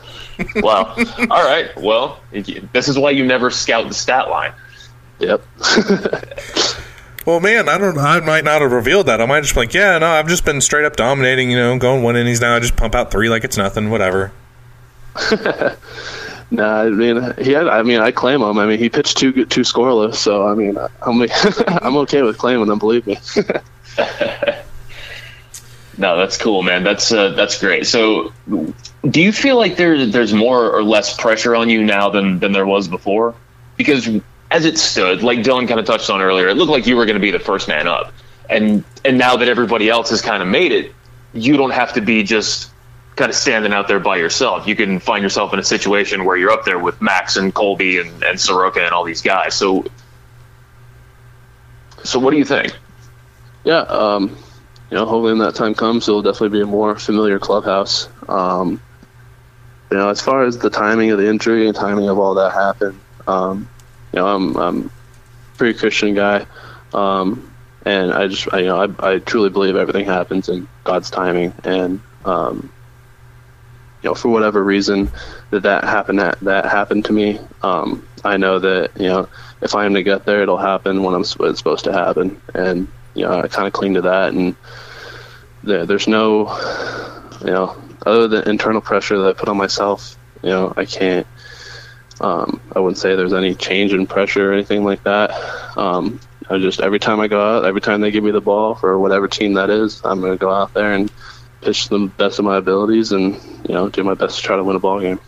wow. 0.56 0.95
All 1.30 1.45
right. 1.45 1.69
Well, 1.77 2.19
this 2.32 2.88
is 2.88 2.97
why 2.97 3.12
you 3.12 3.25
never 3.25 3.51
scout 3.51 3.88
the 3.88 3.93
stat 3.93 4.30
line. 4.30 4.54
Yep. 5.19 5.43
Well, 7.23 7.39
man, 7.39 7.69
I 7.69 7.77
don't. 7.77 7.99
I 7.99 8.19
might 8.19 8.43
not 8.43 8.62
have 8.63 8.71
revealed 8.71 9.06
that. 9.06 9.21
I 9.21 9.27
might 9.27 9.41
just 9.41 9.54
be 9.54 9.60
like, 9.60 9.75
yeah, 9.75 9.99
no, 9.99 10.08
I've 10.08 10.27
just 10.27 10.43
been 10.43 10.60
straight 10.60 10.86
up 10.86 10.95
dominating. 10.95 11.51
You 11.51 11.58
know, 11.58 11.77
going 11.77 12.01
one 12.01 12.15
innings 12.15 12.41
now. 12.41 12.56
I 12.56 12.60
just 12.60 12.75
pump 12.75 12.95
out 12.95 13.12
three 13.12 13.30
like 13.30 13.43
it's 13.43 13.58
nothing. 13.58 13.91
Whatever. 13.91 14.32
Nah, 16.51 16.81
I 16.81 16.89
mean 16.89 17.33
he 17.37 17.51
had. 17.51 17.67
I 17.69 17.81
mean, 17.81 18.01
I 18.01 18.11
claim 18.11 18.41
him. 18.41 18.57
I 18.59 18.65
mean, 18.65 18.77
he 18.77 18.89
pitched 18.89 19.17
two 19.17 19.45
two 19.45 19.61
scoreless, 19.61 20.15
so 20.15 20.45
I 20.45 20.53
mean, 20.53 20.77
I'm 21.01 21.21
I'm 21.81 21.95
okay 21.97 22.21
with 22.23 22.37
claiming 22.37 22.67
him. 22.69 22.77
Believe 22.77 23.07
me. 23.07 23.17
no, 25.97 26.17
that's 26.17 26.37
cool, 26.37 26.61
man. 26.61 26.83
That's 26.83 27.09
uh, 27.13 27.29
that's 27.29 27.57
great. 27.57 27.87
So, 27.87 28.33
do 29.09 29.21
you 29.21 29.31
feel 29.31 29.55
like 29.57 29.77
there's 29.77 30.11
there's 30.11 30.33
more 30.33 30.69
or 30.69 30.83
less 30.83 31.15
pressure 31.15 31.55
on 31.55 31.69
you 31.69 31.83
now 31.83 32.09
than 32.09 32.39
than 32.39 32.51
there 32.51 32.65
was 32.65 32.89
before? 32.89 33.33
Because 33.77 34.09
as 34.51 34.65
it 34.65 34.77
stood, 34.77 35.23
like 35.23 35.39
Dylan 35.39 35.69
kind 35.69 35.79
of 35.79 35.85
touched 35.85 36.09
on 36.09 36.21
earlier, 36.21 36.49
it 36.49 36.55
looked 36.55 36.71
like 36.71 36.85
you 36.85 36.97
were 36.97 37.05
going 37.05 37.15
to 37.15 37.21
be 37.21 37.31
the 37.31 37.39
first 37.39 37.69
man 37.69 37.87
up, 37.87 38.11
and 38.49 38.83
and 39.05 39.17
now 39.17 39.37
that 39.37 39.47
everybody 39.47 39.89
else 39.89 40.09
has 40.09 40.21
kind 40.21 40.43
of 40.43 40.49
made 40.49 40.73
it, 40.73 40.93
you 41.33 41.55
don't 41.55 41.71
have 41.71 41.93
to 41.93 42.01
be 42.01 42.23
just 42.23 42.70
kind 43.15 43.30
of 43.30 43.36
standing 43.36 43.74
out 43.74 43.88
there 43.88 44.00
by 44.00 44.17
yourself. 44.17 44.67
You 44.67 44.76
can 44.76 45.00
find 45.00 45.21
yourself 45.21 45.54
in 45.54 45.60
a 45.60 45.63
situation 45.63 46.26
where 46.26 46.38
you're 46.38 46.52
up 46.52 46.65
there 46.65 46.80
with 46.80 47.02
Max 47.02 47.36
and 47.36 47.54
Kolby 47.54 48.00
and, 48.02 48.24
and 48.24 48.39
Soroka 48.39 48.82
and 48.84 48.93
all 48.93 49.04
these 49.04 49.21
guys. 49.21 49.54
So, 49.54 49.86
so 52.04 52.19
what 52.19 52.32
do 52.32 52.38
you 52.38 52.45
think? 52.45 52.76
Yeah, 53.63 53.82
um, 53.82 54.30
you 54.89 54.97
know, 54.97 55.06
hopefully 55.06 55.34
when 55.34 55.39
that 55.39 55.56
time 55.56 55.76
comes, 55.76 56.08
it'll 56.08 56.21
definitely 56.21 56.58
be 56.58 56.62
a 56.62 56.65
more 56.65 56.97
familiar 56.97 57.38
clubhouse. 57.38 58.10
Um, 58.28 58.82
you 59.91 59.97
know, 59.97 60.10
as 60.10 60.21
far 60.21 60.43
as 60.43 60.58
the 60.58 60.69
timing 60.69 61.12
of 61.12 61.19
the 61.19 61.28
injury 61.28 61.67
and 61.67 61.76
timing 61.76 62.10
of 62.10 62.17
all 62.17 62.34
that 62.36 62.54
happened, 62.54 63.00
um, 63.28 63.69
you 64.13 64.19
know, 64.19 64.28
I'm, 64.28 64.56
I'm 64.58 64.86
a 64.86 65.58
pretty 65.58 65.78
Christian 65.78 66.15
guy. 66.15 66.45
Um, 66.93 67.54
and 67.86 68.13
I 68.13 68.28
just, 68.28 68.47
I, 68.54 68.60
you 68.60 68.65
know, 68.65 68.82
I, 68.84 69.13
I 69.13 69.19
truly 69.19 69.50
believe 69.50 69.76
everything 69.76 70.06
happens 70.06 70.50
in 70.50 70.67
God's 70.84 71.10
timing. 71.10 71.54
And, 71.63 72.02
um, 72.26 72.71
you 74.01 74.09
know, 74.09 74.15
for 74.15 74.29
whatever 74.29 74.63
reason 74.63 75.11
that 75.51 75.63
that 75.63 75.83
happened 75.83 76.19
that, 76.19 76.39
that 76.41 76.65
happened 76.65 77.05
to 77.05 77.13
me, 77.13 77.39
um, 77.61 78.07
I 78.23 78.37
know 78.37 78.59
that 78.59 78.91
you 78.95 79.07
know 79.07 79.29
if 79.61 79.75
I 79.75 79.85
am 79.85 79.93
to 79.93 80.03
get 80.03 80.25
there, 80.25 80.41
it'll 80.41 80.57
happen 80.57 81.03
when 81.03 81.13
I'm 81.13 81.21
it's 81.21 81.57
supposed 81.57 81.83
to 81.85 81.93
happen, 81.93 82.41
and 82.53 82.87
you 83.13 83.25
know 83.25 83.41
I 83.41 83.47
kind 83.47 83.67
of 83.67 83.73
cling 83.73 83.93
to 83.95 84.01
that, 84.01 84.33
and 84.33 84.55
there, 85.63 85.85
there's 85.85 86.07
no, 86.07 86.47
you 87.41 87.51
know, 87.51 87.75
other 88.05 88.27
than 88.27 88.49
internal 88.49 88.81
pressure 88.81 89.17
that 89.19 89.29
I 89.29 89.33
put 89.33 89.49
on 89.49 89.57
myself, 89.57 90.17
you 90.41 90.49
know, 90.49 90.73
I 90.75 90.85
can't. 90.85 91.27
Um, 92.19 92.61
I 92.75 92.79
wouldn't 92.79 92.99
say 92.99 93.15
there's 93.15 93.33
any 93.33 93.55
change 93.55 93.93
in 93.93 94.05
pressure 94.05 94.51
or 94.51 94.53
anything 94.53 94.83
like 94.83 95.03
that. 95.03 95.31
Um, 95.75 96.19
I 96.49 96.59
just 96.59 96.79
every 96.81 96.99
time 96.99 97.19
I 97.19 97.27
go 97.27 97.41
out, 97.41 97.65
every 97.65 97.81
time 97.81 98.01
they 98.01 98.11
give 98.11 98.23
me 98.23 98.31
the 98.31 98.41
ball 98.41 98.75
for 98.75 98.99
whatever 98.99 99.27
team 99.27 99.53
that 99.53 99.69
is, 99.69 100.01
I'm 100.03 100.19
going 100.19 100.33
to 100.33 100.37
go 100.37 100.51
out 100.51 100.73
there 100.73 100.93
and 100.93 101.11
pitch 101.62 101.89
the 101.89 102.12
best 102.17 102.39
of 102.39 102.45
my 102.45 102.58
abilities 102.58 103.12
and 103.12 103.36
you 103.67 103.74
know 103.74 103.89
do 103.89 104.04
my 104.04 104.13
best 104.13 104.38
to 104.38 104.43
try 104.43 104.56
to 104.56 104.63
win 104.63 104.76
a 104.76 104.80
ball 104.80 105.00
game. 105.00 105.19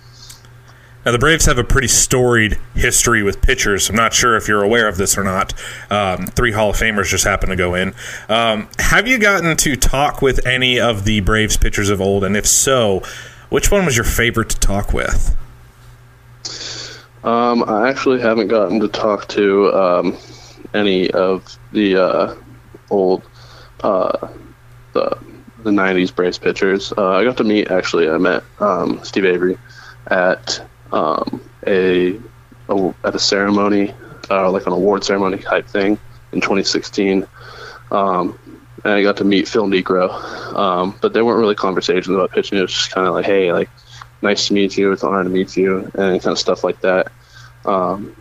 Now 1.05 1.11
the 1.11 1.19
Braves 1.19 1.45
have 1.47 1.57
a 1.57 1.65
pretty 1.65 1.89
storied 1.89 2.57
history 2.75 3.23
with 3.23 3.41
pitchers. 3.41 3.89
I'm 3.89 3.95
not 3.95 4.13
sure 4.13 4.37
if 4.37 4.47
you're 4.47 4.63
aware 4.63 4.87
of 4.87 4.95
this 4.97 5.17
or 5.17 5.23
not. 5.23 5.53
Um, 5.89 6.27
three 6.27 6.53
Hall 6.53 6.69
of 6.69 6.77
Famers 6.77 7.09
just 7.09 7.25
happened 7.25 7.49
to 7.49 7.55
go 7.57 7.75
in. 7.75 7.93
Um, 8.29 8.69
have 8.79 9.05
you 9.05 9.17
gotten 9.17 9.55
to 9.57 9.75
talk 9.75 10.21
with 10.21 10.45
any 10.47 10.79
of 10.79 11.03
the 11.03 11.19
Braves 11.19 11.57
pitchers 11.57 11.89
of 11.89 11.99
old, 11.99 12.23
and 12.23 12.37
if 12.37 12.47
so, 12.47 13.03
which 13.49 13.69
one 13.69 13.85
was 13.85 13.97
your 13.97 14.05
favorite 14.05 14.49
to 14.51 14.59
talk 14.59 14.93
with? 14.93 15.35
Um, 17.23 17.63
I 17.63 17.89
actually 17.89 18.21
haven't 18.21 18.47
gotten 18.47 18.79
to 18.79 18.87
talk 18.87 19.27
to 19.29 19.73
um, 19.73 20.17
any 20.73 21.11
of 21.11 21.57
the 21.73 21.97
uh, 21.97 22.35
old 22.89 23.23
uh, 23.81 24.29
the 24.93 25.17
the 25.63 25.71
'90s 25.71 26.13
Braves 26.13 26.37
pitchers. 26.37 26.93
Uh, 26.97 27.11
I 27.11 27.23
got 27.23 27.37
to 27.37 27.43
meet 27.43 27.71
actually. 27.71 28.09
I 28.09 28.17
met 28.17 28.43
um, 28.59 29.03
Steve 29.03 29.25
Avery 29.25 29.57
at 30.07 30.65
um, 30.91 31.41
a, 31.65 32.19
a, 32.69 32.93
at 33.03 33.15
a 33.15 33.19
ceremony, 33.19 33.93
uh, 34.29 34.51
like 34.51 34.67
an 34.67 34.73
award 34.73 35.03
ceremony 35.03 35.37
type 35.37 35.67
thing 35.67 35.99
in 36.31 36.41
2016. 36.41 37.25
Um, 37.91 38.37
and 38.83 38.93
I 38.93 39.03
got 39.03 39.17
to 39.17 39.23
meet 39.23 39.47
Phil 39.47 39.67
Niekro, 39.67 40.09
um, 40.55 40.97
but 41.01 41.13
there 41.13 41.23
weren't 41.23 41.39
really 41.39 41.55
conversations 41.55 42.09
about 42.09 42.31
pitching. 42.31 42.57
It 42.57 42.61
was 42.61 42.73
just 42.73 42.91
kind 42.91 43.07
of 43.07 43.13
like, 43.13 43.25
hey, 43.25 43.53
like, 43.53 43.69
nice 44.21 44.47
to 44.47 44.53
meet 44.53 44.77
you. 44.77 44.91
It's 44.91 45.03
an 45.03 45.09
honor 45.09 45.23
to 45.23 45.29
meet 45.29 45.55
you, 45.55 45.89
and 45.93 46.21
kind 46.21 46.33
of 46.33 46.39
stuff 46.39 46.63
like 46.63 46.81
that. 46.81 47.11
Um, 47.65 48.15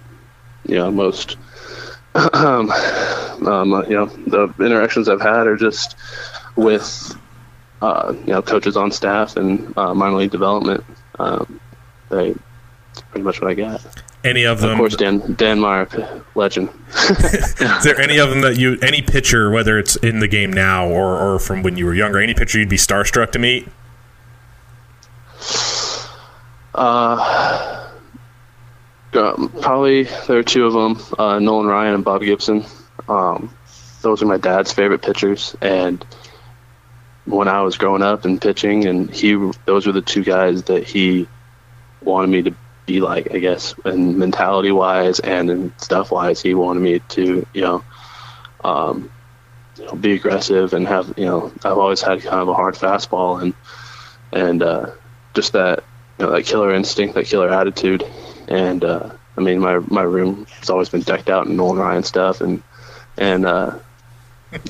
you 0.67 0.77
know, 0.77 0.91
most, 0.91 1.37
um, 2.15 2.71
um, 2.71 3.85
you 3.89 3.97
know, 3.97 4.07
the 4.07 4.55
interactions 4.65 5.09
I've 5.09 5.21
had 5.21 5.47
are 5.47 5.57
just 5.57 5.97
with 6.55 7.17
uh, 7.83 8.15
you 8.27 8.33
know 8.33 8.41
coaches 8.41 8.77
on 8.77 8.91
staff 8.91 9.37
and 9.37 9.77
uh, 9.77 9.93
minor 9.93 10.17
league 10.17 10.31
development. 10.31 10.85
Um, 11.19 11.61
they 12.09 12.35
pretty 13.11 13.25
much 13.25 13.41
what 13.41 13.51
I 13.51 13.55
got. 13.55 13.85
Any 14.25 14.45
of 14.45 14.61
them? 14.61 14.73
Of 14.73 14.79
course, 14.79 14.97
Dan 14.97 15.35
Denmark, 15.35 15.95
legend. 16.37 16.71
Is 17.11 17.85
there 17.85 18.01
any 18.01 18.19
of 18.19 18.31
them 18.31 18.43
that 18.43 18.57
you, 18.57 18.79
any 18.81 19.03
pitcher, 19.03 19.51
whether 19.51 19.79
it's 19.79 19.97
in 19.97 20.21
the 20.21 20.29
game 20.29 20.53
now 20.53 20.87
or, 20.87 21.19
or 21.19 21.39
from 21.41 21.65
when 21.65 21.77
you 21.77 21.85
were 21.87 21.95
younger, 21.95 22.21
any 22.21 22.33
pitcher 22.33 22.61
you'd 22.61 22.69
be 22.69 22.77
starstruck 22.77 23.33
to 23.33 23.41
meet? 23.41 23.67
Uh, 26.73 27.89
um, 29.15 29.53
probably 29.61 30.05
there 30.29 30.39
are 30.39 30.43
two 30.45 30.67
of 30.67 30.73
them, 30.73 31.05
uh, 31.19 31.41
Nolan 31.41 31.67
Ryan 31.67 31.95
and 31.95 32.05
Bob 32.05 32.23
Gibson. 32.23 32.65
Um, 33.09 33.53
those 34.03 34.23
are 34.23 34.27
my 34.27 34.37
dad's 34.37 34.73
favorite 34.73 35.03
pitchers, 35.03 35.57
and 35.61 36.05
when 37.25 37.49
I 37.49 37.63
was 37.63 37.77
growing 37.77 38.03
up 38.03 38.25
and 38.25 38.41
pitching, 38.41 38.87
and 38.87 39.11
he 39.11 39.35
those 39.65 39.87
were 39.87 39.93
the 39.93 40.03
two 40.03 40.25
guys 40.25 40.65
that 40.65 40.85
he 40.85 41.29
wanted 42.03 42.29
me 42.29 42.43
to 42.43 42.57
be 42.87 43.01
like, 43.01 43.33
I 43.33 43.39
guess, 43.39 43.75
and 43.85 44.19
mentality 44.19 44.73
wise 44.73 45.21
and 45.21 45.51
in 45.51 45.79
stuff 45.79 46.11
wise, 46.11 46.43
he 46.43 46.55
wanted 46.55 46.81
me 46.81 46.99
to, 47.11 47.47
you 47.53 47.61
know, 47.61 47.85
um, 48.65 49.11
you 49.79 49.85
know, 49.85 49.95
be 49.95 50.13
aggressive 50.13 50.73
and 50.75 50.87
have, 50.87 51.15
you 51.17 51.27
know, 51.27 51.53
I've 51.65 51.79
always 51.79 52.03
had 52.03 52.23
kind 52.23 52.41
of 52.41 52.49
a 52.49 52.55
hard 52.55 52.75
fastball 52.75 53.41
and 53.41 53.55
and 54.33 54.63
uh, 54.63 54.91
just 55.35 55.53
that, 55.53 55.85
you 56.19 56.27
know, 56.27 56.33
that 56.33 56.45
killer 56.45 56.73
instinct, 56.73 57.15
that 57.15 57.27
killer 57.27 57.51
attitude, 57.51 58.05
and 58.49 58.85
uh, 58.85 59.11
I 59.37 59.41
mean, 59.41 59.61
my 59.61 59.79
my 59.79 60.03
room 60.03 60.47
has 60.59 60.71
always 60.71 60.89
been 60.89 61.03
decked 61.03 61.31
out 61.31 61.47
in 61.47 61.57
Nolan 61.57 61.79
Ryan 61.79 62.03
stuff 62.03 62.41
and 62.41 62.63
and 63.17 63.47
uh, 63.47 63.79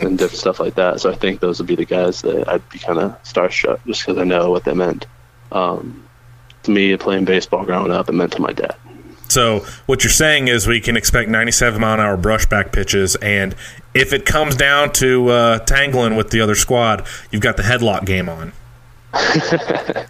and 0.00 0.18
different 0.18 0.38
stuff 0.38 0.60
like 0.60 0.74
that. 0.74 1.00
So 1.00 1.10
I 1.10 1.14
think 1.14 1.40
those 1.40 1.58
would 1.58 1.66
be 1.66 1.76
the 1.76 1.84
guys 1.84 2.22
that 2.22 2.48
I'd 2.48 2.68
be 2.70 2.78
kind 2.78 2.98
of 2.98 3.22
starstruck 3.22 3.84
just 3.86 4.06
because 4.06 4.18
I 4.18 4.24
know 4.24 4.50
what 4.50 4.64
they 4.64 4.74
meant. 4.74 5.06
Um, 5.50 6.08
to 6.64 6.70
me, 6.70 6.96
playing 6.96 7.24
baseball 7.24 7.64
growing 7.64 7.90
up, 7.90 8.08
it 8.08 8.12
meant 8.12 8.32
to 8.32 8.40
my 8.40 8.52
dad. 8.52 8.76
So 9.28 9.60
what 9.86 10.04
you're 10.04 10.10
saying 10.10 10.48
is 10.48 10.66
we 10.66 10.80
can 10.80 10.96
expect 10.96 11.30
97 11.30 11.80
mile 11.80 11.94
an 11.94 12.00
hour 12.00 12.16
brushback 12.16 12.72
pitches, 12.72 13.16
and 13.16 13.54
if 13.94 14.12
it 14.12 14.26
comes 14.26 14.56
down 14.56 14.92
to 14.94 15.28
uh, 15.30 15.58
tangling 15.60 16.16
with 16.16 16.30
the 16.30 16.40
other 16.40 16.54
squad, 16.54 17.06
you've 17.30 17.42
got 17.42 17.56
the 17.56 17.62
headlock 17.62 18.04
game 18.04 18.28
on. 18.28 18.52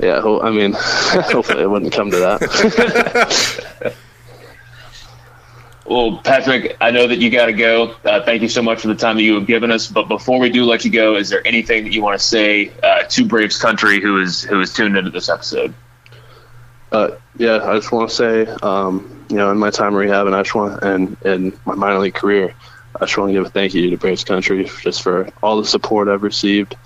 Yeah, 0.00 0.22
I 0.24 0.50
mean, 0.50 0.74
hopefully 0.76 1.62
it 1.62 1.70
wouldn't 1.70 1.92
come 1.92 2.10
to 2.12 2.18
that. 2.18 3.94
Well, 5.88 6.18
Patrick, 6.18 6.76
I 6.82 6.90
know 6.90 7.06
that 7.06 7.18
you 7.18 7.30
got 7.30 7.46
to 7.46 7.54
go. 7.54 7.94
Uh, 8.04 8.22
thank 8.22 8.42
you 8.42 8.48
so 8.48 8.60
much 8.60 8.82
for 8.82 8.88
the 8.88 8.94
time 8.94 9.16
that 9.16 9.22
you 9.22 9.34
have 9.36 9.46
given 9.46 9.70
us. 9.70 9.86
But 9.86 10.06
before 10.06 10.38
we 10.38 10.50
do 10.50 10.64
let 10.64 10.84
you 10.84 10.90
go, 10.90 11.16
is 11.16 11.30
there 11.30 11.46
anything 11.46 11.84
that 11.84 11.94
you 11.94 12.02
want 12.02 12.20
to 12.20 12.24
say 12.24 12.70
uh, 12.82 13.04
to 13.04 13.24
Braves 13.24 13.56
country 13.56 13.98
who 13.98 14.20
is 14.20 14.42
who 14.42 14.60
is 14.60 14.74
tuned 14.74 14.98
into 14.98 15.10
this 15.10 15.30
episode? 15.30 15.72
Uh, 16.92 17.12
yeah, 17.38 17.64
I 17.64 17.74
just 17.74 17.90
want 17.90 18.10
to 18.10 18.14
say, 18.14 18.46
um, 18.62 19.24
you 19.30 19.36
know, 19.36 19.50
in 19.50 19.56
my 19.56 19.70
time 19.70 19.94
rehab, 19.94 20.26
and 20.26 20.36
I 20.36 20.42
just 20.42 20.54
want, 20.54 20.82
and 20.82 21.16
in 21.24 21.58
my 21.64 21.74
minor 21.74 22.00
league 22.00 22.14
career, 22.14 22.54
I 22.96 23.06
just 23.06 23.16
want 23.16 23.30
to 23.30 23.32
give 23.32 23.46
a 23.46 23.50
thank 23.50 23.72
you 23.72 23.88
to 23.88 23.96
Braves 23.96 24.24
Country 24.24 24.70
just 24.82 25.02
for 25.02 25.30
all 25.42 25.56
the 25.56 25.66
support 25.66 26.08
I've 26.08 26.22
received 26.22 26.76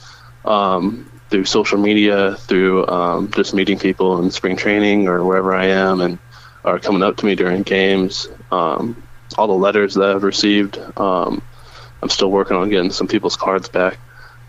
um, 0.44 1.10
through 1.28 1.46
social 1.46 1.78
media, 1.78 2.36
through 2.36 2.86
um, 2.86 3.32
just 3.32 3.52
meeting 3.52 3.80
people 3.80 4.22
in 4.22 4.30
spring 4.30 4.56
training 4.56 5.08
or 5.08 5.24
wherever 5.24 5.52
I 5.54 5.66
am, 5.66 6.00
and 6.00 6.18
are 6.64 6.78
coming 6.78 7.02
up 7.02 7.16
to 7.18 7.26
me 7.26 7.34
during 7.34 7.62
games. 7.62 8.28
Um, 8.50 9.02
all 9.36 9.46
the 9.46 9.54
letters 9.54 9.94
that 9.94 10.10
I've 10.10 10.22
received. 10.22 10.78
Um, 10.96 11.42
I'm 12.02 12.08
still 12.08 12.30
working 12.30 12.56
on 12.56 12.68
getting 12.68 12.90
some 12.90 13.08
people's 13.08 13.36
cards 13.36 13.68
back, 13.68 13.98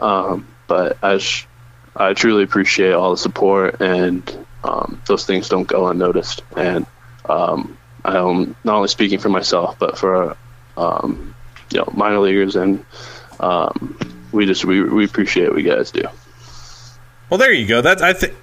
um, 0.01 0.47
but 0.67 0.97
I, 1.03 1.19
sh- 1.19 1.47
I 1.95 2.13
truly 2.13 2.43
appreciate 2.43 2.93
all 2.93 3.11
the 3.11 3.17
support 3.17 3.79
and 3.81 4.45
um, 4.63 5.01
those 5.07 5.25
things 5.25 5.49
don't 5.49 5.67
go 5.67 5.87
unnoticed. 5.87 6.41
And 6.57 6.85
um, 7.25 7.77
I'm 8.03 8.55
not 8.63 8.75
only 8.75 8.87
speaking 8.87 9.19
for 9.19 9.29
myself, 9.29 9.77
but 9.79 9.97
for 9.97 10.35
um, 10.77 11.35
you 11.71 11.79
know 11.79 11.89
minor 11.93 12.19
leaguers, 12.19 12.55
and 12.55 12.83
um, 13.39 13.97
we 14.31 14.45
just 14.45 14.65
we, 14.65 14.81
we 14.81 15.05
appreciate 15.05 15.49
what 15.49 15.61
you 15.61 15.69
guys 15.69 15.91
do. 15.91 16.03
Well, 17.29 17.37
there 17.37 17.51
you 17.51 17.67
go. 17.67 17.81
That's 17.81 18.01
I 18.01 18.13
think 18.13 18.33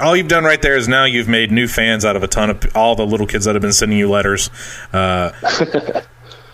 all 0.00 0.16
you've 0.16 0.28
done 0.28 0.44
right 0.44 0.60
there 0.60 0.76
is 0.76 0.88
now 0.88 1.04
you've 1.04 1.28
made 1.28 1.52
new 1.52 1.68
fans 1.68 2.04
out 2.04 2.16
of 2.16 2.22
a 2.22 2.28
ton 2.28 2.50
of 2.50 2.64
all 2.74 2.94
the 2.94 3.06
little 3.06 3.26
kids 3.26 3.44
that 3.44 3.54
have 3.54 3.62
been 3.62 3.72
sending 3.72 3.98
you 3.98 4.08
letters. 4.10 4.50
Uh, 4.92 5.32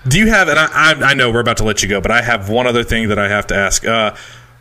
do 0.08 0.18
you 0.18 0.28
have? 0.28 0.48
And 0.48 0.58
I, 0.58 0.68
I, 0.72 0.94
I 1.10 1.14
know 1.14 1.30
we're 1.30 1.40
about 1.40 1.58
to 1.58 1.64
let 1.64 1.82
you 1.82 1.88
go, 1.88 2.00
but 2.00 2.10
I 2.10 2.22
have 2.22 2.48
one 2.48 2.66
other 2.66 2.84
thing 2.84 3.08
that 3.08 3.18
I 3.18 3.28
have 3.28 3.46
to 3.48 3.56
ask. 3.56 3.84
Uh, 3.84 4.14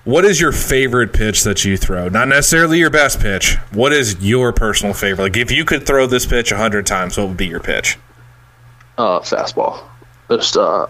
what 0.05 0.25
is 0.25 0.39
your 0.39 0.51
favorite 0.51 1.13
pitch 1.13 1.43
that 1.43 1.65
you 1.65 1.77
throw? 1.77 2.07
Not 2.09 2.29
necessarily 2.29 2.79
your 2.79 2.89
best 2.89 3.19
pitch. 3.19 3.57
What 3.71 3.91
is 3.91 4.23
your 4.23 4.53
personal 4.53 4.93
favorite? 4.93 5.23
Like, 5.23 5.37
if 5.37 5.51
you 5.51 5.65
could 5.65 5.85
throw 5.85 6.07
this 6.07 6.25
pitch 6.25 6.51
a 6.51 6.57
hundred 6.57 6.85
times, 6.85 7.17
what 7.17 7.27
would 7.27 7.37
be 7.37 7.47
your 7.47 7.59
pitch? 7.59 7.97
Uh, 8.97 9.19
fastball, 9.19 9.83
just 10.29 10.57
uh, 10.57 10.87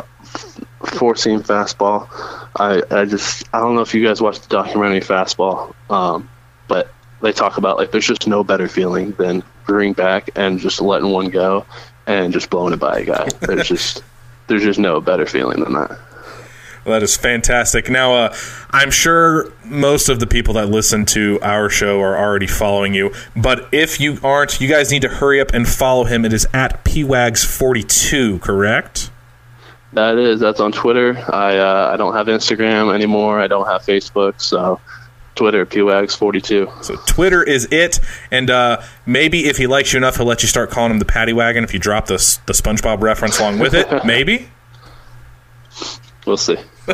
four 0.98 1.16
seam 1.16 1.42
fastball. 1.42 2.08
I 2.56 2.82
I 2.92 3.06
just 3.06 3.48
I 3.54 3.60
don't 3.60 3.76
know 3.76 3.82
if 3.82 3.94
you 3.94 4.06
guys 4.06 4.22
watched 4.22 4.44
the 4.44 4.50
documentary 4.50 5.02
Fastball, 5.02 5.74
um, 5.90 6.30
but 6.68 6.92
they 7.22 7.32
talk 7.32 7.58
about 7.58 7.78
like 7.78 7.92
there's 7.92 8.08
just 8.08 8.28
no 8.28 8.44
better 8.44 8.68
feeling 8.68 9.12
than 9.14 9.44
rearing 9.68 9.94
back 9.94 10.30
and 10.36 10.60
just 10.60 10.82
letting 10.82 11.10
one 11.12 11.30
go 11.30 11.66
and 12.08 12.34
just 12.34 12.50
blowing 12.50 12.74
it 12.74 12.80
by 12.80 13.00
a 13.00 13.06
guy. 13.06 13.28
There's 13.42 13.68
just 13.68 14.04
there's 14.48 14.64
just 14.64 14.80
no 14.80 15.00
better 15.00 15.28
feeling 15.28 15.64
than 15.64 15.74
that. 15.74 16.00
Well, 16.86 17.00
that 17.00 17.04
is 17.04 17.16
fantastic. 17.16 17.90
Now, 17.90 18.16
uh, 18.16 18.36
I'm 18.72 18.90
sure 18.90 19.54
most 19.64 20.10
of 20.10 20.20
the 20.20 20.26
people 20.26 20.56
that 20.56 20.70
listen 20.70 21.06
to 21.08 21.38
our 21.44 21.70
show 21.70 22.00
are 22.00 22.18
already 22.18 22.48
following 22.48 22.96
you, 22.96 23.14
but 23.36 23.68
if 23.72 24.00
you 24.00 24.18
aren't, 24.24 24.60
you 24.60 24.68
guys 24.68 24.90
need 24.90 25.04
to 25.04 25.10
hurry 25.10 25.40
up 25.40 25.54
and 25.54 25.68
follow 25.68 26.06
him. 26.06 26.26
It 26.26 26.34
is 26.34 26.48
at 26.54 26.84
pwags42, 26.86 28.42
correct? 28.42 29.12
That 29.94 30.18
is 30.18 30.40
that's 30.40 30.60
on 30.60 30.72
Twitter. 30.72 31.18
I 31.32 31.58
uh, 31.58 31.92
I 31.94 31.98
don't 31.98 32.16
have 32.16 32.28
Instagram 32.28 32.94
anymore. 32.94 33.40
I 33.40 33.48
don't 33.48 33.68
have 33.68 33.82
Facebook, 33.82 34.40
so 34.40 34.80
Twitter 35.40 35.66
pwags42. 35.66 36.84
So 36.84 36.98
Twitter 37.08 37.42
is 37.42 37.66
it, 37.72 38.02
and 38.30 38.50
uh, 38.50 38.82
maybe 39.06 39.46
if 39.46 39.56
he 39.56 39.68
likes 39.68 39.94
you 39.94 39.98
enough, 39.98 40.18
he'll 40.18 40.26
let 40.26 40.42
you 40.42 40.50
start 40.50 40.70
calling 40.70 40.92
him 40.92 41.00
the 41.00 41.06
Paddy 41.06 41.32
Wagon 41.32 41.64
if 41.64 41.74
you 41.74 41.80
drop 41.80 42.08
the 42.08 42.18
the 42.46 42.52
SpongeBob 42.52 43.02
reference 43.02 43.40
along 43.40 43.60
with 43.60 43.74
it. 43.74 43.88
maybe. 44.06 44.50
We'll 46.26 46.36
see. 46.36 46.58
All 46.90 46.94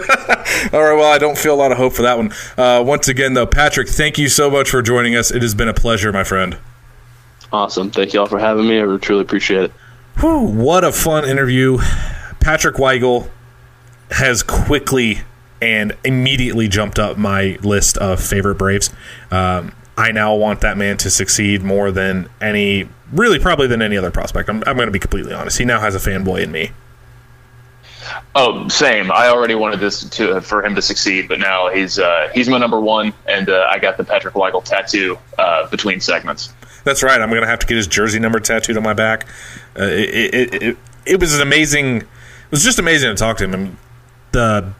right. 0.84 0.94
Well, 0.94 1.12
I 1.12 1.18
don't 1.18 1.36
feel 1.40 1.56
a 1.56 1.58
lot 1.58 1.72
of 1.72 1.80
hope 1.80 1.94
for 1.94 2.04
that 2.04 2.18
one. 2.18 2.32
Uh, 2.56 2.84
once 2.86 3.08
again, 3.08 3.34
though, 3.34 3.48
Patrick, 3.48 3.90
thank 3.90 4.20
you 4.20 4.30
so 4.30 4.52
much 4.52 4.70
for 4.70 4.84
joining 4.84 5.16
us. 5.16 5.32
It 5.32 5.42
has 5.42 5.56
been 5.56 5.68
a 5.68 5.74
pleasure, 5.74 6.14
my 6.14 6.24
friend. 6.24 6.60
Awesome. 7.52 7.90
Thank 7.90 8.14
you 8.14 8.20
all 8.20 8.28
for 8.28 8.38
having 8.38 8.68
me. 8.68 8.80
I 8.80 8.98
truly 8.98 9.24
appreciate 9.24 9.64
it. 9.64 9.72
Whew, 10.20 10.42
what 10.42 10.84
a 10.84 10.92
fun 10.92 11.26
interview. 11.26 11.80
Patrick 12.40 12.76
Weigel 12.76 13.28
has 14.12 14.44
quickly 14.44 15.22
and 15.66 15.98
immediately 16.04 16.68
jumped 16.68 17.00
up 17.00 17.18
my 17.18 17.58
list 17.64 17.98
of 17.98 18.22
favorite 18.24 18.56
Braves. 18.56 18.92
Um, 19.32 19.74
I 19.98 20.12
now 20.12 20.36
want 20.36 20.62
that 20.62 20.78
man 20.78 20.98
to 20.98 21.10
succeed 21.10 21.64
more 21.64 21.90
than 21.90 22.30
any, 22.40 22.88
really, 23.12 23.40
probably 23.40 23.66
than 23.66 23.82
any 23.82 23.98
other 23.98 24.12
prospect. 24.12 24.48
I'm, 24.48 24.58
I'm 24.68 24.76
going 24.76 24.88
to 24.88 24.92
be 24.92 25.00
completely 25.00 25.34
honest. 25.34 25.58
He 25.58 25.66
now 25.66 25.80
has 25.80 25.96
a 25.96 25.98
fanboy 25.98 26.44
in 26.44 26.52
me. 26.52 26.70
Oh, 28.36 28.68
same. 28.68 29.12
I 29.12 29.30
already 29.30 29.56
wanted 29.56 29.80
this 29.80 30.08
to 30.08 30.40
for 30.42 30.64
him 30.64 30.76
to 30.76 30.82
succeed, 30.82 31.28
but 31.28 31.40
now 31.40 31.70
he's 31.70 31.98
uh, 31.98 32.30
he's 32.34 32.48
my 32.48 32.60
number 32.60 32.80
one, 32.80 33.14
and 33.28 33.50
uh, 33.50 33.68
I 33.68 33.80
got 33.80 33.98
the 33.98 34.04
Patrick 34.04 34.36
Weigel 34.36 34.64
tattoo 34.64 35.18
uh, 35.40 35.68
between 35.70 36.00
segments. 36.00 36.54
That's 36.84 37.02
right. 37.02 37.20
I'm 37.20 37.30
going 37.30 37.42
to 37.42 37.48
have 37.48 37.60
to 37.60 37.66
get 37.66 37.78
his 37.78 37.88
jersey 37.88 38.20
number 38.20 38.40
tattooed 38.40 38.78
on 38.78 38.84
my 38.84 38.94
back. 38.94 39.26
Uh, 39.80 39.86
it, 39.86 40.36
it, 40.36 40.64
it, 40.64 40.78
it 41.08 41.20
was 41.20 41.34
an 41.34 41.42
amazing. 41.42 42.02
It 42.02 42.52
was 42.52 42.64
just 42.64 42.78
amazing 42.78 43.10
to 43.10 43.16
talk 43.16 43.38
to 43.38 43.46
him. 43.46 43.54
I 43.54 43.58
mean, 43.58 43.78
the 44.34 44.74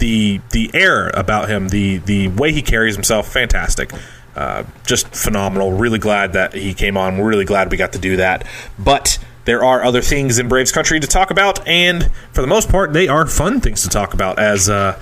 the 0.00 0.40
the 0.50 0.70
air 0.74 1.08
about 1.10 1.48
him, 1.48 1.68
the 1.68 1.98
the 1.98 2.28
way 2.28 2.52
he 2.52 2.62
carries 2.62 2.94
himself, 2.96 3.32
fantastic. 3.32 3.92
Uh, 4.34 4.64
just 4.86 5.08
phenomenal. 5.14 5.72
Really 5.72 5.98
glad 5.98 6.32
that 6.32 6.54
he 6.54 6.74
came 6.74 6.96
on. 6.96 7.18
We're 7.18 7.28
really 7.28 7.44
glad 7.44 7.70
we 7.70 7.76
got 7.76 7.92
to 7.92 7.98
do 7.98 8.16
that. 8.16 8.46
But 8.78 9.18
there 9.44 9.64
are 9.64 9.82
other 9.82 10.02
things 10.02 10.38
in 10.38 10.48
Braves 10.48 10.72
country 10.72 11.00
to 11.00 11.06
talk 11.06 11.30
about, 11.30 11.66
and 11.66 12.10
for 12.32 12.40
the 12.40 12.46
most 12.46 12.68
part, 12.68 12.92
they 12.92 13.08
are 13.08 13.26
fun 13.26 13.60
things 13.60 13.82
to 13.82 13.88
talk 13.88 14.14
about. 14.14 14.38
As 14.38 14.68
uh, 14.70 15.00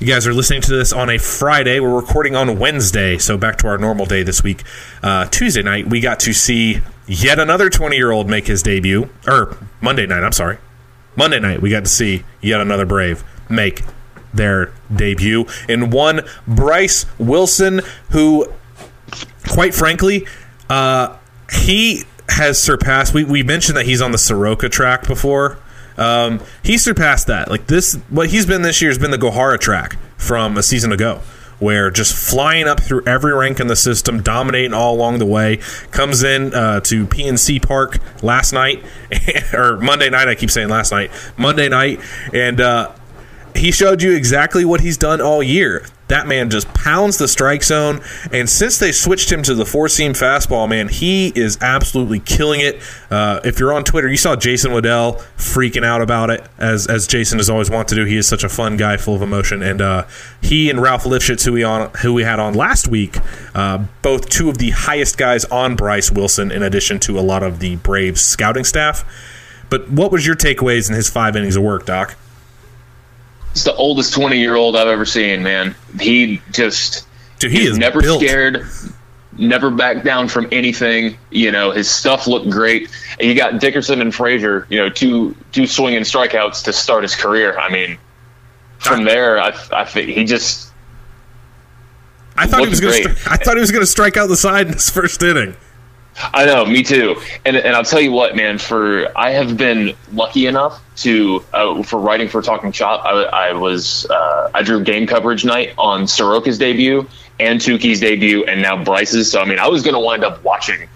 you 0.00 0.06
guys 0.06 0.26
are 0.26 0.34
listening 0.34 0.62
to 0.62 0.70
this 0.70 0.92
on 0.92 1.08
a 1.08 1.18
Friday, 1.18 1.78
we're 1.80 1.94
recording 1.94 2.34
on 2.34 2.58
Wednesday, 2.58 3.18
so 3.18 3.36
back 3.38 3.58
to 3.58 3.68
our 3.68 3.78
normal 3.78 4.06
day 4.06 4.22
this 4.22 4.42
week. 4.42 4.64
Uh, 5.02 5.26
Tuesday 5.26 5.62
night, 5.62 5.86
we 5.86 6.00
got 6.00 6.20
to 6.20 6.32
see 6.32 6.80
yet 7.06 7.38
another 7.38 7.70
20 7.70 7.96
year 7.96 8.10
old 8.10 8.28
make 8.28 8.46
his 8.46 8.62
debut, 8.62 9.08
or 9.26 9.56
Monday 9.80 10.06
night, 10.06 10.24
I'm 10.24 10.32
sorry. 10.32 10.58
Monday 11.14 11.38
night, 11.40 11.62
we 11.62 11.70
got 11.70 11.84
to 11.84 11.90
see 11.90 12.24
yet 12.40 12.60
another 12.60 12.86
Brave 12.86 13.22
make 13.48 13.82
their 14.32 14.72
debut 14.94 15.46
in 15.68 15.90
one 15.90 16.22
Bryse 16.46 17.06
Wilson, 17.18 17.80
who, 18.10 18.52
quite 19.48 19.74
frankly, 19.74 20.26
uh, 20.68 21.16
he 21.50 22.04
has 22.28 22.60
surpassed. 22.60 23.14
We, 23.14 23.24
we 23.24 23.42
mentioned 23.42 23.76
that 23.76 23.86
he's 23.86 24.02
on 24.02 24.12
the 24.12 24.18
Soroka 24.18 24.68
track 24.68 25.06
before. 25.06 25.58
Um, 25.96 26.40
he 26.62 26.78
surpassed 26.78 27.26
that. 27.26 27.50
Like 27.50 27.66
this, 27.66 27.96
what 28.08 28.30
he's 28.30 28.46
been 28.46 28.62
this 28.62 28.80
year 28.80 28.90
has 28.90 28.98
been 28.98 29.10
the 29.10 29.18
Gohara 29.18 29.58
track 29.58 29.96
from 30.16 30.56
a 30.56 30.62
season 30.62 30.92
ago, 30.92 31.22
where 31.58 31.90
just 31.90 32.14
flying 32.14 32.68
up 32.68 32.80
through 32.80 33.02
every 33.04 33.32
rank 33.32 33.58
in 33.58 33.66
the 33.66 33.76
system, 33.76 34.22
dominating 34.22 34.72
all 34.72 34.94
along 34.94 35.18
the 35.18 35.26
way. 35.26 35.58
Comes 35.90 36.22
in 36.22 36.54
uh, 36.54 36.80
to 36.80 37.06
PNC 37.06 37.66
Park 37.66 37.98
last 38.22 38.52
night 38.52 38.84
or 39.52 39.78
Monday 39.78 40.08
night. 40.08 40.28
I 40.28 40.36
keep 40.36 40.50
saying 40.50 40.68
last 40.68 40.92
night, 40.92 41.10
Monday 41.36 41.68
night, 41.68 42.00
and 42.32 42.60
uh, 42.60 42.92
he 43.58 43.70
showed 43.70 44.02
you 44.02 44.12
exactly 44.12 44.64
what 44.64 44.80
he's 44.80 44.96
done 44.96 45.20
all 45.20 45.42
year. 45.42 45.86
That 46.08 46.26
man 46.26 46.48
just 46.48 46.72
pounds 46.72 47.18
the 47.18 47.28
strike 47.28 47.62
zone, 47.62 48.00
and 48.32 48.48
since 48.48 48.78
they 48.78 48.92
switched 48.92 49.30
him 49.30 49.42
to 49.42 49.54
the 49.54 49.66
four 49.66 49.90
seam 49.90 50.14
fastball, 50.14 50.66
man, 50.66 50.88
he 50.88 51.28
is 51.34 51.58
absolutely 51.60 52.20
killing 52.20 52.60
it. 52.60 52.80
Uh, 53.10 53.40
if 53.44 53.60
you're 53.60 53.74
on 53.74 53.84
Twitter, 53.84 54.08
you 54.08 54.16
saw 54.16 54.34
Jason 54.34 54.72
Waddell 54.72 55.16
freaking 55.36 55.84
out 55.84 56.00
about 56.00 56.30
it, 56.30 56.46
as 56.56 56.86
as 56.86 57.06
Jason 57.06 57.38
has 57.38 57.50
always 57.50 57.70
wanted 57.70 57.88
to 57.88 57.94
do. 57.96 58.04
He 58.06 58.16
is 58.16 58.26
such 58.26 58.42
a 58.42 58.48
fun 58.48 58.78
guy, 58.78 58.96
full 58.96 59.16
of 59.16 59.20
emotion, 59.20 59.62
and 59.62 59.82
uh, 59.82 60.06
he 60.40 60.70
and 60.70 60.80
Ralph 60.80 61.04
Lifshitz, 61.04 61.44
who 61.44 61.52
we 61.52 61.62
on 61.62 61.90
who 62.00 62.14
we 62.14 62.22
had 62.22 62.40
on 62.40 62.54
last 62.54 62.88
week, 62.88 63.18
uh, 63.54 63.84
both 64.00 64.30
two 64.30 64.48
of 64.48 64.56
the 64.56 64.70
highest 64.70 65.18
guys 65.18 65.44
on 65.46 65.76
Bryse 65.76 66.10
Wilson, 66.10 66.50
in 66.50 66.62
addition 66.62 66.98
to 67.00 67.18
a 67.18 67.20
lot 67.20 67.42
of 67.42 67.58
the 67.58 67.76
Braves 67.76 68.22
scouting 68.22 68.64
staff. 68.64 69.04
But 69.68 69.90
what 69.90 70.10
was 70.10 70.26
your 70.26 70.36
takeaways 70.36 70.88
in 70.88 70.94
his 70.94 71.10
five 71.10 71.36
innings 71.36 71.56
of 71.56 71.62
work, 71.62 71.84
Doc? 71.84 72.16
He's 73.52 73.64
the 73.64 73.74
oldest 73.74 74.14
20 74.14 74.38
year 74.38 74.54
old 74.54 74.76
I've 74.76 74.88
ever 74.88 75.04
seen, 75.04 75.42
man. 75.42 75.74
He 76.00 76.40
just 76.52 77.06
Dude, 77.38 77.52
he 77.52 77.66
is 77.66 77.78
never 77.78 78.00
built. 78.00 78.20
scared, 78.22 78.66
never 79.36 79.70
backed 79.70 80.04
down 80.04 80.28
from 80.28 80.48
anything. 80.52 81.18
You 81.30 81.50
know, 81.52 81.70
his 81.70 81.90
stuff 81.90 82.26
looked 82.26 82.50
great. 82.50 82.90
You 83.20 83.34
got 83.34 83.60
Dickerson 83.60 84.00
and 84.00 84.14
Frazier, 84.14 84.66
you 84.68 84.78
know, 84.78 84.88
two 84.88 85.36
two 85.52 85.66
swinging 85.66 86.02
strikeouts 86.02 86.64
to 86.64 86.72
start 86.72 87.02
his 87.02 87.14
career. 87.14 87.58
I 87.58 87.70
mean, 87.70 87.98
from 88.78 89.04
there, 89.04 89.40
I, 89.40 89.52
I 89.72 89.84
think 89.84 90.10
he 90.10 90.24
just 90.24 90.72
I 92.36 92.46
thought 92.46 92.60
he 92.60 92.68
was 92.68 92.80
going 92.80 93.02
to. 93.02 93.08
great. 93.08 93.28
I 93.28 93.36
thought 93.36 93.56
he 93.56 93.60
was 93.60 93.72
going 93.72 93.82
to 93.82 93.86
strike 93.86 94.16
out 94.16 94.28
the 94.28 94.36
side 94.36 94.68
in 94.68 94.74
his 94.74 94.88
first 94.88 95.22
inning. 95.22 95.56
I 96.20 96.44
know, 96.46 96.64
me 96.64 96.82
too. 96.82 97.16
And 97.44 97.56
and 97.56 97.76
I'll 97.76 97.84
tell 97.84 98.00
you 98.00 98.12
what, 98.12 98.34
man. 98.34 98.58
For 98.58 99.16
I 99.16 99.30
have 99.30 99.56
been 99.56 99.94
lucky 100.12 100.46
enough 100.46 100.82
to 100.96 101.44
uh, 101.52 101.82
for 101.82 102.00
writing 102.00 102.28
for 102.28 102.42
Talking 102.42 102.72
Chop. 102.72 103.04
I, 103.04 103.22
I 103.22 103.52
was 103.52 104.06
uh, 104.10 104.50
I 104.54 104.62
drew 104.62 104.82
game 104.82 105.06
coverage 105.06 105.44
night 105.44 105.74
on 105.78 106.04
Soroka's 106.04 106.58
debut 106.58 107.08
and 107.38 107.60
Touki's 107.60 108.00
debut, 108.00 108.44
and 108.44 108.62
now 108.62 108.82
Bryse's. 108.82 109.30
So 109.30 109.40
I 109.40 109.44
mean, 109.44 109.58
I 109.58 109.68
was 109.68 109.82
going 109.82 109.94
to 109.94 110.00
wind 110.00 110.24
up 110.24 110.42
watching 110.42 110.88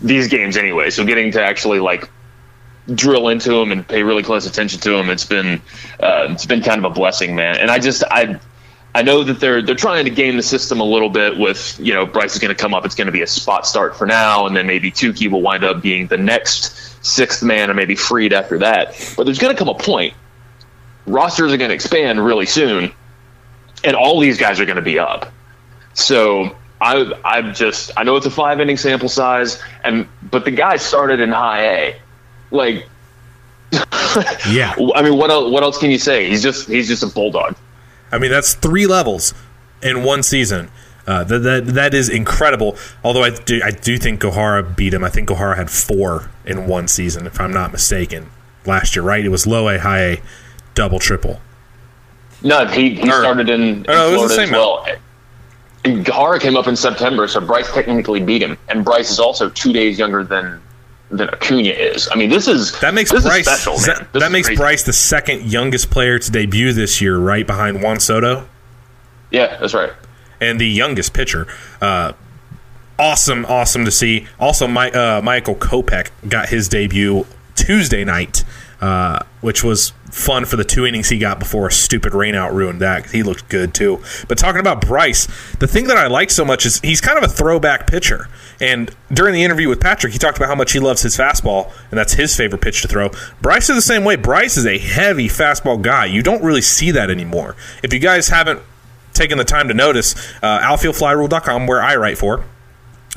these 0.00 0.28
games 0.28 0.56
anyway. 0.56 0.90
So 0.90 1.04
getting 1.04 1.32
to 1.32 1.42
actually 1.42 1.80
like 1.80 2.08
drill 2.94 3.28
into 3.28 3.50
them 3.50 3.72
and 3.72 3.86
pay 3.86 4.02
really 4.02 4.22
close 4.22 4.46
attention 4.46 4.80
to 4.80 4.90
them, 4.90 5.10
it's 5.10 5.24
been 5.24 5.60
uh, 6.00 6.28
it's 6.30 6.46
been 6.46 6.62
kind 6.62 6.84
of 6.84 6.90
a 6.90 6.94
blessing, 6.94 7.36
man. 7.36 7.58
And 7.58 7.70
I 7.70 7.78
just 7.78 8.02
I 8.10 8.40
I 8.94 9.02
know 9.02 9.22
that 9.22 9.38
they're 9.38 9.62
they're 9.62 9.76
trying 9.76 10.04
to 10.04 10.10
game 10.10 10.36
the 10.36 10.42
system 10.42 10.80
a 10.80 10.84
little 10.84 11.10
bit 11.10 11.38
with 11.38 11.78
you 11.78 11.94
know 11.94 12.06
Bryse 12.06 12.32
is 12.32 12.38
going 12.38 12.54
to 12.54 12.60
come 12.60 12.74
up. 12.74 12.84
It's 12.84 12.94
going 12.94 13.06
to 13.06 13.12
be 13.12 13.22
a 13.22 13.26
spot 13.26 13.66
start 13.66 13.96
for 13.96 14.06
now, 14.06 14.46
and 14.46 14.56
then 14.56 14.66
maybe 14.66 14.90
Touki 14.90 15.30
will 15.30 15.42
wind 15.42 15.62
up 15.62 15.80
being 15.80 16.08
the 16.08 16.18
next 16.18 17.04
sixth 17.04 17.42
man, 17.42 17.70
or 17.70 17.74
maybe 17.74 17.94
Fried 17.94 18.32
after 18.32 18.58
that. 18.58 19.14
But 19.16 19.24
there's 19.24 19.38
going 19.38 19.54
to 19.54 19.58
come 19.58 19.68
a 19.68 19.74
point. 19.74 20.14
Rosters 21.06 21.52
are 21.52 21.56
going 21.56 21.68
to 21.70 21.74
expand 21.74 22.24
really 22.24 22.46
soon, 22.46 22.92
and 23.84 23.94
all 23.94 24.18
these 24.18 24.38
guys 24.38 24.58
are 24.58 24.64
going 24.64 24.76
to 24.76 24.82
be 24.82 24.98
up. 24.98 25.32
So 25.94 26.56
I 26.80 27.12
I'm 27.24 27.54
just 27.54 27.92
I 27.96 28.02
know 28.02 28.16
it's 28.16 28.26
a 28.26 28.30
five 28.30 28.60
inning 28.60 28.76
sample 28.76 29.08
size, 29.08 29.62
and 29.84 30.08
but 30.30 30.44
the 30.44 30.50
guy 30.50 30.76
started 30.76 31.20
in 31.20 31.30
high 31.30 31.64
A, 31.64 32.00
like. 32.50 32.86
Yeah. 34.48 34.74
I 34.96 35.02
mean, 35.02 35.16
what 35.16 35.30
else? 35.30 35.52
What 35.52 35.62
else 35.62 35.78
can 35.78 35.92
you 35.92 35.98
say? 35.98 36.28
He's 36.28 36.42
just 36.42 36.66
he's 36.66 36.88
just 36.88 37.04
a 37.04 37.06
bulldog. 37.06 37.54
I 38.12 38.18
mean, 38.18 38.30
that's 38.30 38.54
three 38.54 38.86
levels 38.86 39.34
in 39.82 40.02
one 40.02 40.22
season. 40.22 40.70
Uh, 41.06 41.24
that, 41.24 41.38
that 41.40 41.66
that 41.66 41.94
is 41.94 42.08
incredible. 42.08 42.76
Although 43.02 43.24
I 43.24 43.30
do 43.30 43.60
I 43.64 43.70
do 43.70 43.96
think 43.98 44.20
Gohara 44.20 44.76
beat 44.76 44.94
him. 44.94 45.02
I 45.02 45.08
think 45.08 45.28
Gohara 45.28 45.56
had 45.56 45.70
four 45.70 46.30
in 46.44 46.66
one 46.66 46.86
season, 46.88 47.26
if 47.26 47.40
I'm 47.40 47.52
not 47.52 47.72
mistaken, 47.72 48.30
last 48.66 48.94
year. 48.94 49.02
Right? 49.04 49.24
It 49.24 49.30
was 49.30 49.46
low 49.46 49.68
A, 49.68 49.78
high 49.78 50.00
A, 50.00 50.22
double, 50.74 50.98
triple. 50.98 51.40
No, 52.42 52.66
he, 52.66 52.94
he 52.94 53.02
Or- 53.10 53.20
started 53.20 53.48
in, 53.50 53.60
in 53.60 53.86
Oh, 53.88 53.92
no, 53.92 54.08
it 54.08 54.12
was 54.12 54.22
the 54.22 54.28
Florida 54.28 54.34
same 54.34 54.44
as 54.44 54.50
well. 54.52 54.86
And 55.84 56.04
Gohara 56.06 56.38
came 56.40 56.56
up 56.56 56.66
in 56.68 56.76
September, 56.76 57.26
so 57.26 57.40
Bryse 57.40 57.72
technically 57.72 58.20
beat 58.20 58.42
him, 58.42 58.56
and 58.68 58.84
Bryse 58.84 59.10
is 59.10 59.18
also 59.18 59.48
two 59.48 59.72
days 59.72 59.98
younger 59.98 60.22
than 60.22 60.60
than 61.10 61.28
Acuna 61.30 61.70
is. 61.70 62.08
I 62.10 62.14
mean, 62.16 62.30
this 62.30 62.46
is 62.48 62.78
That 62.80 62.94
makes 62.94 63.10
Bryse 63.12 63.42
special, 63.42 63.76
that, 63.78 63.98
man. 63.98 64.08
This 64.12 64.20
that 64.22 64.26
is 64.26 64.32
makes 64.32 64.46
crazy. 64.48 64.60
Bryse 64.62 64.84
the 64.84 64.92
second 64.92 65.50
youngest 65.50 65.90
player 65.90 66.18
to 66.18 66.30
debut 66.30 66.72
this 66.72 67.00
year, 67.00 67.18
right 67.18 67.46
behind 67.46 67.82
Juan 67.82 67.98
Soto, 68.00 68.48
Yeah, 69.30 69.56
that's 69.58 69.74
right. 69.74 69.92
and 70.40 70.60
the 70.60 70.68
youngest 70.68 71.12
pitcher. 71.12 71.46
Uh, 71.80 72.12
awesome, 72.98 73.44
awesome 73.46 73.84
to 73.84 73.90
see. 73.90 74.26
Also, 74.38 74.66
my, 74.68 74.90
uh, 74.92 75.20
Michael 75.22 75.56
Kopech 75.56 76.10
got 76.28 76.48
his 76.50 76.68
debut 76.68 77.26
Tuesday 77.56 78.04
night, 78.04 78.44
uh, 78.80 79.20
which 79.40 79.62
was 79.62 79.92
fun 80.10 80.44
for 80.44 80.56
the 80.56 80.64
two 80.64 80.86
innings 80.86 81.08
he 81.08 81.18
got 81.18 81.38
before 81.38 81.68
a 81.68 81.72
stupid 81.72 82.12
rainout 82.12 82.52
ruined 82.52 82.80
that. 82.80 83.10
He 83.10 83.22
looked 83.22 83.48
good 83.48 83.74
too. 83.74 84.02
But 84.26 84.38
talking 84.38 84.60
about 84.60 84.80
Bryse, 84.80 85.26
the 85.58 85.66
thing 85.66 85.86
that 85.86 85.96
I 85.96 86.06
like 86.06 86.30
so 86.30 86.44
much 86.44 86.66
is 86.66 86.80
he's 86.80 87.00
kind 87.00 87.18
of 87.18 87.24
a 87.24 87.28
throwback 87.28 87.86
pitcher. 87.86 88.28
And 88.60 88.94
during 89.12 89.34
the 89.34 89.42
interview 89.42 89.68
with 89.68 89.80
Patrick, 89.80 90.12
he 90.12 90.18
talked 90.18 90.36
about 90.36 90.48
how 90.48 90.54
much 90.54 90.72
he 90.72 90.80
loves 90.80 91.02
his 91.02 91.16
fastball, 91.16 91.72
and 91.90 91.98
that's 91.98 92.14
his 92.14 92.36
favorite 92.36 92.60
pitch 92.60 92.82
to 92.82 92.88
throw. 92.88 93.10
Bryse 93.42 93.70
is 93.70 93.76
the 93.76 93.82
same 93.82 94.04
way. 94.04 94.16
Bryse 94.16 94.56
is 94.58 94.66
a 94.66 94.78
heavy 94.78 95.28
fastball 95.28 95.80
guy. 95.80 96.06
You 96.06 96.22
don't 96.22 96.42
really 96.42 96.60
see 96.60 96.90
that 96.90 97.10
anymore. 97.10 97.56
If 97.82 97.92
you 97.92 98.00
guys 98.00 98.28
haven't 98.28 98.60
taken 99.12 99.38
the 99.38 99.44
time 99.44 99.68
to 99.68 99.74
notice, 99.74 100.14
uh, 100.42 100.60
outfieldflyrule.com, 100.60 101.66
where 101.66 101.82
I 101.82 101.96
write 101.96 102.18
for, 102.18 102.44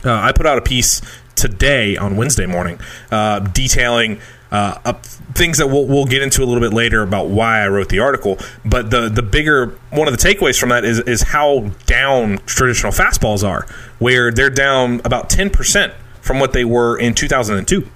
uh, 0.05 0.13
I 0.13 0.31
put 0.31 0.45
out 0.45 0.57
a 0.57 0.61
piece 0.61 1.01
today 1.35 1.97
on 1.97 2.15
Wednesday 2.15 2.45
morning 2.45 2.79
uh, 3.11 3.39
detailing 3.39 4.19
uh, 4.53 4.79
up 4.85 5.05
things 5.33 5.57
that 5.57 5.67
we'll, 5.67 5.85
we'll 5.85 6.05
get 6.05 6.21
into 6.21 6.43
a 6.43 6.45
little 6.45 6.61
bit 6.61 6.73
later 6.73 7.01
about 7.01 7.27
why 7.27 7.61
I 7.61 7.67
wrote 7.67 7.89
the 7.89 7.99
article. 7.99 8.37
But 8.63 8.91
the 8.91 9.09
the 9.09 9.23
bigger 9.23 9.77
one 9.89 10.07
of 10.07 10.17
the 10.17 10.23
takeaways 10.23 10.59
from 10.59 10.69
that 10.69 10.85
is 10.85 10.99
is 10.99 11.23
how 11.23 11.71
down 11.87 12.37
traditional 12.45 12.93
fastballs 12.93 13.45
are, 13.45 13.65
where 13.97 14.31
they're 14.31 14.51
down 14.51 15.01
about 15.03 15.29
ten 15.29 15.49
percent 15.49 15.93
from 16.21 16.39
what 16.39 16.53
they 16.53 16.63
were 16.63 16.97
in 16.97 17.15
2002. 17.15 17.89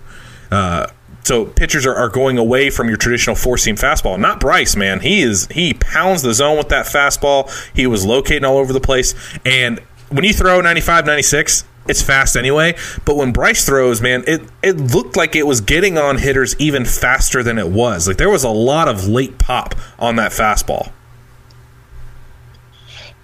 Uh, 0.52 0.88
so 1.24 1.46
pitchers 1.46 1.86
are, 1.86 1.96
are 1.96 2.10
going 2.10 2.38
away 2.38 2.70
from 2.70 2.88
your 2.88 2.98
traditional 2.98 3.36
four 3.36 3.58
seam 3.58 3.76
fastball. 3.76 4.18
Not 4.18 4.40
Bryse, 4.40 4.76
man. 4.76 5.02
He 5.02 5.22
is 5.22 5.48
he 5.48 5.76
pounds 5.76 6.24
the 6.24 6.34
zone 6.34 6.58
with 6.58 6.70
that 6.70 6.88
fastball. 6.88 7.52
He 7.76 7.86
was 7.86 8.04
locating 8.04 8.46
all 8.46 8.58
over 8.58 8.74
the 8.74 8.82
place. 8.82 9.14
And 9.46 9.80
when 10.10 10.24
you 10.24 10.34
throw 10.34 10.62
95, 10.62 11.06
96, 11.06 11.66
it's 11.88 12.02
fast 12.02 12.36
anyway. 12.36 12.76
But 13.06 13.16
when 13.16 13.34
Bryse 13.34 13.66
throws, 13.66 14.02
man, 14.02 14.24
it 14.28 14.42
it 14.62 14.78
looked 14.78 15.16
like 15.16 15.36
it 15.36 15.48
was 15.48 15.62
getting 15.62 15.98
on 15.98 16.18
hitters 16.18 16.56
even 16.60 16.86
faster 16.86 17.44
than 17.44 17.58
it 17.58 17.70
was. 17.70 18.08
Like 18.08 18.18
there 18.18 18.30
was 18.30 18.44
a 18.44 18.50
lot 18.50 18.88
of 18.88 19.08
late 19.08 19.38
pop 19.38 19.76
on 20.00 20.16
that 20.18 20.32
fastball. 20.32 20.92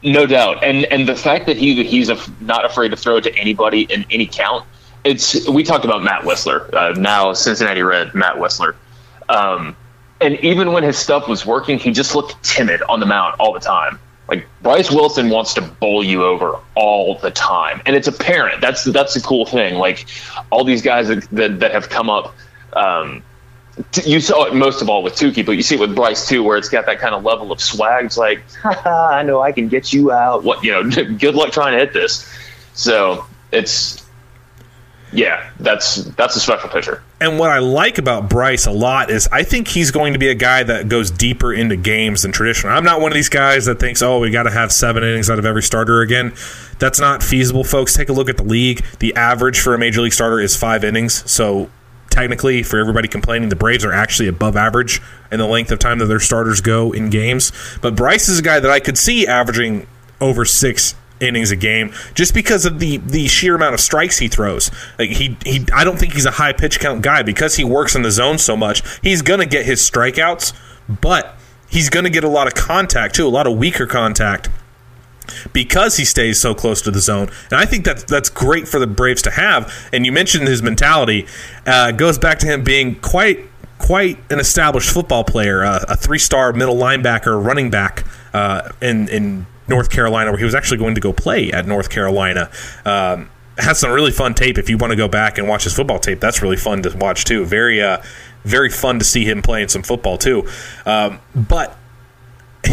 No 0.03 0.25
doubt, 0.25 0.63
and 0.63 0.85
and 0.85 1.07
the 1.07 1.15
fact 1.15 1.45
that 1.45 1.57
he 1.57 1.81
he's 1.83 2.09
a, 2.09 2.17
not 2.41 2.65
afraid 2.65 2.89
to 2.89 2.97
throw 2.97 3.17
it 3.17 3.23
to 3.23 3.35
anybody 3.35 3.83
in 3.83 4.05
any 4.11 4.25
count. 4.25 4.65
It's 5.05 5.47
we 5.47 5.63
talked 5.63 5.85
about 5.85 6.03
Matt 6.03 6.23
Wisler, 6.23 6.73
uh, 6.73 6.91
now 6.99 7.33
Cincinnati 7.33 7.81
Red 7.83 8.13
Matt 8.13 8.35
Wisler, 8.35 8.75
um, 9.29 9.75
and 10.19 10.35
even 10.39 10.73
when 10.73 10.83
his 10.83 10.97
stuff 10.97 11.27
was 11.27 11.45
working, 11.45 11.79
he 11.79 11.91
just 11.91 12.15
looked 12.15 12.41
timid 12.43 12.81
on 12.83 12.99
the 12.99 13.05
mound 13.05 13.35
all 13.39 13.53
the 13.53 13.59
time. 13.59 13.99
Like 14.27 14.47
Bryse 14.61 14.89
Wilson 14.89 15.29
wants 15.29 15.53
to 15.55 15.61
bowl 15.61 16.03
you 16.03 16.23
over 16.23 16.57
all 16.75 17.17
the 17.17 17.31
time, 17.31 17.81
and 17.85 17.95
it's 17.95 18.07
apparent. 18.07 18.61
That's 18.61 18.85
that's 18.85 19.13
the 19.13 19.19
cool 19.19 19.45
thing. 19.45 19.75
Like 19.75 20.05
all 20.49 20.63
these 20.63 20.81
guys 20.81 21.09
that 21.09 21.29
that, 21.31 21.59
that 21.59 21.71
have 21.71 21.89
come 21.89 22.09
up. 22.09 22.33
Um, 22.73 23.21
t- 23.91 24.09
you 24.09 24.21
saw 24.21 24.45
it 24.45 24.55
most 24.55 24.81
of 24.81 24.89
all 24.89 25.03
with 25.03 25.13
Touki, 25.15 25.45
but 25.45 25.53
you 25.53 25.61
see 25.61 25.75
it 25.75 25.81
with 25.81 25.95
Bryse 25.95 26.27
too, 26.27 26.41
where 26.41 26.57
it's 26.57 26.69
got 26.69 26.85
that 26.85 26.99
kind 26.99 27.13
of 27.13 27.23
level 27.23 27.51
of 27.51 27.59
swag. 27.59 28.05
It's 28.05 28.17
like, 28.17 28.41
I 28.63 29.23
know 29.23 29.41
I 29.41 29.51
can 29.51 29.67
get 29.67 29.91
you 29.91 30.11
out. 30.11 30.43
What 30.43 30.63
you 30.63 30.71
know? 30.71 30.83
Good 31.17 31.35
luck 31.35 31.51
trying 31.51 31.73
to 31.73 31.79
hit 31.79 31.93
this. 31.93 32.25
So 32.73 33.25
it's 33.51 34.03
yeah, 35.11 35.49
that's 35.59 35.95
that's 35.95 36.35
a 36.35 36.39
special 36.39 36.69
pitcher. 36.69 37.03
And 37.23 37.39
what 37.39 37.51
I 37.51 37.59
like 37.59 37.99
about 37.99 38.29
Bryse 38.29 38.67
a 38.67 38.71
lot 38.71 39.09
is 39.09 39.29
I 39.31 39.43
think 39.43 39.69
he's 39.69 39.91
going 39.91 40.11
to 40.11 40.19
be 40.19 40.27
a 40.27 40.35
guy 40.35 40.61
that 40.63 40.89
goes 40.89 41.09
deeper 41.09 41.53
into 41.53 41.77
games 41.77 42.23
than 42.23 42.33
traditional. 42.33 42.73
I'm 42.73 42.83
not 42.83 42.99
one 42.99 43.13
of 43.13 43.15
these 43.15 43.29
guys 43.29 43.63
that 43.63 43.79
thinks, 43.79 44.01
oh, 44.01 44.19
we 44.19 44.29
got 44.29 44.43
to 44.43 44.51
have 44.51 44.73
seven 44.73 45.05
innings 45.05 45.29
out 45.29 45.39
of 45.39 45.45
every 45.45 45.63
starter 45.63 46.01
again. 46.01 46.33
That's 46.79 46.99
not 46.99 47.23
feasible, 47.23 47.63
folks. 47.63 47.93
Take 47.93 48.09
a 48.09 48.13
look 48.13 48.27
at 48.27 48.35
the 48.35 48.43
league. 48.43 48.83
The 48.99 49.15
average 49.15 49.61
for 49.61 49.73
a 49.73 49.79
major 49.79 50.01
league 50.01 50.11
starter 50.11 50.41
is 50.41 50.57
five 50.57 50.83
innings. 50.83 51.31
So 51.31 51.69
technically, 52.09 52.61
for 52.61 52.77
everybody 52.77 53.07
complaining, 53.07 53.47
the 53.47 53.55
Braves 53.55 53.85
are 53.85 53.93
actually 53.93 54.27
above 54.27 54.57
average 54.57 55.01
in 55.31 55.39
the 55.39 55.47
length 55.47 55.71
of 55.71 55.79
time 55.79 55.99
that 55.99 56.07
their 56.07 56.19
starters 56.19 56.59
go 56.59 56.91
in 56.91 57.09
games. 57.09 57.53
But 57.81 57.95
Bryse 57.95 58.27
is 58.27 58.39
a 58.39 58.43
guy 58.43 58.59
that 58.59 58.69
I 58.69 58.81
could 58.81 58.97
see 58.97 59.25
averaging 59.25 59.87
over 60.19 60.43
six 60.43 60.93
innings 61.23 61.51
a 61.51 61.55
game 61.55 61.91
just 62.13 62.33
because 62.33 62.65
of 62.65 62.79
the 62.79 62.97
the 62.97 63.27
sheer 63.27 63.55
amount 63.55 63.73
of 63.73 63.79
strikes 63.79 64.17
he 64.19 64.27
throws. 64.27 64.71
Like 64.99 65.11
he 65.11 65.37
he 65.45 65.65
I 65.73 65.83
don't 65.83 65.97
think 65.97 66.13
he's 66.13 66.25
a 66.25 66.31
high 66.31 66.53
pitch 66.53 66.79
count 66.79 67.01
guy 67.01 67.23
because 67.23 67.55
he 67.55 67.63
works 67.63 67.95
in 67.95 68.01
the 68.01 68.11
zone 68.11 68.37
so 68.37 68.55
much. 68.55 68.83
He's 69.01 69.21
going 69.21 69.39
to 69.39 69.45
get 69.45 69.65
his 69.65 69.79
strikeouts, 69.79 70.53
but 71.01 71.35
he's 71.69 71.89
going 71.89 72.03
to 72.03 72.09
get 72.09 72.23
a 72.23 72.29
lot 72.29 72.47
of 72.47 72.53
contact 72.55 73.15
too, 73.15 73.27
a 73.27 73.29
lot 73.29 73.47
of 73.47 73.57
weaker 73.57 73.87
contact 73.87 74.49
because 75.53 75.97
he 75.97 76.05
stays 76.05 76.39
so 76.39 76.53
close 76.53 76.81
to 76.81 76.91
the 76.91 76.99
zone. 76.99 77.29
And 77.49 77.59
I 77.59 77.65
think 77.65 77.85
that 77.85 78.07
that's 78.07 78.29
great 78.29 78.67
for 78.67 78.79
the 78.79 78.87
Braves 78.87 79.21
to 79.23 79.31
have. 79.31 79.89
And 79.93 80.05
you 80.05 80.11
mentioned 80.11 80.47
his 80.47 80.61
mentality 80.61 81.27
uh, 81.65 81.91
goes 81.91 82.17
back 82.17 82.39
to 82.39 82.47
him 82.47 82.63
being 82.63 82.99
quite 82.99 83.49
quite 83.79 84.17
an 84.31 84.39
established 84.39 84.89
football 84.89 85.23
player, 85.23 85.63
uh, 85.63 85.83
a 85.89 85.97
three 85.97 86.19
star 86.19 86.53
middle 86.53 86.75
linebacker, 86.75 87.43
running 87.43 87.69
back 87.69 88.05
uh, 88.33 88.69
in 88.81 89.07
in 89.09 89.45
North 89.67 89.89
Carolina, 89.89 90.31
where 90.31 90.39
he 90.39 90.45
was 90.45 90.55
actually 90.55 90.77
going 90.77 90.95
to 90.95 91.01
go 91.01 91.13
play 91.13 91.51
at 91.51 91.65
North 91.65 91.89
Carolina. 91.89 92.49
Um, 92.85 93.29
has 93.57 93.79
some 93.79 93.91
really 93.91 94.11
fun 94.11 94.33
tape. 94.33 94.57
If 94.57 94.69
you 94.69 94.77
want 94.77 94.91
to 94.91 94.97
go 94.97 95.07
back 95.07 95.37
and 95.37 95.47
watch 95.47 95.63
his 95.63 95.73
football 95.73 95.99
tape, 95.99 96.19
that's 96.19 96.41
really 96.41 96.57
fun 96.57 96.81
to 96.83 96.97
watch 96.97 97.25
too. 97.25 97.45
Very, 97.45 97.81
uh, 97.81 98.01
very 98.43 98.69
fun 98.69 98.99
to 98.99 99.05
see 99.05 99.25
him 99.25 99.41
playing 99.41 99.67
some 99.67 99.83
football 99.83 100.17
too. 100.17 100.47
Um, 100.85 101.19
but 101.35 101.77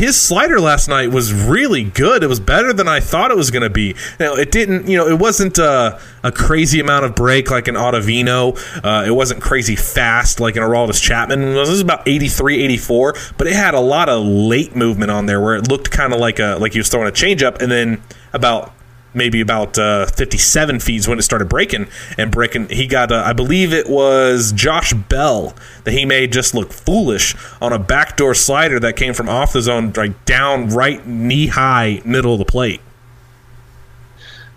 his 0.01 0.19
slider 0.19 0.59
last 0.59 0.89
night 0.89 1.11
was 1.11 1.31
really 1.31 1.85
good. 1.85 2.23
It 2.23 2.27
was 2.27 2.41
better 2.41 2.73
than 2.73 2.89
I 2.89 3.01
thought 3.01 3.31
it 3.31 3.37
was 3.37 3.51
going 3.51 3.65
to 3.65 3.69
be. 3.69 3.95
Now, 4.19 4.35
it 4.35 4.51
didn't, 4.51 4.89
you 4.89 4.97
know, 4.97 5.07
it 5.07 5.19
wasn't 5.19 5.59
a, 5.59 6.01
a 6.23 6.33
crazy 6.33 6.81
amount 6.81 7.05
of 7.05 7.15
break 7.15 7.51
like 7.51 7.69
an 7.69 7.75
Ottavino. 7.75 8.59
Uh, 8.83 9.05
it 9.07 9.11
wasn't 9.11 9.43
crazy 9.43 9.77
fast 9.77 10.41
like 10.41 10.57
an 10.57 10.63
Aroldis 10.63 11.03
Chapman. 11.03 11.43
It 11.43 11.55
was 11.55 11.83
about 11.83 12.09
83, 12.09 12.63
84, 12.63 13.15
but 13.37 13.47
it 13.47 13.53
had 13.53 13.75
a 13.75 13.81
lot 13.81 14.09
of 14.09 14.25
late 14.25 14.75
movement 14.75 15.11
on 15.11 15.27
there 15.27 15.39
where 15.39 15.57
it 15.57 15.69
looked 15.69 15.91
kind 15.91 16.15
of 16.15 16.19
like 16.19 16.39
a 16.39 16.57
like 16.59 16.73
he 16.73 16.79
was 16.79 16.89
throwing 16.89 17.07
a 17.07 17.13
changeup, 17.13 17.61
and 17.61 17.71
then 17.71 18.03
about 18.33 18.73
maybe 19.15 19.41
about 19.41 19.79
uh, 19.79 20.07
57 20.07 20.81
feet 20.81 21.01
is 21.01 21.09
when 21.09 21.19
it 21.19 21.23
started 21.23 21.49
breaking 21.49 21.89
and 22.17 22.31
breaking 22.31 22.69
he 22.69 22.87
got 22.87 23.11
uh, 23.11 23.23
i 23.27 23.33
believe 23.33 23.73
it 23.73 23.89
was 23.89 24.53
josh 24.53 24.93
bell 24.93 25.55
that 25.85 25.93
he 25.93 26.05
made 26.05 26.33
just 26.33 26.55
look 26.55 26.73
foolish 26.73 27.35
on 27.61 27.73
a 27.73 27.79
backdoor 27.79 28.35
slider 28.35 28.79
that 28.81 28.97
came 28.97 29.15
from 29.15 29.29
off 29.29 29.53
the 29.53 29.63
zone 29.63 29.93
like 29.97 30.25
down 30.25 30.69
right 30.69 31.07
knee 31.07 31.49
high 31.49 32.01
middle 32.05 32.33
of 32.33 32.39
the 32.39 32.45
plate 32.45 32.81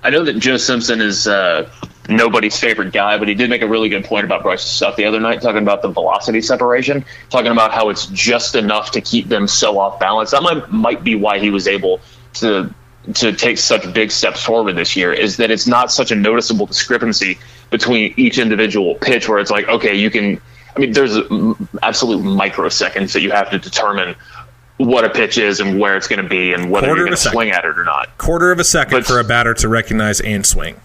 I 0.03 0.09
know 0.09 0.23
that 0.25 0.37
Joe 0.37 0.57
Simpson 0.57 0.99
is 0.99 1.27
uh, 1.27 1.69
nobody's 2.09 2.59
favorite 2.59 2.91
guy, 2.91 3.17
but 3.17 3.29
he 3.29 3.33
did 3.33 3.49
make 3.49 3.61
a 3.61 3.67
really 3.67 3.87
good 3.87 4.03
point 4.03 4.25
about 4.25 4.43
Bryse's 4.43 4.69
stuff 4.69 4.97
the 4.97 5.05
other 5.05 5.19
night, 5.19 5.41
talking 5.41 5.61
about 5.61 5.81
the 5.81 5.87
velocity 5.87 6.41
separation, 6.41 7.05
talking 7.29 7.51
about 7.51 7.71
how 7.71 7.87
it's 7.87 8.07
just 8.07 8.55
enough 8.55 8.91
to 8.91 9.01
keep 9.01 9.29
them 9.29 9.47
so 9.47 9.79
off 9.79 9.99
balance. 9.99 10.31
That 10.31 10.43
might 10.43 10.69
might 10.71 11.03
be 11.03 11.15
why 11.15 11.39
he 11.39 11.49
was 11.49 11.67
able 11.67 12.01
to 12.35 12.73
to 13.15 13.33
take 13.33 13.57
such 13.57 13.91
big 13.93 14.11
steps 14.11 14.43
forward 14.43 14.73
this 14.75 14.95
year. 14.95 15.11
Is 15.13 15.37
that 15.37 15.51
it's 15.51 15.67
not 15.67 15.91
such 15.91 16.11
a 16.11 16.15
noticeable 16.15 16.65
discrepancy 16.65 17.37
between 17.69 18.13
each 18.17 18.37
individual 18.37 18.95
pitch, 18.95 19.27
where 19.27 19.39
it's 19.39 19.51
like, 19.51 19.67
okay, 19.67 19.93
you 19.95 20.09
can. 20.09 20.39
I 20.75 20.79
mean, 20.79 20.93
there's 20.93 21.15
absolute 21.83 22.23
microseconds 22.23 23.13
that 23.13 23.21
you 23.21 23.31
have 23.31 23.51
to 23.51 23.59
determine 23.59 24.15
what 24.77 25.05
a 25.05 25.09
pitch 25.09 25.37
is 25.37 25.59
and 25.59 25.79
where 25.79 25.95
it's 25.95 26.07
going 26.07 26.21
to 26.23 26.27
be 26.27 26.51
and 26.51 26.71
whether 26.71 26.87
Quarter 26.87 26.99
you're 27.01 27.05
going 27.07 27.15
to 27.15 27.21
second. 27.21 27.35
swing 27.35 27.51
at 27.51 27.63
it 27.63 27.77
or 27.77 27.83
not. 27.83 28.17
Quarter 28.17 28.51
of 28.51 28.59
a 28.59 28.63
second 28.63 28.91
But- 28.99 29.05
for 29.05 29.19
a 29.19 29.23
batter 29.23 29.53
to 29.53 29.67
recognize 29.67 30.19
and 30.19 30.45
swing. 30.45 30.79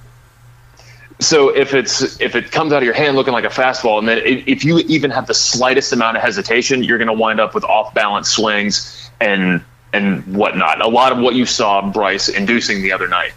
So 1.21 1.49
if 1.49 1.75
it's 1.75 2.21
if 2.21 2.37
it 2.37 2.53
comes 2.53 2.73
out 2.73 2.79
of 2.79 2.85
your 2.85 2.95
hand 2.95 3.17
looking 3.17 3.33
like 3.33 3.45
a 3.45 3.49
fastball, 3.49 3.99
and 3.99 4.07
then 4.07 4.19
if 4.25 4.65
you 4.65 4.79
even 4.81 5.11
have 5.11 5.27
the 5.27 5.35
slightest 5.35 5.93
amount 5.93 6.17
of 6.17 6.23
hesitation, 6.23 6.85
you're 6.85 6.99
going 6.99 7.09
to 7.09 7.13
wind 7.15 7.41
up 7.41 7.55
with 7.55 7.65
off 7.65 7.93
balance 7.93 8.29
swings 8.29 9.11
and 9.21 9.61
and 9.93 10.37
whatnot. 10.37 10.81
A 10.81 10.89
lot 10.89 11.13
of 11.13 11.19
what 11.19 11.35
you 11.35 11.47
saw 11.47 11.83
Bryse 11.93 12.29
inducing 12.29 12.83
the 12.83 12.93
other 12.93 13.09
night. 13.09 13.33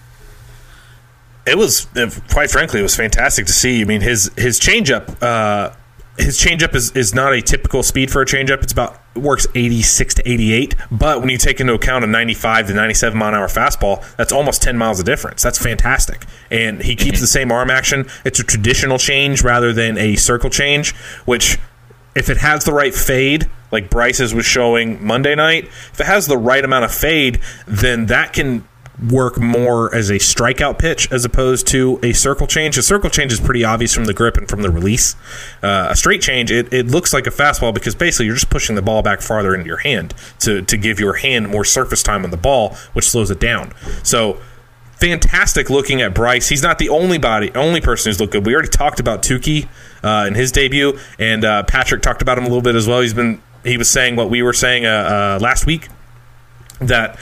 it 1.46 1.58
was 1.58 1.88
uh, 1.96 2.10
quite 2.30 2.52
frankly 2.52 2.80
it 2.80 2.84
was 2.84 2.96
fantastic 2.96 3.46
to 3.46 3.54
see. 3.54 3.82
I 3.82 3.86
mean 3.86 4.02
his 4.02 4.32
his 4.38 4.60
changeup 4.60 5.22
uh, 5.22 5.74
his 6.18 6.40
changeup 6.40 6.76
is, 6.76 6.92
is 6.92 7.16
not 7.16 7.34
a 7.34 7.42
typical 7.42 7.84
speed 7.84 8.12
for 8.12 8.22
a 8.22 8.26
changeup. 8.26 8.62
It's 8.64 8.74
about 8.74 9.00
it 9.16 9.20
works 9.20 9.46
86 9.56 10.16
to 10.16 10.30
88, 10.30 10.76
but 10.90 11.20
when 11.20 11.30
you 11.30 11.38
take 11.38 11.60
into 11.60 11.74
account 11.74 12.06
a 12.06 12.08
95 12.08 12.68
to 12.68 12.74
97 12.74 13.18
mile 13.18 13.30
an 13.30 13.36
hour 13.36 13.48
fastball, 13.48 14.06
that's 14.16 14.32
almost 14.32 14.62
10 14.62 14.78
miles 14.78 15.00
of 15.00 15.06
difference. 15.06 15.42
That's 15.42 15.58
fantastic. 15.58 16.26
And 16.50 16.82
he 16.82 16.96
keeps 16.96 17.20
the 17.20 17.28
same 17.28 17.52
arm 17.52 17.70
action. 17.70 18.06
It's 18.24 18.40
a 18.40 18.44
traditional 18.44 18.98
change 18.98 19.44
rather 19.44 19.74
than 19.74 19.98
a 19.98 20.16
circle 20.16 20.50
change, 20.50 20.96
which 21.26 21.60
if 22.16 22.30
it 22.30 22.38
has 22.38 22.66
the 22.66 22.74
right 22.74 22.94
fade, 22.94 23.50
like 23.72 23.90
Bryse's 23.90 24.34
was 24.34 24.46
showing 24.46 25.04
Monday 25.06 25.36
night, 25.36 25.66
if 25.66 26.00
it 26.00 26.06
has 26.06 26.28
the 26.28 26.38
right 26.38 26.64
amount 26.64 26.86
of 26.86 26.94
fade, 26.94 27.40
then 27.68 28.08
that 28.08 28.34
can 28.34 28.68
work 29.10 29.40
more 29.40 29.94
as 29.96 30.10
a 30.10 30.16
strikeout 30.16 30.78
pitch 30.78 31.12
as 31.12 31.26
opposed 31.26 31.66
to 31.68 32.00
a 32.04 32.14
circle 32.14 32.46
change. 32.46 32.78
A 32.78 32.84
circle 32.84 33.10
change 33.10 33.32
is 33.32 33.40
pretty 33.40 33.64
obvious 33.64 33.94
from 33.94 34.06
the 34.06 34.14
grip 34.14 34.38
and 34.38 34.48
from 34.48 34.62
the 34.62 34.70
release. 34.70 35.16
Uh, 35.64 35.88
a 35.90 35.96
straight 35.96 36.22
change, 36.22 36.52
it, 36.52 36.72
it 36.72 36.88
looks 36.88 37.14
like 37.14 37.26
a 37.26 37.32
fastball 37.32 37.74
because 37.74 37.96
basically 37.96 38.28
you're 38.28 38.36
just 38.36 38.50
pushing 38.50 38.76
the 38.76 38.82
ball 38.82 39.02
back 39.02 39.22
farther 39.22 39.56
into 39.56 39.66
your 39.66 39.78
hand 39.78 40.14
to, 40.40 40.62
to 40.64 40.78
give 40.78 41.00
your 41.00 41.14
hand 41.14 41.50
more 41.50 41.66
surface 41.66 42.04
time 42.04 42.24
on 42.24 42.32
the 42.32 42.38
ball, 42.38 42.76
which 42.94 43.10
slows 43.10 43.32
it 43.32 43.40
down. 43.40 43.74
So 44.04 44.40
fantastic 45.02 45.70
looking 45.70 46.02
at 46.02 46.14
Bryse. 46.14 46.48
He's 46.48 46.64
not 46.64 46.80
the 46.80 46.90
only 46.90 47.18
body, 47.18 47.52
only 47.56 47.82
person 47.82 48.10
who's 48.10 48.20
looked 48.20 48.34
good. 48.34 48.46
We 48.46 48.54
already 48.54 48.70
talked 48.70 49.00
about 49.00 49.24
Touki 49.24 49.68
uh, 50.04 50.28
in 50.28 50.36
his 50.36 50.52
debut, 50.52 50.98
and 51.20 51.44
uh, 51.44 51.64
Patrick 51.64 52.02
talked 52.02 52.22
about 52.22 52.38
him 52.38 52.46
a 52.46 52.48
little 52.48 52.62
bit 52.62 52.76
as 52.76 52.88
well. 52.88 53.02
He's 53.02 53.14
been 53.14 53.42
he 53.64 53.78
was 53.78 53.90
saying 53.90 54.16
what 54.16 54.30
we 54.30 54.42
were 54.42 54.54
saying 54.54 54.86
uh, 54.86 54.90
uh, 54.90 55.40
last 55.42 55.66
week 55.66 55.90
that 56.80 57.20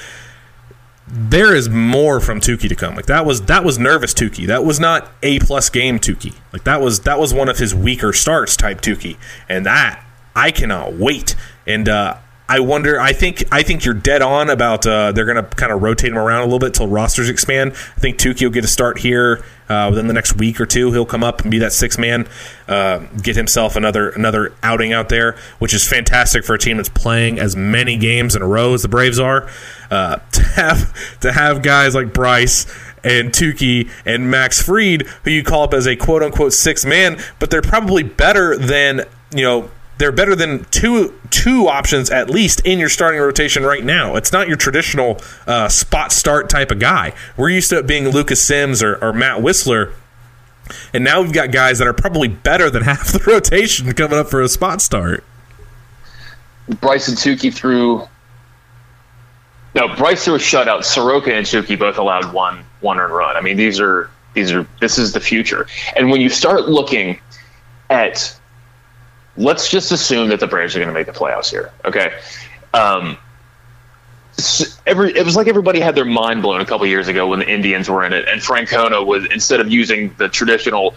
there 1.07 1.55
is 1.55 1.67
more 1.69 2.19
from 2.19 2.39
Touki 2.39 2.69
to 2.69 2.75
come. 2.75 2.95
Like 2.95 3.07
that 3.07 3.25
was 3.25 3.43
that 3.43 3.63
was 3.63 3.79
nervous 3.79 4.13
Touki. 4.13 4.45
That 4.45 4.63
was 4.63 4.79
not 4.79 5.09
a 5.23 5.39
plus 5.39 5.69
game 5.69 5.99
Touki. 5.99 6.35
Like 6.53 6.65
that 6.65 6.81
was 6.81 7.01
that 7.01 7.19
was 7.19 7.33
one 7.33 7.49
of 7.49 7.57
his 7.57 7.73
weaker 7.73 8.13
starts 8.13 8.55
type 8.55 8.81
Touki, 8.81 9.17
and 9.47 9.65
that 9.65 10.03
I 10.35 10.51
cannot 10.51 10.93
wait. 10.93 11.35
And 11.65 11.89
uh, 11.89 12.17
I 12.49 12.61
wonder. 12.61 12.99
I 12.99 13.13
think 13.13 13.43
I 13.51 13.61
think 13.61 13.85
you're 13.85 13.93
dead 13.93 14.23
on 14.23 14.49
about 14.49 14.85
uh, 14.87 15.11
they're 15.11 15.25
going 15.25 15.37
to 15.37 15.43
kind 15.55 15.71
of 15.71 15.83
rotate 15.83 16.09
him 16.11 16.17
around 16.17 16.41
a 16.41 16.45
little 16.45 16.57
bit 16.57 16.73
till 16.73 16.87
rosters 16.87 17.29
expand. 17.29 17.73
I 17.73 17.99
think 17.99 18.17
Touki 18.17 18.41
will 18.41 18.49
get 18.49 18.65
a 18.65 18.67
start 18.67 18.97
here 18.97 19.45
uh, 19.69 19.87
within 19.91 20.07
the 20.07 20.13
next 20.13 20.35
week 20.35 20.59
or 20.59 20.65
two. 20.65 20.91
He'll 20.91 21.05
come 21.05 21.23
up 21.23 21.41
and 21.41 21.51
be 21.51 21.59
that 21.59 21.73
six 21.73 21.99
man, 21.99 22.27
uh, 22.67 23.05
get 23.21 23.35
himself 23.35 23.75
another 23.75 24.09
another 24.09 24.51
outing 24.63 24.93
out 24.93 25.09
there, 25.09 25.37
which 25.59 25.75
is 25.75 25.87
fantastic 25.87 26.43
for 26.43 26.55
a 26.55 26.57
team 26.57 26.77
that's 26.77 26.89
playing 26.89 27.37
as 27.37 27.55
many 27.55 27.97
games 27.97 28.35
in 28.35 28.41
a 28.41 28.47
row 28.47 28.73
as 28.73 28.81
the 28.81 28.89
Braves 28.89 29.19
are. 29.19 29.47
Uh, 29.91 30.15
to 30.31 30.41
have 30.41 31.19
to 31.19 31.31
have 31.31 31.61
guys 31.61 31.93
like 31.93 32.07
Bryse 32.07 32.65
and 33.03 33.31
Touki 33.31 33.91
and 34.05 34.31
Max 34.31 34.59
Fried, 34.59 35.03
who 35.23 35.29
you 35.29 35.43
call 35.43 35.61
up 35.61 35.75
as 35.75 35.85
a 35.85 35.95
quote 35.95 36.23
unquote 36.23 36.53
six 36.53 36.83
man, 36.83 37.21
but 37.37 37.51
they're 37.51 37.61
probably 37.61 38.01
better 38.01 38.57
than 38.57 39.05
you 39.35 39.43
know 39.43 39.69
they're 39.99 40.11
better 40.11 40.35
than 40.35 40.65
two 40.71 41.13
two 41.29 41.67
options 41.67 42.09
at 42.09 42.29
least 42.29 42.61
in 42.65 42.79
your 42.79 42.89
starting 42.89 43.21
rotation 43.21 43.63
right 43.63 43.83
now. 43.83 44.15
It's 44.15 44.31
not 44.31 44.47
your 44.47 44.57
traditional 44.57 45.19
uh, 45.45 45.67
spot 45.67 46.11
start 46.11 46.49
type 46.49 46.71
of 46.71 46.79
guy. 46.79 47.13
We're 47.37 47.49
used 47.49 47.69
to 47.69 47.77
it 47.77 47.87
being 47.87 48.09
Lucas 48.09 48.41
Sims 48.41 48.81
or, 48.81 48.95
or 49.03 49.13
Matt 49.13 49.41
Wisler, 49.41 49.93
and 50.93 51.03
now 51.03 51.21
we've 51.21 51.33
got 51.33 51.51
guys 51.51 51.77
that 51.77 51.87
are 51.87 51.93
probably 51.93 52.29
better 52.29 52.69
than 52.69 52.83
half 52.85 53.11
the 53.11 53.19
rotation 53.19 53.91
coming 53.93 54.17
up 54.17 54.29
for 54.29 54.41
a 54.41 54.47
spot 54.49 54.81
start. 54.81 55.23
Bryse 56.67 57.09
and 57.09 57.17
Touki 57.17 57.53
threw. 57.53 58.07
No, 59.75 59.87
Bryse 59.89 60.23
threw 60.23 60.35
a 60.35 60.39
shutout. 60.39 60.83
Soroka 60.83 61.33
and 61.33 61.45
Touki 61.45 61.77
both 61.77 61.97
allowed 61.97 62.33
one 62.33 62.63
one 62.79 62.99
earned 62.99 63.13
run. 63.13 63.35
I 63.35 63.41
mean, 63.41 63.57
these 63.57 63.79
are 63.79 64.09
these 64.33 64.53
are 64.53 64.65
this 64.79 64.97
is 64.97 65.11
the 65.11 65.19
future. 65.19 65.67
And 65.95 66.09
when 66.09 66.21
you 66.21 66.29
start 66.29 66.69
looking 66.69 67.19
at, 67.89 68.38
let's 69.39 69.69
just 69.69 69.91
assume 69.91 70.29
that 70.29 70.39
the 70.39 70.47
Braves 70.47 70.75
are 70.75 70.79
going 70.79 70.89
to 70.89 70.93
make 70.93 71.07
the 71.07 71.13
playoffs 71.13 71.49
here. 71.49 71.71
Okay, 71.85 72.13
um, 72.73 73.17
every 74.85 75.15
it 75.15 75.25
was 75.25 75.35
like 75.35 75.47
everybody 75.47 75.79
had 75.79 75.95
their 75.95 76.05
mind 76.05 76.41
blown 76.41 76.61
a 76.61 76.65
couple 76.65 76.85
years 76.85 77.07
ago 77.07 77.27
when 77.27 77.39
the 77.39 77.49
Indians 77.49 77.89
were 77.89 78.05
in 78.05 78.13
it, 78.13 78.27
and 78.27 78.41
Francona 78.41 79.03
was 79.03 79.25
instead 79.31 79.59
of 79.59 79.71
using 79.71 80.13
the 80.17 80.29
traditional 80.29 80.93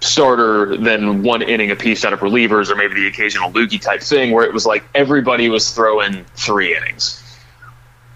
starter 0.00 0.76
than 0.76 1.22
one 1.22 1.42
inning 1.42 1.70
a 1.70 1.76
piece 1.76 2.04
out 2.04 2.12
of 2.12 2.20
relievers 2.20 2.68
or 2.70 2.76
maybe 2.76 2.94
the 2.94 3.06
occasional 3.06 3.50
loogie 3.50 3.80
type 3.80 4.02
thing 4.02 4.32
where 4.32 4.44
it 4.44 4.52
was 4.52 4.66
like 4.66 4.84
everybody 4.94 5.48
was 5.48 5.70
throwing 5.70 6.24
three 6.36 6.76
innings. 6.76 7.22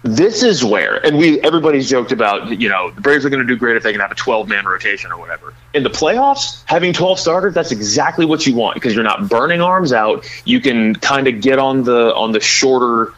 This 0.03 0.43
is 0.43 0.63
where, 0.63 1.05
and 1.05 1.17
we 1.17 1.41
everybody's 1.41 1.89
joked 1.89 2.13
about, 2.13 2.59
you 2.59 2.69
know, 2.69 2.89
the 2.91 3.01
Braves 3.01 3.25
are 3.25 3.29
going 3.29 3.41
to 3.41 3.47
do 3.47 3.57
great 3.57 3.75
if 3.75 3.83
they 3.83 3.91
can 3.91 3.99
have 3.99 4.11
a 4.11 4.15
12 4.15 4.47
man 4.47 4.65
rotation 4.65 5.11
or 5.11 5.17
whatever. 5.17 5.53
In 5.73 5.83
the 5.83 5.89
playoffs, 5.89 6.63
having 6.65 6.93
12 6.93 7.19
starters, 7.19 7.53
that's 7.53 7.71
exactly 7.71 8.25
what 8.25 8.47
you 8.47 8.55
want 8.55 8.75
because 8.75 8.95
you're 8.95 9.03
not 9.03 9.27
burning 9.27 9.61
arms 9.61 9.91
out. 9.91 10.25
You 10.45 10.61
can 10.61 10.95
kind 10.95 11.27
of 11.27 11.41
get 11.41 11.59
on 11.59 11.83
the 11.83 12.15
on 12.15 12.31
the 12.31 12.39
shorter 12.39 13.13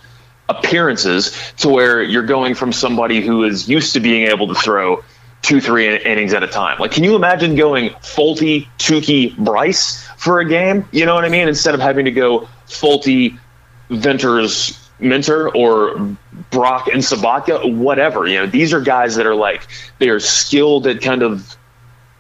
appearances 0.50 1.38
to 1.58 1.70
where 1.70 2.02
you're 2.02 2.26
going 2.26 2.56
from 2.56 2.74
somebody 2.74 3.22
who 3.22 3.44
is 3.44 3.70
used 3.70 3.94
to 3.94 4.00
being 4.00 4.28
able 4.28 4.48
to 4.48 4.56
throw 4.56 5.04
two, 5.44 5.62
three 5.62 5.88
in- 5.88 6.02
innings 6.02 6.34
at 6.34 6.44
a 6.44 6.48
time. 6.48 6.80
Like, 6.80 6.92
can 6.92 7.04
you 7.04 7.16
imagine 7.16 7.56
going 7.56 7.90
Folty, 8.02 8.68
Touki, 8.78 9.36
Bryse 9.36 10.04
for 10.18 10.40
a 10.40 10.46
game? 10.48 10.88
You 10.92 11.06
know 11.06 11.16
what 11.16 11.26
I 11.26 11.30
mean? 11.30 11.48
Instead 11.48 11.74
of 11.74 11.80
having 11.80 12.06
to 12.06 12.12
go 12.12 12.48
Folty, 12.68 13.38
Venters, 13.90 14.90
Minter, 15.02 15.50
or 15.56 15.96
Brach 16.52 16.88
and 16.88 17.02
Sobotka, 17.02 17.76
whatever. 17.76 18.28
You 18.28 18.40
know, 18.40 18.46
these 18.48 18.74
are 18.74 18.82
guys 18.82 19.16
that 19.16 19.26
are 19.26 19.36
like 19.36 19.68
they 20.00 20.10
are 20.10 20.20
skilled 20.20 20.88
at 20.88 21.02
kind 21.02 21.24
of 21.24 21.56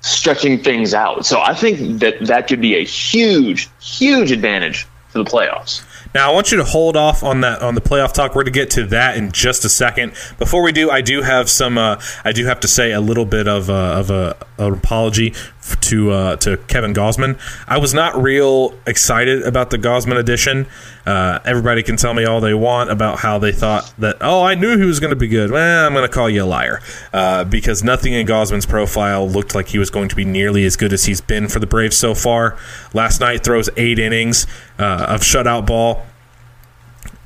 stretching 0.01 0.61
things 0.61 0.93
out. 0.93 1.25
So 1.25 1.39
I 1.41 1.53
think 1.53 1.99
that 1.99 2.19
that 2.21 2.47
could 2.47 2.61
be 2.61 2.75
a 2.75 2.83
huge, 2.83 3.69
huge 3.79 4.31
advantage 4.31 4.87
for 5.09 5.19
the 5.19 5.29
playoffs. 5.29 5.83
Now, 6.13 6.29
I 6.29 6.33
want 6.33 6.51
you 6.51 6.57
to 6.57 6.63
hold 6.65 6.97
off 6.97 7.23
on 7.23 7.41
that 7.41 7.61
on 7.61 7.75
the 7.75 7.81
playoff 7.81 8.11
talk. 8.11 8.35
We're 8.35 8.43
going 8.43 8.53
to 8.53 8.59
get 8.59 8.71
to 8.71 8.85
that 8.87 9.15
in 9.15 9.31
just 9.31 9.63
a 9.63 9.69
second. 9.69 10.13
Before 10.37 10.61
we 10.61 10.73
do, 10.73 10.89
I 10.89 11.01
do 11.01 11.21
have 11.21 11.49
some. 11.49 11.77
Uh, 11.77 12.01
I 12.25 12.33
do 12.33 12.45
have 12.45 12.59
to 12.61 12.67
say 12.67 12.91
a 12.91 12.99
little 12.99 13.25
bit 13.25 13.47
of 13.47 13.69
uh, 13.69 13.73
of 13.99 14.09
a, 14.09 14.35
an 14.57 14.73
apology 14.73 15.33
to 15.61 16.11
uh, 16.11 16.35
to 16.37 16.57
Kevin 16.57 16.93
Gausman. 16.93 17.39
I 17.67 17.77
was 17.77 17.93
not 17.93 18.21
real 18.21 18.73
excited 18.87 19.43
about 19.43 19.69
the 19.69 19.77
Gausman 19.77 20.17
edition. 20.17 20.67
Uh, 21.05 21.39
everybody 21.45 21.83
can 21.83 21.97
tell 21.97 22.13
me 22.13 22.25
all 22.25 22.41
they 22.41 22.53
want 22.53 22.89
about 22.89 23.19
how 23.19 23.39
they 23.39 23.51
thought 23.51 23.93
that. 23.99 24.17
Oh, 24.21 24.43
I 24.43 24.55
knew 24.55 24.77
he 24.77 24.85
was 24.85 24.99
going 24.99 25.11
to 25.11 25.15
be 25.15 25.27
good. 25.27 25.51
Well, 25.51 25.87
I'm 25.87 25.93
going 25.93 26.07
to 26.07 26.13
call 26.13 26.29
you 26.29 26.43
a 26.43 26.45
liar 26.45 26.81
uh, 27.13 27.43
because 27.43 27.83
nothing 27.83 28.13
in 28.13 28.25
Gausman's 28.25 28.65
profile 28.65 29.27
looked 29.27 29.55
like 29.55 29.69
he 29.69 29.79
was 29.79 29.89
going 29.89 30.09
to 30.09 30.15
be 30.15 30.25
nearly 30.25 30.65
as 30.65 30.75
good 30.75 30.93
as 30.93 31.05
he's 31.05 31.21
been 31.21 31.47
for 31.47 31.59
the 31.59 31.67
Braves 31.67 31.97
so 31.97 32.13
far. 32.13 32.57
Last 32.93 33.19
night 33.19 33.43
throws 33.43 33.69
eight 33.77 33.99
innings 33.99 34.47
uh, 34.79 35.05
of 35.09 35.21
shutout 35.21 35.65
ball 35.65 36.05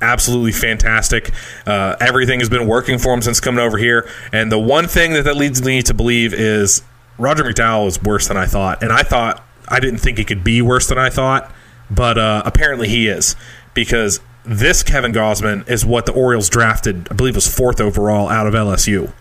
absolutely 0.00 0.52
fantastic. 0.52 1.30
Uh, 1.66 1.96
everything 2.00 2.38
has 2.40 2.48
been 2.50 2.66
working 2.66 2.98
for 2.98 3.14
him 3.14 3.22
since 3.22 3.40
coming 3.40 3.60
over 3.60 3.78
here. 3.78 4.08
And 4.30 4.52
the 4.52 4.58
one 4.58 4.86
thing 4.88 5.14
that 5.14 5.24
that 5.24 5.36
leads 5.36 5.64
me 5.64 5.82
to 5.82 5.94
believe 5.94 6.34
is 6.34 6.82
Roger 7.18 7.44
McDowell 7.44 7.86
is 7.86 8.02
worse 8.02 8.28
than 8.28 8.36
I 8.36 8.46
thought. 8.46 8.82
And 8.82 8.92
I 8.92 9.02
thought 9.02 9.44
I 9.68 9.80
didn't 9.80 9.98
think 9.98 10.18
he 10.18 10.24
could 10.24 10.44
be 10.44 10.62
worse 10.62 10.88
than 10.88 10.98
I 10.98 11.10
thought, 11.10 11.50
but 11.90 12.18
uh, 12.18 12.42
apparently 12.44 12.88
he 12.88 13.08
is 13.08 13.36
because 13.74 14.20
this 14.44 14.82
Kevin 14.82 15.12
Gausman 15.12 15.68
is 15.68 15.84
what 15.84 16.06
the 16.06 16.12
Orioles 16.12 16.48
drafted. 16.48 17.08
I 17.10 17.14
believe 17.14 17.34
was 17.34 17.52
fourth 17.52 17.80
overall 17.80 18.28
out 18.28 18.46
of 18.46 18.54
LSU. 18.54 19.12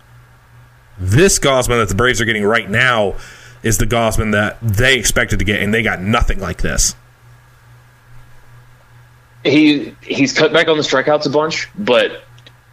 This 0.98 1.39
Gausman 1.39 1.82
that 1.82 1.89
the 1.89 1.96
Braves 1.96 2.22
are 2.22 2.26
getting 2.26 2.43
right 2.43 2.70
now 2.70 3.16
is 3.64 3.80
the 3.80 3.86
Gausman 3.86 4.32
that 4.34 4.58
they 4.62 4.98
expected 4.98 5.39
to 5.39 5.46
get, 5.46 5.62
and 5.62 5.74
they 5.74 5.82
got 5.82 6.02
nothing 6.02 6.39
like 6.39 6.62
this. 6.62 6.96
he 9.46 9.96
he's 10.02 10.34
cut 10.34 10.52
back 10.52 10.68
on 10.68 10.76
the 10.76 10.84
strikeouts 10.84 11.26
a 11.26 11.30
bunch, 11.30 11.70
but 11.78 12.24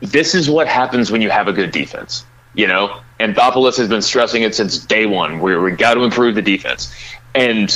this 0.00 0.34
is 0.34 0.50
what 0.50 0.66
happens 0.66 1.12
when 1.12 1.20
you 1.20 1.30
have 1.30 1.46
a 1.46 1.52
good 1.52 1.70
defense, 1.70 2.24
you 2.54 2.66
know. 2.66 3.00
Anthopoulos 3.22 3.76
has 3.78 3.88
been 3.88 4.02
stressing 4.02 4.42
it 4.42 4.54
since 4.54 4.78
day 4.78 5.06
one. 5.06 5.40
We 5.40 5.56
we 5.56 5.72
got 5.72 5.94
to 5.94 6.02
improve 6.02 6.34
the 6.34 6.42
defense, 6.42 6.94
and 7.34 7.74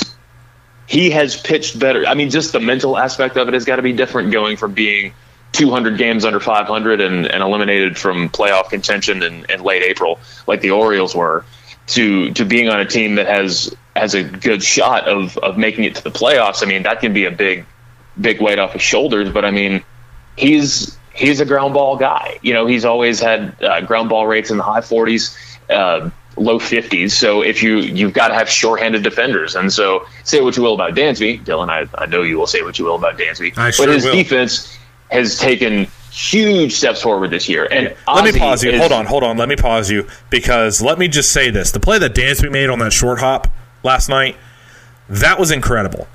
he 0.87 1.09
has 1.11 1.39
pitched 1.39 1.79
better. 1.79 2.05
I 2.05 2.13
mean, 2.13 2.29
just 2.29 2.51
the 2.51 2.59
mental 2.59 2.97
aspect 2.97 3.37
of 3.37 3.47
it 3.47 3.53
has 3.53 3.65
got 3.65 3.77
to 3.77 3.81
be 3.81 3.93
different 3.93 4.31
going 4.31 4.57
from 4.57 4.73
being 4.73 5.13
200 5.53 5.97
games 5.97 6.25
under 6.25 6.39
500 6.39 7.01
and, 7.01 7.25
and 7.25 7.41
eliminated 7.41 7.97
from 7.97 8.29
playoff 8.29 8.69
contention 8.69 9.23
in, 9.23 9.45
in 9.49 9.63
late 9.63 9.83
April, 9.83 10.19
like 10.47 10.61
the 10.61 10.71
Orioles 10.71 11.15
were, 11.15 11.45
to 11.87 12.33
to 12.33 12.45
being 12.45 12.69
on 12.69 12.79
a 12.79 12.85
team 12.85 13.15
that 13.15 13.27
has 13.27 13.75
has 13.95 14.13
a 14.13 14.23
good 14.23 14.61
shot 14.63 15.07
of 15.07 15.37
of 15.37 15.57
making 15.57 15.85
it 15.85 15.95
to 15.95 16.03
the 16.03 16.11
playoffs. 16.11 16.61
I 16.63 16.65
mean, 16.65 16.83
that 16.83 16.99
can 16.99 17.13
be 17.13 17.25
a 17.25 17.31
big 17.31 17.65
big 18.19 18.41
weight 18.41 18.59
off 18.59 18.73
his 18.73 18.81
shoulders. 18.81 19.29
But 19.29 19.45
I 19.45 19.51
mean, 19.51 19.83
he's 20.35 20.96
he's 21.17 21.39
a 21.41 21.45
ground 21.45 21.73
ball 21.73 21.97
guy. 21.97 22.39
You 22.41 22.53
know, 22.53 22.65
he's 22.65 22.85
always 22.85 23.19
had 23.19 23.55
uh, 23.63 23.81
ground 23.81 24.09
ball 24.09 24.27
rates 24.27 24.51
in 24.51 24.57
the 24.57 24.63
high 24.63 24.79
40s. 24.81 25.35
Uh, 25.69 26.09
low 26.39 26.59
50s. 26.59 27.11
So 27.11 27.41
if 27.41 27.63
you 27.63 27.77
you've 27.77 28.13
got 28.13 28.27
to 28.27 28.35
have 28.35 28.47
shorthanded 28.47 29.01
defenders, 29.01 29.55
and 29.55 29.73
so 29.73 30.05
say 30.23 30.39
what 30.39 30.55
you 30.55 30.61
will 30.63 30.75
about 30.75 30.93
Dansby, 30.93 31.43
Dylan. 31.43 31.69
I, 31.69 31.87
I 31.99 32.05
know 32.05 32.21
you 32.21 32.37
will 32.37 32.45
say 32.45 32.61
what 32.61 32.77
you 32.77 32.85
will 32.85 32.95
about 32.95 33.17
Dansby, 33.17 33.57
I 33.57 33.71
sure 33.71 33.87
but 33.87 33.93
his 33.95 34.05
will. 34.05 34.13
defense 34.13 34.77
has 35.09 35.39
taken 35.39 35.87
huge 36.11 36.73
steps 36.73 37.01
forward 37.01 37.31
this 37.31 37.49
year. 37.49 37.67
And 37.71 37.95
Let 38.07 38.23
me 38.31 38.39
pause 38.39 38.63
you. 38.63 38.69
is- 38.71 38.79
Hold 38.79 38.91
on, 38.91 39.05
hold 39.07 39.23
on. 39.23 39.37
Let 39.37 39.49
me 39.49 39.55
pause 39.55 39.89
you 39.89 40.07
because 40.29 40.79
let 40.79 40.99
me 40.99 41.07
just 41.07 41.31
say 41.31 41.49
this: 41.49 41.71
the 41.71 41.79
play 41.79 41.97
that 41.97 42.13
Dansby 42.13 42.51
made 42.51 42.69
on 42.69 42.77
that 42.79 42.93
short 42.93 43.19
hop 43.19 43.47
last 43.83 44.07
night, 44.07 44.35
that 45.09 45.39
was 45.39 45.49
incredible. 45.49 46.07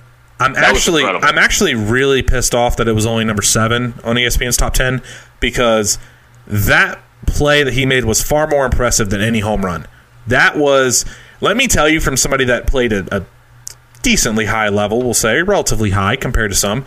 I'm 0.43 0.55
That 0.55 0.65
actually. 0.65 1.05
I'm 1.05 1.39
actually 1.39 1.75
really 1.75 2.23
pissed 2.23 2.55
off 2.55 2.77
that 2.77 2.89
it 2.89 2.93
was 2.93 3.07
only 3.07 3.25
number 3.25 3.43
seven 3.43 3.95
on 4.05 4.17
ESPN's 4.17 4.57
top 4.57 4.75
ten 4.75 5.03
because 5.41 5.99
that 6.47 7.01
play 7.27 7.63
that 7.63 7.75
he 7.75 7.87
made 7.87 8.05
was 8.05 8.23
far 8.23 8.47
more 8.47 8.65
impressive 8.65 9.11
than 9.11 9.21
any 9.21 9.41
home 9.41 9.65
run. 9.65 9.87
That 10.27 10.57
was, 10.57 11.05
let 11.41 11.57
me 11.57 11.67
tell 11.67 11.89
you, 11.89 12.01
from 12.01 12.17
somebody 12.17 12.45
that 12.45 12.67
played 12.67 12.93
a, 12.93 13.17
a 13.17 13.25
decently 14.03 14.47
high 14.47 14.69
level, 14.69 15.03
we'll 15.03 15.15
say 15.15 15.43
relatively 15.43 15.91
high 15.91 16.17
compared 16.17 16.51
to 16.51 16.57
some 16.57 16.85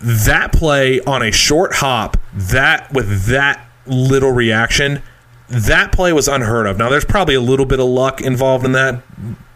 that 0.00 0.52
play 0.52 1.00
on 1.00 1.22
a 1.22 1.30
short 1.30 1.74
hop, 1.74 2.16
that 2.32 2.92
with 2.92 3.26
that 3.26 3.66
little 3.86 4.32
reaction, 4.32 5.02
that 5.48 5.92
play 5.92 6.12
was 6.12 6.28
unheard 6.28 6.66
of. 6.66 6.78
Now, 6.78 6.88
there's 6.88 7.04
probably 7.04 7.34
a 7.34 7.40
little 7.40 7.66
bit 7.66 7.80
of 7.80 7.86
luck 7.86 8.20
involved 8.20 8.64
in 8.64 8.72
that. 8.72 9.02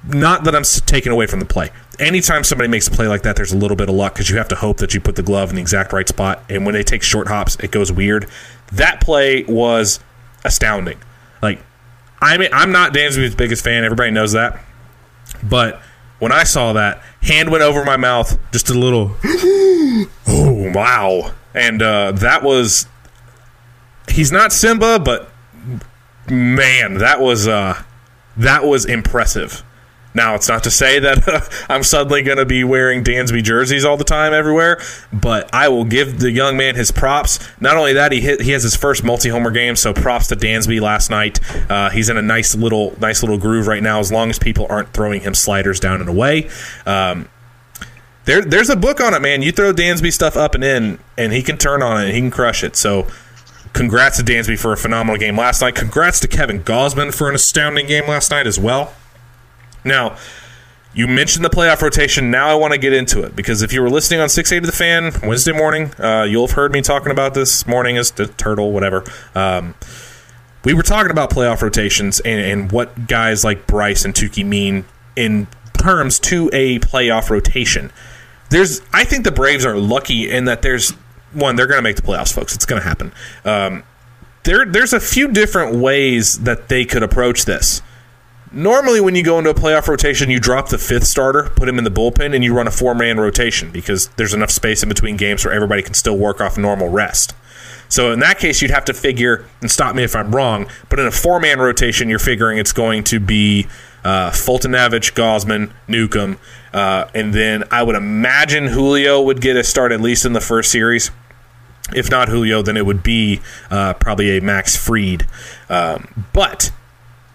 Not 0.06 0.44
that 0.44 0.54
I'm 0.54 0.64
taking 0.86 1.12
away 1.12 1.26
from 1.26 1.40
the 1.40 1.46
play. 1.46 1.70
Anytime 1.98 2.44
somebody 2.44 2.68
makes 2.68 2.88
a 2.88 2.90
play 2.90 3.06
like 3.06 3.22
that, 3.22 3.36
there's 3.36 3.52
a 3.52 3.56
little 3.56 3.76
bit 3.76 3.88
of 3.88 3.94
luck 3.94 4.14
because 4.14 4.30
you 4.30 4.36
have 4.38 4.48
to 4.48 4.56
hope 4.56 4.78
that 4.78 4.94
you 4.94 5.00
put 5.00 5.16
the 5.16 5.22
glove 5.22 5.50
in 5.50 5.56
the 5.56 5.62
exact 5.62 5.92
right 5.92 6.08
spot. 6.08 6.42
And 6.48 6.64
when 6.64 6.74
they 6.74 6.82
take 6.82 7.02
short 7.02 7.28
hops, 7.28 7.56
it 7.56 7.70
goes 7.70 7.92
weird. 7.92 8.28
That 8.72 9.00
play 9.00 9.44
was 9.44 10.00
astounding. 10.44 10.98
Like, 11.42 11.60
I 12.20 12.38
mean, 12.38 12.50
I'm 12.52 12.72
not 12.72 12.92
Dansby's 12.92 13.34
biggest 13.34 13.62
fan. 13.62 13.84
Everybody 13.84 14.10
knows 14.10 14.32
that. 14.32 14.58
But 15.42 15.80
when 16.18 16.32
I 16.32 16.44
saw 16.44 16.72
that, 16.72 17.02
hand 17.22 17.50
went 17.50 17.62
over 17.62 17.84
my 17.84 17.96
mouth, 17.96 18.38
just 18.52 18.70
a 18.70 18.74
little. 18.74 19.16
oh 19.24 20.72
wow! 20.74 21.32
And 21.54 21.82
uh, 21.82 22.12
that 22.12 22.42
was. 22.42 22.86
He's 24.08 24.30
not 24.30 24.52
Simba, 24.52 24.98
but 24.98 25.30
man, 26.30 26.94
that 26.98 27.20
was 27.20 27.48
uh, 27.48 27.82
that 28.36 28.64
was 28.64 28.84
impressive. 28.84 29.62
Now, 30.14 30.36
it's 30.36 30.48
not 30.48 30.62
to 30.62 30.70
say 30.70 31.00
that 31.00 31.66
I'm 31.68 31.82
suddenly 31.82 32.22
going 32.22 32.38
to 32.38 32.46
be 32.46 32.62
wearing 32.62 33.02
Dansby 33.02 33.42
jerseys 33.42 33.84
all 33.84 33.96
the 33.96 34.04
time 34.04 34.32
everywhere, 34.32 34.80
but 35.12 35.52
I 35.52 35.68
will 35.68 35.84
give 35.84 36.20
the 36.20 36.30
young 36.30 36.56
man 36.56 36.76
his 36.76 36.92
props. 36.92 37.40
Not 37.60 37.76
only 37.76 37.94
that, 37.94 38.12
he 38.12 38.20
hit, 38.20 38.40
he 38.40 38.52
has 38.52 38.62
his 38.62 38.76
first 38.76 39.02
multi-homer 39.02 39.50
game, 39.50 39.74
so 39.74 39.92
props 39.92 40.28
to 40.28 40.36
Dansby 40.36 40.80
last 40.80 41.10
night. 41.10 41.40
Uh, 41.68 41.90
he's 41.90 42.08
in 42.08 42.16
a 42.16 42.22
nice 42.22 42.54
little 42.54 42.96
nice 43.00 43.22
little 43.22 43.38
groove 43.38 43.66
right 43.66 43.82
now, 43.82 43.98
as 43.98 44.12
long 44.12 44.30
as 44.30 44.38
people 44.38 44.66
aren't 44.70 44.92
throwing 44.92 45.20
him 45.22 45.34
sliders 45.34 45.80
down 45.80 46.00
and 46.00 46.08
away. 46.08 46.48
Um, 46.86 47.28
there, 48.24 48.42
there's 48.42 48.70
a 48.70 48.76
book 48.76 49.00
on 49.00 49.14
it, 49.14 49.20
man. 49.20 49.42
You 49.42 49.52
throw 49.52 49.72
Dansby 49.72 50.12
stuff 50.12 50.36
up 50.36 50.54
and 50.54 50.64
in, 50.64 50.98
and 51.18 51.32
he 51.32 51.42
can 51.42 51.58
turn 51.58 51.82
on 51.82 52.02
it. 52.02 52.14
He 52.14 52.20
can 52.20 52.30
crush 52.30 52.64
it. 52.64 52.74
So, 52.76 53.06
congrats 53.72 54.16
to 54.18 54.22
Dansby 54.22 54.58
for 54.58 54.72
a 54.72 54.76
phenomenal 54.76 55.18
game 55.18 55.36
last 55.36 55.60
night. 55.60 55.74
Congrats 55.74 56.20
to 56.20 56.28
Kevin 56.28 56.62
Gausman 56.62 57.12
for 57.12 57.28
an 57.28 57.34
astounding 57.34 57.86
game 57.86 58.06
last 58.06 58.30
night 58.30 58.46
as 58.46 58.58
well. 58.58 58.94
Now, 59.84 60.16
you 60.94 61.08
mentioned 61.08 61.44
the 61.44 61.50
playoff 61.50 61.82
rotation. 61.82 62.30
Now 62.30 62.48
I 62.48 62.54
want 62.54 62.72
to 62.72 62.78
get 62.78 62.92
into 62.92 63.22
it 63.22 63.34
because 63.34 63.62
if 63.62 63.72
you 63.72 63.82
were 63.82 63.90
listening 63.90 64.20
on 64.20 64.28
680 64.28 64.66
The 64.66 64.76
Fan 64.76 65.28
Wednesday 65.28 65.52
morning, 65.52 65.92
uh, 65.98 66.22
you'll 66.22 66.46
have 66.46 66.56
heard 66.56 66.72
me 66.72 66.82
talking 66.82 67.10
about 67.10 67.34
this 67.34 67.66
morning 67.66 67.96
as 67.96 68.12
the 68.12 68.26
turtle, 68.26 68.72
whatever. 68.72 69.04
Um, 69.34 69.74
we 70.64 70.72
were 70.72 70.82
talking 70.82 71.10
about 71.10 71.30
playoff 71.30 71.62
rotations 71.62 72.20
and, 72.20 72.40
and 72.40 72.72
what 72.72 73.08
guys 73.08 73.44
like 73.44 73.66
Bryse 73.66 74.04
and 74.04 74.14
Touki 74.14 74.46
mean 74.46 74.84
in 75.16 75.48
terms 75.76 76.18
to 76.20 76.48
a 76.52 76.78
playoff 76.78 77.28
rotation. 77.28 77.92
There's, 78.50 78.80
I 78.92 79.04
think 79.04 79.24
the 79.24 79.32
Braves 79.32 79.66
are 79.66 79.76
lucky 79.76 80.30
in 80.30 80.44
that 80.44 80.62
there's 80.62 80.92
one, 81.32 81.56
they're 81.56 81.66
going 81.66 81.78
to 81.78 81.82
make 81.82 81.96
the 81.96 82.02
playoffs, 82.02 82.32
folks. 82.32 82.54
It's 82.54 82.64
going 82.64 82.80
to 82.80 82.86
happen. 82.86 83.12
Um, 83.44 83.82
there, 84.44 84.64
there's 84.64 84.92
a 84.92 85.00
few 85.00 85.28
different 85.28 85.76
ways 85.76 86.38
that 86.40 86.68
they 86.68 86.84
could 86.84 87.02
approach 87.02 87.44
this. 87.44 87.82
Normally, 88.54 89.00
when 89.00 89.16
you 89.16 89.24
go 89.24 89.38
into 89.38 89.50
a 89.50 89.54
playoff 89.54 89.88
rotation, 89.88 90.30
you 90.30 90.38
drop 90.38 90.68
the 90.68 90.78
fifth 90.78 91.08
starter, 91.08 91.50
put 91.56 91.68
him 91.68 91.76
in 91.76 91.82
the 91.82 91.90
bullpen, 91.90 92.36
and 92.36 92.44
you 92.44 92.54
run 92.54 92.68
a 92.68 92.70
four 92.70 92.94
man 92.94 93.18
rotation 93.18 93.72
because 93.72 94.06
there's 94.10 94.32
enough 94.32 94.50
space 94.50 94.84
in 94.84 94.88
between 94.88 95.16
games 95.16 95.44
where 95.44 95.52
everybody 95.52 95.82
can 95.82 95.92
still 95.92 96.16
work 96.16 96.40
off 96.40 96.56
normal 96.56 96.88
rest. 96.88 97.34
So 97.88 98.12
in 98.12 98.20
that 98.20 98.38
case, 98.38 98.62
you'd 98.62 98.70
have 98.70 98.84
to 98.84 98.94
figure, 98.94 99.44
and 99.60 99.68
stop 99.68 99.96
me 99.96 100.04
if 100.04 100.14
I'm 100.14 100.34
wrong, 100.34 100.68
but 100.88 101.00
in 101.00 101.06
a 101.06 101.10
four 101.10 101.40
man 101.40 101.58
rotation, 101.58 102.08
you're 102.08 102.20
figuring 102.20 102.58
it's 102.58 102.72
going 102.72 103.02
to 103.04 103.18
be 103.18 103.66
uh, 104.04 104.30
Foltynewicz, 104.30 105.12
Gausman, 105.14 105.72
Newcomb, 105.88 106.38
uh, 106.72 107.06
and 107.12 107.34
then 107.34 107.64
I 107.72 107.82
would 107.82 107.96
imagine 107.96 108.68
Julio 108.68 109.20
would 109.20 109.40
get 109.40 109.56
a 109.56 109.64
start 109.64 109.90
at 109.90 110.00
least 110.00 110.24
in 110.24 110.32
the 110.32 110.40
first 110.40 110.70
series. 110.70 111.10
If 111.92 112.08
not 112.08 112.28
Julio, 112.28 112.62
then 112.62 112.76
it 112.76 112.86
would 112.86 113.02
be 113.02 113.40
uh, 113.68 113.94
probably 113.94 114.38
a 114.38 114.40
Max 114.40 114.76
Fried. 114.76 115.26
Um, 115.68 116.26
but 116.32 116.70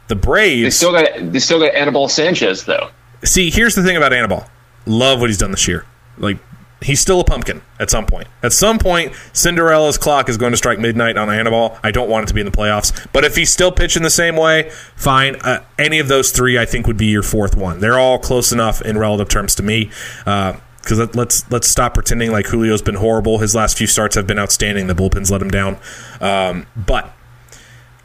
the 0.10 0.16
Braves. 0.16 0.64
They 0.64 0.70
still 0.72 0.92
got 0.92 1.32
they 1.32 1.40
still 1.40 1.60
got 1.60 1.74
Anibal 1.74 2.10
Sanchez 2.10 2.66
though. 2.66 2.90
See, 3.24 3.50
here's 3.50 3.76
the 3.76 3.84
thing 3.84 3.96
about 3.96 4.12
Anibal. 4.12 4.46
Love 4.86 5.22
what 5.22 5.30
he's 5.30 5.38
done 5.38 5.52
this 5.52 5.68
year. 5.68 5.86
Like 6.18 6.38
he's 6.82 7.00
still 7.00 7.20
a 7.20 7.24
pumpkin 7.24 7.62
at 7.80 7.90
some 7.90 8.06
point. 8.06 8.28
At 8.42 8.52
some 8.54 8.80
point, 8.80 9.14
Cinderella's 9.34 9.98
clock 9.98 10.30
is 10.30 10.38
going 10.38 10.52
to 10.52 10.58
strike 10.58 10.80
midnight 10.80 11.18
on 11.18 11.30
Anibal. 11.30 11.78
I 11.84 11.92
don't 11.92 12.10
want 12.10 12.24
it 12.24 12.28
to 12.28 12.34
be 12.34 12.42
in 12.42 12.46
the 12.46 12.52
playoffs, 12.52 13.08
but 13.14 13.24
if 13.24 13.36
he's 13.36 13.52
still 13.52 13.72
pitching 13.72 14.04
the 14.04 14.10
same 14.10 14.36
way, 14.36 14.70
fine. 14.96 15.36
Uh, 15.38 15.64
any 15.78 16.00
of 16.00 16.08
those 16.08 16.32
three, 16.32 16.58
I 16.58 16.66
think, 16.66 16.88
would 16.88 16.98
be 16.98 17.08
your 17.08 17.24
fourth 17.24 17.56
one. 17.56 17.80
They're 17.80 18.00
all 18.00 18.20
close 18.20 18.52
enough 18.52 18.82
in 18.82 18.98
relative 18.98 19.30
terms 19.30 19.56
to 19.56 19.64
me. 19.64 19.92
Because 20.26 20.98
let, 20.98 21.16
let's 21.16 21.52
let's 21.52 21.70
stop 21.70 21.94
pretending 21.94 22.32
like 22.32 22.48
Julio's 22.48 22.82
been 22.82 22.96
horrible. 22.96 23.40
His 23.40 23.54
last 23.54 23.78
few 23.78 23.86
starts 23.86 24.16
have 24.16 24.26
been 24.26 24.40
outstanding. 24.40 24.88
The 24.88 24.96
bullpen's 24.96 25.30
let 25.30 25.42
him 25.42 25.52
down. 25.52 25.78
Um, 26.20 26.66
but 26.76 27.14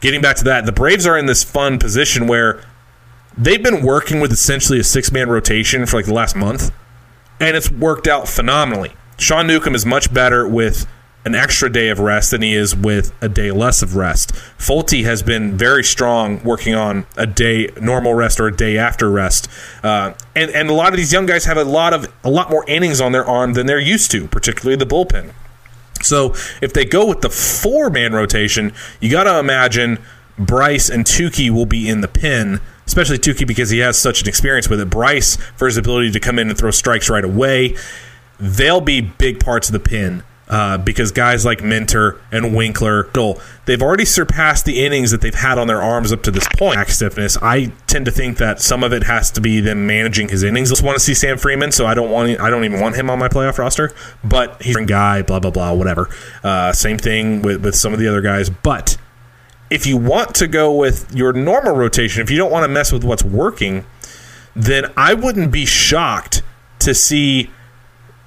getting 0.04 0.20
back 0.20 0.36
to 0.36 0.44
that, 0.44 0.66
the 0.66 0.72
Braves 0.72 1.06
are 1.06 1.16
in 1.16 1.24
this 1.24 1.42
fun 1.42 1.78
position 1.78 2.26
where 2.26 2.62
they've 3.38 3.62
been 3.62 3.82
working 3.82 4.20
with 4.20 4.30
essentially 4.30 4.78
a 4.78 4.84
six 4.84 5.10
man 5.10 5.30
rotation 5.30 5.86
for 5.86 5.96
like 5.96 6.04
the 6.04 6.12
last 6.12 6.36
month, 6.36 6.70
and 7.40 7.56
it's 7.56 7.70
worked 7.70 8.06
out 8.06 8.28
phenomenally. 8.28 8.92
Sean 9.18 9.46
Newcomb 9.46 9.74
is 9.74 9.86
much 9.86 10.12
better 10.12 10.46
with 10.46 10.86
an 11.24 11.34
extra 11.34 11.72
day 11.72 11.88
of 11.88 12.00
rest 12.00 12.32
than 12.32 12.42
he 12.42 12.52
is 12.52 12.76
with 12.76 13.14
a 13.22 13.30
day 13.30 13.50
less 13.50 13.80
of 13.80 13.96
rest. 13.96 14.34
Folty 14.58 15.04
has 15.04 15.22
been 15.22 15.56
very 15.56 15.82
strong 15.82 16.42
working 16.44 16.74
on 16.74 17.06
a 17.16 17.26
day 17.26 17.70
normal 17.80 18.12
rest 18.12 18.38
or 18.38 18.48
a 18.48 18.54
day 18.54 18.76
after 18.76 19.10
rest, 19.10 19.48
uh, 19.82 20.12
and 20.36 20.50
and 20.50 20.68
a 20.68 20.74
lot 20.74 20.92
of 20.92 20.98
these 20.98 21.14
young 21.14 21.24
guys 21.24 21.46
have 21.46 21.56
a 21.56 21.64
lot 21.64 21.94
of 21.94 22.12
a 22.22 22.30
lot 22.30 22.50
more 22.50 22.62
innings 22.68 23.00
on 23.00 23.12
their 23.12 23.24
arm 23.24 23.54
than 23.54 23.64
they're 23.66 23.80
used 23.80 24.10
to, 24.10 24.28
particularly 24.28 24.76
the 24.76 24.84
bullpen. 24.84 25.32
So 26.04 26.34
if 26.60 26.72
they 26.72 26.84
go 26.84 27.06
with 27.06 27.20
the 27.20 27.30
four 27.30 27.90
man 27.90 28.12
rotation, 28.12 28.72
you 29.00 29.10
got 29.10 29.24
to 29.24 29.38
imagine 29.38 29.98
Bryse 30.38 30.90
and 30.90 31.04
Touki 31.04 31.50
will 31.50 31.66
be 31.66 31.88
in 31.88 32.00
the 32.00 32.08
pin, 32.08 32.60
especially 32.86 33.18
Touki 33.18 33.46
because 33.46 33.70
he 33.70 33.78
has 33.78 33.98
such 33.98 34.22
an 34.22 34.28
experience 34.28 34.68
with 34.68 34.80
it. 34.80 34.90
Bryse 34.90 35.36
for 35.56 35.66
his 35.66 35.76
ability 35.76 36.10
to 36.12 36.20
come 36.20 36.38
in 36.38 36.48
and 36.48 36.58
throw 36.58 36.70
strikes 36.70 37.08
right 37.08 37.24
away. 37.24 37.76
They'll 38.38 38.80
be 38.80 39.00
big 39.00 39.40
parts 39.40 39.68
of 39.68 39.72
the 39.72 39.80
pin. 39.80 40.24
Uh, 40.46 40.76
because 40.76 41.10
guys 41.10 41.46
like 41.46 41.62
Minter 41.62 42.20
and 42.30 42.54
Winkler, 42.54 43.08
they've 43.64 43.80
already 43.80 44.04
surpassed 44.04 44.66
the 44.66 44.84
innings 44.84 45.10
that 45.10 45.22
they've 45.22 45.34
had 45.34 45.56
on 45.56 45.68
their 45.68 45.80
arms 45.80 46.12
up 46.12 46.22
to 46.24 46.30
this 46.30 46.46
point. 46.58 46.78
Stiffness. 46.88 47.38
I 47.40 47.72
tend 47.86 48.04
to 48.04 48.10
think 48.10 48.36
that 48.38 48.60
some 48.60 48.84
of 48.84 48.92
it 48.92 49.04
has 49.04 49.30
to 49.32 49.40
be 49.40 49.60
them 49.60 49.86
managing 49.86 50.28
his 50.28 50.42
innings. 50.42 50.70
I 50.70 50.72
just 50.72 50.82
want 50.82 50.98
to 50.98 51.02
see 51.02 51.14
Sam 51.14 51.38
Freeman, 51.38 51.72
so 51.72 51.86
I 51.86 51.94
don't 51.94 52.10
want. 52.10 52.38
I 52.40 52.50
don't 52.50 52.64
even 52.64 52.78
want 52.78 52.94
him 52.94 53.08
on 53.08 53.18
my 53.18 53.28
playoff 53.28 53.56
roster. 53.56 53.92
But 54.22 54.60
he's 54.60 54.76
a 54.76 54.84
guy. 54.84 55.22
Blah 55.22 55.40
blah 55.40 55.50
blah. 55.50 55.72
Whatever. 55.72 56.10
Uh, 56.42 56.72
same 56.72 56.98
thing 56.98 57.40
with 57.40 57.64
with 57.64 57.74
some 57.74 57.94
of 57.94 57.98
the 57.98 58.06
other 58.06 58.20
guys. 58.20 58.50
But 58.50 58.98
if 59.70 59.86
you 59.86 59.96
want 59.96 60.34
to 60.36 60.46
go 60.46 60.72
with 60.72 61.10
your 61.14 61.32
normal 61.32 61.74
rotation, 61.74 62.22
if 62.22 62.30
you 62.30 62.36
don't 62.36 62.52
want 62.52 62.64
to 62.64 62.68
mess 62.68 62.92
with 62.92 63.02
what's 63.02 63.24
working, 63.24 63.86
then 64.54 64.92
I 64.94 65.14
wouldn't 65.14 65.50
be 65.50 65.64
shocked 65.64 66.42
to 66.80 66.94
see 66.94 67.50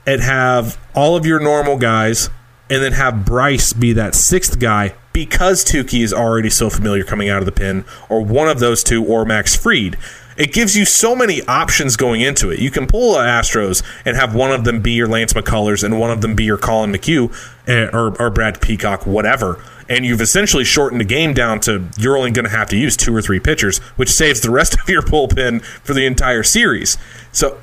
it 0.07 0.21
have 0.21 0.79
all 0.95 1.15
of 1.15 1.25
your 1.25 1.39
normal 1.39 1.77
guys 1.77 2.29
and 2.69 2.81
then 2.81 2.93
have 2.93 3.25
Bryse 3.25 3.73
be 3.73 3.93
that 3.93 4.15
sixth 4.15 4.59
guy 4.59 4.95
because 5.13 5.65
Touki 5.65 6.01
is 6.01 6.13
already 6.13 6.49
so 6.49 6.69
familiar 6.69 7.03
coming 7.03 7.29
out 7.29 7.39
of 7.39 7.45
the 7.45 7.51
pin, 7.51 7.85
or 8.07 8.23
one 8.23 8.47
of 8.47 8.59
those 8.59 8.83
two, 8.83 9.03
or 9.03 9.25
Max 9.25 9.55
Fried. 9.55 9.97
It 10.37 10.53
gives 10.53 10.77
you 10.77 10.85
so 10.85 11.15
many 11.15 11.41
options 11.47 11.95
going 11.95 12.21
into 12.21 12.51
it. 12.51 12.59
You 12.59 12.69
can 12.69 12.85
pull 12.85 13.15
Astros 13.15 13.81
and 14.05 14.15
have 14.15 14.35
one 14.35 14.51
of 14.51 14.63
them 14.63 14.81
be 14.81 14.91
your 14.91 15.07
Lance 15.07 15.33
McCullers 15.33 15.83
and 15.83 15.99
one 15.99 16.11
of 16.11 16.21
them 16.21 16.35
be 16.35 16.43
your 16.43 16.57
Collin 16.57 16.91
McHugh 16.91 17.33
eh, 17.67 17.89
or, 17.91 18.15
or 18.21 18.29
Brad 18.29 18.61
Peacock, 18.61 19.07
whatever. 19.07 19.59
And 19.89 20.05
you've 20.05 20.21
essentially 20.21 20.63
shortened 20.63 21.01
the 21.01 21.05
game 21.05 21.33
down 21.33 21.59
to 21.61 21.87
you're 21.97 22.15
only 22.15 22.29
going 22.29 22.45
to 22.45 22.51
have 22.51 22.69
to 22.69 22.77
use 22.77 22.95
two 22.95 23.15
or 23.15 23.21
three 23.23 23.39
pitchers, 23.39 23.79
which 23.95 24.09
saves 24.09 24.41
the 24.41 24.51
rest 24.51 24.79
of 24.79 24.87
your 24.87 25.01
bullpen 25.01 25.63
for 25.63 25.95
the 25.95 26.05
entire 26.05 26.43
series. 26.43 26.99
So 27.31 27.59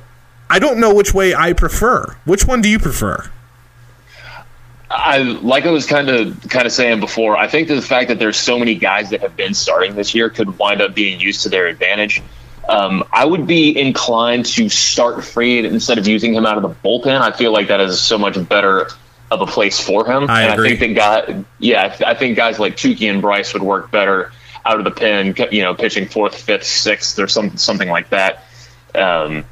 I 0.49 0.59
don't 0.59 0.79
know 0.79 0.93
which 0.93 1.13
way 1.13 1.33
I 1.33 1.53
prefer. 1.53 2.15
Which 2.25 2.45
one 2.45 2.61
do 2.61 2.69
you 2.69 2.79
prefer? 2.79 3.29
I 4.89 5.17
like 5.17 5.65
I 5.65 5.71
was 5.71 5.85
kind 5.85 6.09
of 6.09 6.47
kind 6.49 6.65
of 6.65 6.71
saying 6.71 6.99
before. 6.99 7.35
I 7.37 7.47
think 7.47 7.67
that 7.67 7.75
the 7.75 7.81
fact 7.81 8.07
that 8.09 8.19
there's 8.19 8.37
so 8.37 8.57
many 8.57 8.75
guys 8.75 9.09
that 9.09 9.21
have 9.21 9.35
been 9.35 9.53
starting 9.53 9.95
this 9.95 10.15
year 10.15 10.29
could 10.29 10.57
wind 10.57 10.81
up 10.81 10.93
being 10.93 11.19
used 11.19 11.43
to 11.43 11.49
their 11.49 11.67
advantage. 11.67 12.21
Um, 12.69 13.03
I 13.11 13.25
would 13.25 13.45
be 13.45 13.77
inclined 13.77 14.45
to 14.47 14.69
start 14.69 15.23
Fried 15.23 15.65
instead 15.65 15.97
of 15.97 16.07
using 16.07 16.33
him 16.33 16.45
out 16.45 16.57
of 16.57 16.63
the 16.63 16.69
bullpen. 16.69 17.21
I 17.21 17.31
feel 17.31 17.51
like 17.51 17.67
that 17.67 17.79
is 17.79 18.01
so 18.01 18.17
much 18.17 18.37
better 18.47 18.87
of 19.31 19.41
a 19.41 19.45
place 19.45 19.79
for 19.79 20.05
him. 20.05 20.29
I 20.29 20.43
and 20.43 20.53
agree. 20.53 20.73
I 20.73 20.75
think 20.77 20.97
that 20.97 21.27
guy, 21.27 21.43
yeah, 21.59 21.97
I 22.05 22.13
think 22.13 22.35
guys 22.35 22.57
like 22.59 22.75
Touki 22.75 23.09
and 23.09 23.21
Bryse 23.21 23.53
would 23.53 23.63
work 23.63 23.91
better 23.91 24.31
out 24.65 24.79
of 24.79 24.83
the 24.83 24.91
pen. 24.91 25.35
You 25.51 25.63
know, 25.63 25.75
pitching 25.75 26.07
fourth, 26.07 26.39
fifth, 26.39 26.65
sixth, 26.65 27.19
or 27.19 27.27
some 27.27 27.57
something 27.57 27.89
like 27.89 28.09
that. 28.09 28.43
Um, 28.95 29.45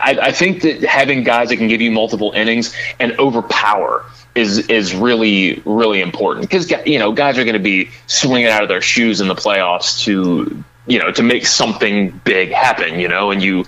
I, 0.00 0.18
I 0.20 0.32
think 0.32 0.62
that 0.62 0.82
having 0.82 1.24
guys 1.24 1.48
that 1.48 1.56
can 1.56 1.68
give 1.68 1.80
you 1.80 1.90
multiple 1.90 2.32
innings 2.32 2.74
and 2.98 3.18
overpower 3.18 4.04
is 4.34 4.68
is 4.68 4.94
really 4.94 5.62
really 5.64 6.00
important 6.00 6.48
because 6.48 6.70
you 6.86 6.98
know 6.98 7.12
guys 7.12 7.38
are 7.38 7.44
going 7.44 7.54
to 7.54 7.60
be 7.60 7.90
swinging 8.06 8.48
out 8.48 8.62
of 8.62 8.68
their 8.68 8.80
shoes 8.80 9.20
in 9.20 9.28
the 9.28 9.34
playoffs 9.34 10.02
to 10.04 10.64
you 10.86 10.98
know 10.98 11.12
to 11.12 11.22
make 11.22 11.46
something 11.46 12.20
big 12.24 12.50
happen. 12.50 12.98
You 12.98 13.08
know, 13.08 13.30
and 13.30 13.42
you 13.42 13.64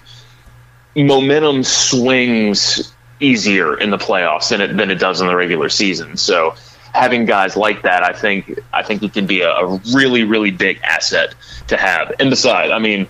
momentum 0.97 1.62
swings 1.62 2.93
easier 3.21 3.79
in 3.79 3.91
the 3.91 3.99
playoffs 3.99 4.51
than 4.51 4.61
it 4.61 4.77
than 4.77 4.91
it 4.91 4.99
does 4.99 5.21
in 5.21 5.27
the 5.27 5.37
regular 5.37 5.69
season. 5.69 6.17
So 6.17 6.55
having 6.93 7.27
guys 7.27 7.57
like 7.57 7.83
that, 7.83 8.03
I 8.03 8.12
think 8.12 8.59
I 8.73 8.83
think 8.83 9.03
it 9.03 9.12
can 9.12 9.27
be 9.27 9.43
a, 9.43 9.51
a 9.51 9.81
really 9.95 10.25
really 10.25 10.51
big 10.51 10.81
asset 10.83 11.35
to 11.69 11.77
have. 11.77 12.12
And 12.19 12.31
besides, 12.31 12.73
I 12.73 12.79
mean. 12.79 13.09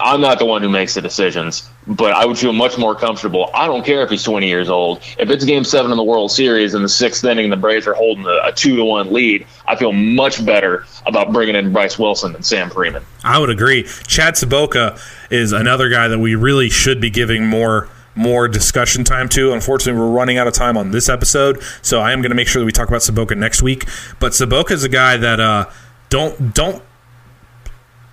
I'm 0.00 0.20
not 0.20 0.38
the 0.38 0.46
one 0.46 0.62
who 0.62 0.68
makes 0.68 0.94
the 0.94 1.02
decisions, 1.02 1.68
but 1.86 2.12
I 2.12 2.24
would 2.24 2.38
feel 2.38 2.52
much 2.52 2.78
more 2.78 2.94
comfortable. 2.94 3.50
I 3.54 3.66
don't 3.66 3.84
care 3.84 4.02
if 4.02 4.10
he's 4.10 4.22
20 4.22 4.48
years 4.48 4.68
old. 4.68 5.02
If 5.18 5.30
it's 5.30 5.44
Game 5.44 5.64
Seven 5.64 5.90
in 5.90 5.96
the 5.96 6.02
World 6.02 6.30
Series 6.30 6.74
and 6.74 6.84
the 6.84 6.88
sixth 6.88 7.24
inning, 7.24 7.50
the 7.50 7.56
Braves 7.56 7.86
are 7.86 7.94
holding 7.94 8.24
a, 8.24 8.48
a 8.48 8.52
two 8.52 8.76
to 8.76 8.84
one 8.84 9.12
lead. 9.12 9.46
I 9.66 9.76
feel 9.76 9.92
much 9.92 10.44
better 10.44 10.86
about 11.06 11.32
bringing 11.32 11.54
in 11.54 11.72
Bryse 11.72 11.98
Wilson 11.98 12.32
than 12.32 12.42
Sam 12.42 12.70
Freeman. 12.70 13.04
I 13.22 13.38
would 13.38 13.50
agree. 13.50 13.84
Chad 14.06 14.34
Sobotka 14.34 15.00
is 15.30 15.52
another 15.52 15.88
guy 15.88 16.08
that 16.08 16.18
we 16.18 16.34
really 16.34 16.68
should 16.68 17.00
be 17.00 17.10
giving 17.10 17.46
more 17.46 17.88
more 18.14 18.46
discussion 18.46 19.04
time 19.04 19.28
to. 19.30 19.52
Unfortunately, 19.52 19.98
we're 19.98 20.10
running 20.10 20.36
out 20.36 20.46
of 20.46 20.52
time 20.52 20.76
on 20.76 20.90
this 20.90 21.08
episode, 21.08 21.62
so 21.80 22.00
I 22.00 22.12
am 22.12 22.20
going 22.20 22.30
to 22.30 22.36
make 22.36 22.48
sure 22.48 22.60
that 22.60 22.66
we 22.66 22.72
talk 22.72 22.88
about 22.88 23.00
Sobotka 23.00 23.36
next 23.36 23.62
week. 23.62 23.86
But 24.18 24.32
Sobotka 24.32 24.72
is 24.72 24.84
a 24.84 24.88
guy 24.88 25.16
that 25.16 25.40
uh, 25.40 25.70
don't 26.10 26.54
don't 26.54 26.82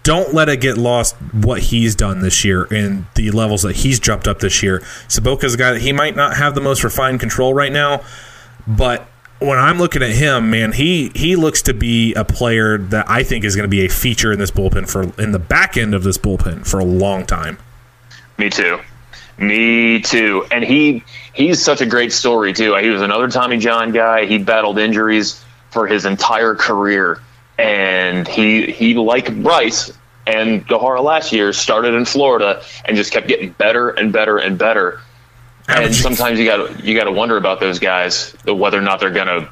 don't 0.09 0.33
let 0.33 0.49
it 0.49 0.59
get 0.59 0.75
lost 0.75 1.15
what 1.33 1.61
he's 1.61 1.93
done 1.93 2.21
this 2.21 2.43
year 2.43 2.63
and 2.71 3.05
the 3.13 3.29
levels 3.29 3.61
that 3.61 3.75
he's 3.75 3.99
jumped 3.99 4.27
up 4.27 4.39
this 4.39 4.63
year. 4.63 4.79
Sobotka 5.07 5.43
is 5.43 5.53
a 5.53 5.57
guy 5.57 5.73
that 5.73 5.83
he 5.83 5.93
might 5.93 6.15
not 6.15 6.35
have 6.35 6.55
the 6.55 6.61
most 6.61 6.83
refined 6.83 7.19
control 7.19 7.53
right 7.53 7.71
now, 7.71 8.01
but 8.65 9.05
when 9.37 9.59
I'm 9.59 9.77
looking 9.77 10.01
at 10.01 10.09
him, 10.09 10.49
man, 10.49 10.71
he 10.71 11.11
he 11.13 11.35
looks 11.35 11.61
to 11.61 11.75
be 11.75 12.15
a 12.15 12.25
player 12.25 12.79
that 12.79 13.07
I 13.07 13.21
think 13.21 13.45
is 13.45 13.55
going 13.55 13.65
to 13.65 13.69
be 13.69 13.85
a 13.85 13.87
feature 13.87 14.31
in 14.31 14.39
this 14.39 14.49
bullpen 14.49 14.89
for 14.89 15.13
in 15.21 15.31
the 15.31 15.37
back 15.37 15.77
end 15.77 15.93
of 15.93 16.01
this 16.01 16.17
bullpen 16.17 16.65
for 16.65 16.79
a 16.79 16.83
long 16.83 17.27
time. 17.27 17.59
Me 18.39 18.49
too. 18.49 18.79
Me 19.37 20.01
too. 20.01 20.43
And 20.49 20.63
he 20.63 21.03
he's 21.33 21.63
such 21.63 21.81
a 21.81 21.85
great 21.85 22.11
story 22.11 22.51
too. 22.51 22.73
He 22.77 22.89
was 22.89 23.03
another 23.03 23.27
Tommy 23.27 23.59
John 23.59 23.91
guy. 23.91 24.25
He 24.25 24.39
battled 24.39 24.79
injuries 24.79 25.45
for 25.69 25.85
his 25.85 26.05
entire 26.05 26.55
career, 26.55 27.21
and 27.59 28.27
he 28.27 28.71
he 28.71 28.95
like 28.95 29.27
Bryse 29.27 29.95
and 30.29 30.67
Gohara 30.67 31.03
last 31.03 31.31
year 31.31 31.53
started 31.53 31.93
in 31.93 32.05
Florida 32.05 32.63
and 32.85 32.95
just 32.95 33.11
kept 33.11 33.27
getting 33.27 33.51
better 33.53 33.89
and 33.89 34.13
better 34.13 34.37
and 34.37 34.57
better. 34.57 35.01
And 35.67 35.93
sometimes 35.93 36.39
you 36.39 36.45
got 36.45 36.83
you 36.83 36.95
got 36.95 37.05
to 37.05 37.11
wonder 37.11 37.37
about 37.37 37.59
those 37.59 37.79
guys, 37.79 38.35
whether 38.45 38.77
or 38.77 38.81
not 38.81 38.99
they're 38.99 39.11
going 39.11 39.27
to 39.27 39.49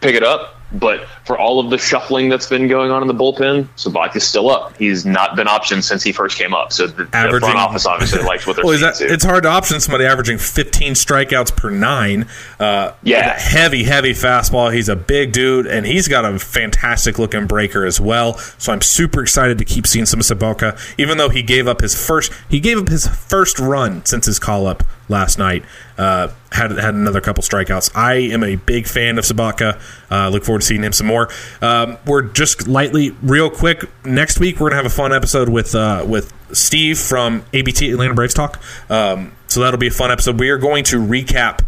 pick 0.00 0.14
it 0.14 0.22
up. 0.22 0.56
But 0.74 1.06
for 1.26 1.38
all 1.38 1.60
of 1.60 1.70
the 1.70 1.78
shuffling 1.78 2.28
that's 2.28 2.48
been 2.48 2.66
going 2.68 2.90
on 2.90 3.02
in 3.02 3.08
the 3.08 3.14
bullpen, 3.14 3.68
Sabak 3.76 4.18
still 4.20 4.50
up. 4.50 4.76
He's 4.76 5.04
not 5.04 5.36
been 5.36 5.46
optioned 5.46 5.82
since 5.84 6.02
he 6.02 6.12
first 6.12 6.38
came 6.38 6.54
up. 6.54 6.72
So 6.72 6.86
the, 6.86 7.04
the 7.04 7.10
front 7.40 7.56
office 7.56 7.84
obviously 7.86 8.22
likes 8.24 8.46
what 8.46 8.56
they're 8.56 8.64
Well, 8.64 8.74
is 8.74 8.80
that, 8.80 9.00
it's 9.00 9.24
hard 9.24 9.42
to 9.42 9.50
option 9.50 9.80
somebody 9.80 10.04
averaging 10.06 10.38
15 10.38 10.94
strikeouts 10.94 11.54
per 11.56 11.70
nine. 11.70 12.26
Uh, 12.58 12.92
Yeah. 13.02 13.38
heavy, 13.38 13.84
heavy 13.84 14.12
fastball. 14.12 14.72
He's 14.72 14.88
a 14.88 14.96
big 14.96 15.32
dude, 15.32 15.66
and 15.66 15.84
he's 15.84 16.08
got 16.08 16.24
a 16.24 16.38
fantastic 16.38 17.18
looking 17.18 17.46
breaker 17.46 17.84
as 17.84 18.00
well. 18.00 18.38
So 18.58 18.72
I'm 18.72 18.80
super 18.80 19.22
excited 19.22 19.58
to 19.58 19.64
keep 19.64 19.86
seeing 19.86 20.06
some 20.06 20.20
Sobotka, 20.20 20.78
even 20.98 21.18
though 21.18 21.28
he 21.28 21.42
gave 21.42 21.68
up 21.68 21.80
his 21.80 21.94
first 21.94 22.32
he 22.48 22.60
gave 22.60 22.78
up 22.78 22.88
his 22.88 23.06
first 23.06 23.58
run 23.58 24.04
since 24.04 24.26
his 24.26 24.38
call 24.38 24.66
up 24.66 24.82
last 25.08 25.38
night. 25.38 25.64
Uh, 25.98 26.28
had 26.50 26.70
had 26.72 26.94
another 26.94 27.20
couple 27.20 27.42
strikeouts. 27.42 27.90
I 27.94 28.14
am 28.14 28.42
a 28.44 28.56
big 28.56 28.86
fan 28.86 29.18
of 29.18 29.24
Sobotka. 29.24 29.80
Uh, 30.10 30.28
look 30.28 30.44
forward 30.44 30.60
to 30.60 30.66
seeing 30.66 30.82
him 30.82 30.92
some 30.92 31.06
more. 31.06 31.28
Um, 31.60 31.98
we're 32.06 32.22
just 32.22 32.68
lightly, 32.68 33.10
real 33.22 33.50
quick. 33.50 33.84
Next 34.04 34.38
week 34.38 34.60
we're 34.60 34.70
gonna 34.70 34.82
have 34.82 34.90
a 34.90 34.94
fun 34.94 35.12
episode 35.12 35.48
with 35.48 35.74
uh, 35.74 36.04
with 36.06 36.32
Steve 36.52 36.98
from 36.98 37.44
ABT 37.52 37.90
Atlanta 37.90 38.14
Braves 38.14 38.34
Talk. 38.34 38.60
Um, 38.90 39.32
so 39.48 39.60
that'll 39.60 39.78
be 39.78 39.88
a 39.88 39.90
fun 39.92 40.10
episode. 40.10 40.38
We 40.38 40.50
are 40.50 40.58
going 40.58 40.84
to 40.84 40.96
recap 40.96 41.60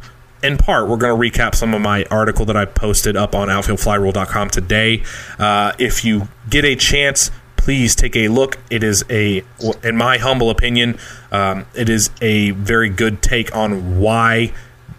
in 0.43 0.59
part, 0.59 0.89
we're 0.89 0.99
going 0.99 1.33
to 1.33 1.39
recap 1.41 1.55
some 1.55 1.73
of 1.73 1.81
my 1.81 2.05
article 2.11 2.45
that 2.45 2.57
I 2.57 2.67
posted 2.67 3.17
up 3.17 3.35
on 3.35 3.49
outfieldflyrule.com 3.49 4.51
today. 4.51 5.03
Uh, 5.39 5.73
if 5.79 6.05
you 6.05 6.29
get 6.51 6.67
a 6.67 6.77
chance, 6.77 7.31
please 7.65 7.95
take 7.95 8.15
a 8.15 8.29
look. 8.29 8.59
It 8.69 8.85
is 8.85 9.07
a, 9.09 9.43
in 9.83 9.97
my 9.97 10.19
humble 10.19 10.51
opinion, 10.51 10.99
um, 11.33 11.65
it 11.75 11.89
is 11.89 12.11
a 12.21 12.51
very 12.51 12.91
good 12.91 13.23
take 13.23 13.57
on 13.57 13.99
why 13.99 14.53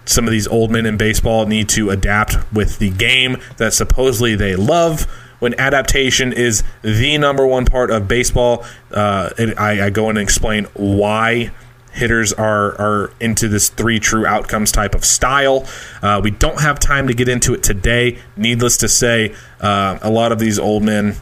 some 0.05 0.26
of 0.26 0.32
these 0.32 0.47
old 0.47 0.72
men 0.72 0.88
in 0.88 0.97
baseball 0.97 1.45
need 1.45 1.70
to 1.70 1.91
adapt 1.91 2.38
with 2.51 2.80
the 2.80 2.89
game 2.89 3.38
that 3.57 3.74
supposedly 3.74 4.34
they 4.36 4.55
love. 4.55 5.03
When 5.38 5.53
adaptation 5.59 6.34
is 6.34 6.63
the 6.82 7.20
number 7.20 7.45
one 7.45 7.66
part 7.66 7.91
of 7.91 8.07
baseball, 8.07 8.66
uh, 8.89 9.30
it, 9.38 9.59
I, 9.59 9.86
I 9.86 9.89
go 9.91 10.09
in 10.09 10.18
and 10.18 10.24
explain 10.24 10.66
why 10.74 11.51
hitters 11.91 12.34
are 12.34 12.74
are 12.82 13.13
into 13.20 13.47
this 13.47 13.70
three 13.70 13.99
true 13.99 14.26
outcomes 14.26 14.72
type 14.72 14.95
of 14.95 15.05
style. 15.05 15.68
Uh, 16.01 16.20
we 16.24 16.32
don't 16.32 16.61
have 16.61 16.80
time 16.80 17.07
to 17.09 17.13
get 17.13 17.30
into 17.30 17.53
it 17.53 17.61
today. 17.61 18.18
Needless 18.36 18.78
to 18.78 18.89
say, 18.89 19.36
uh, 19.61 19.99
a 20.01 20.09
lot 20.09 20.32
of 20.32 20.39
these 20.39 20.57
old 20.57 20.82
men 20.82 21.16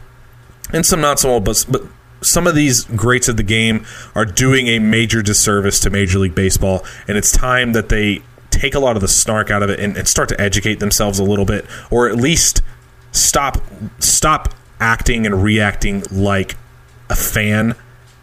and 0.74 0.84
some 0.84 1.00
not 1.00 1.18
so 1.18 1.30
old, 1.30 1.44
but 1.44 1.64
but 1.70 1.82
some 2.20 2.46
of 2.46 2.54
these 2.54 2.84
greats 2.84 3.28
of 3.28 3.36
the 3.36 3.42
game 3.42 3.86
are 4.14 4.24
doing 4.24 4.66
a 4.68 4.78
major 4.78 5.22
disservice 5.22 5.78
to 5.80 5.90
Major 5.90 6.18
League 6.18 6.34
Baseball, 6.34 6.84
and 7.08 7.16
it's 7.16 7.30
time 7.32 7.72
that 7.72 7.88
they 7.88 8.22
take 8.50 8.74
a 8.74 8.78
lot 8.78 8.96
of 8.96 9.02
the 9.02 9.08
snark 9.08 9.50
out 9.50 9.62
of 9.62 9.70
it 9.70 9.80
and, 9.80 9.96
and 9.96 10.06
start 10.06 10.28
to 10.28 10.40
educate 10.40 10.80
themselves 10.80 11.18
a 11.18 11.24
little 11.24 11.44
bit, 11.44 11.64
or 11.90 12.08
at 12.08 12.16
least 12.16 12.60
stop 13.12 13.58
stop 13.98 14.54
acting 14.80 15.24
and 15.24 15.42
reacting 15.42 16.02
like 16.10 16.56
a 17.08 17.14
fan 17.14 17.74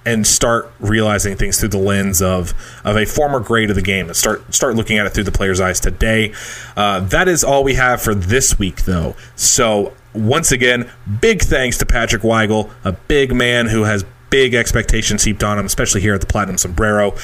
and 0.03 0.25
start 0.25 0.71
realizing 0.79 1.37
things 1.37 1.59
through 1.59 1.69
the 1.69 1.77
lens 1.77 2.21
of 2.21 2.53
of 2.83 2.97
a 2.97 3.05
former 3.05 3.39
great 3.39 3.69
of 3.69 3.75
the 3.75 3.81
game 3.81 4.07
and 4.07 4.15
start 4.15 4.53
start 4.53 4.75
looking 4.75 4.97
at 4.97 5.05
it 5.05 5.11
through 5.11 5.23
the 5.23 5.31
player's 5.31 5.61
eyes 5.61 5.79
today. 5.79 6.33
Uh, 6.75 6.99
that 6.99 7.27
is 7.27 7.43
all 7.43 7.63
we 7.63 7.75
have 7.75 8.01
for 8.01 8.15
this 8.15 8.57
week, 8.57 8.83
though. 8.83 9.15
So 9.35 9.93
once 10.13 10.51
again, 10.51 10.89
big 11.21 11.41
thanks 11.41 11.77
to 11.77 11.85
Patrick 11.85 12.21
Weigel, 12.21 12.71
a 12.83 12.91
big 12.91 13.33
man 13.33 13.67
who 13.67 13.83
has 13.83 14.05
big 14.29 14.53
expectations 14.53 15.23
heaped 15.23 15.43
on 15.43 15.59
him, 15.59 15.65
especially 15.65 16.01
here 16.01 16.13
at 16.13 16.21
the 16.21 16.27
Platinum 16.27 16.57
Sombrero. 16.57 17.15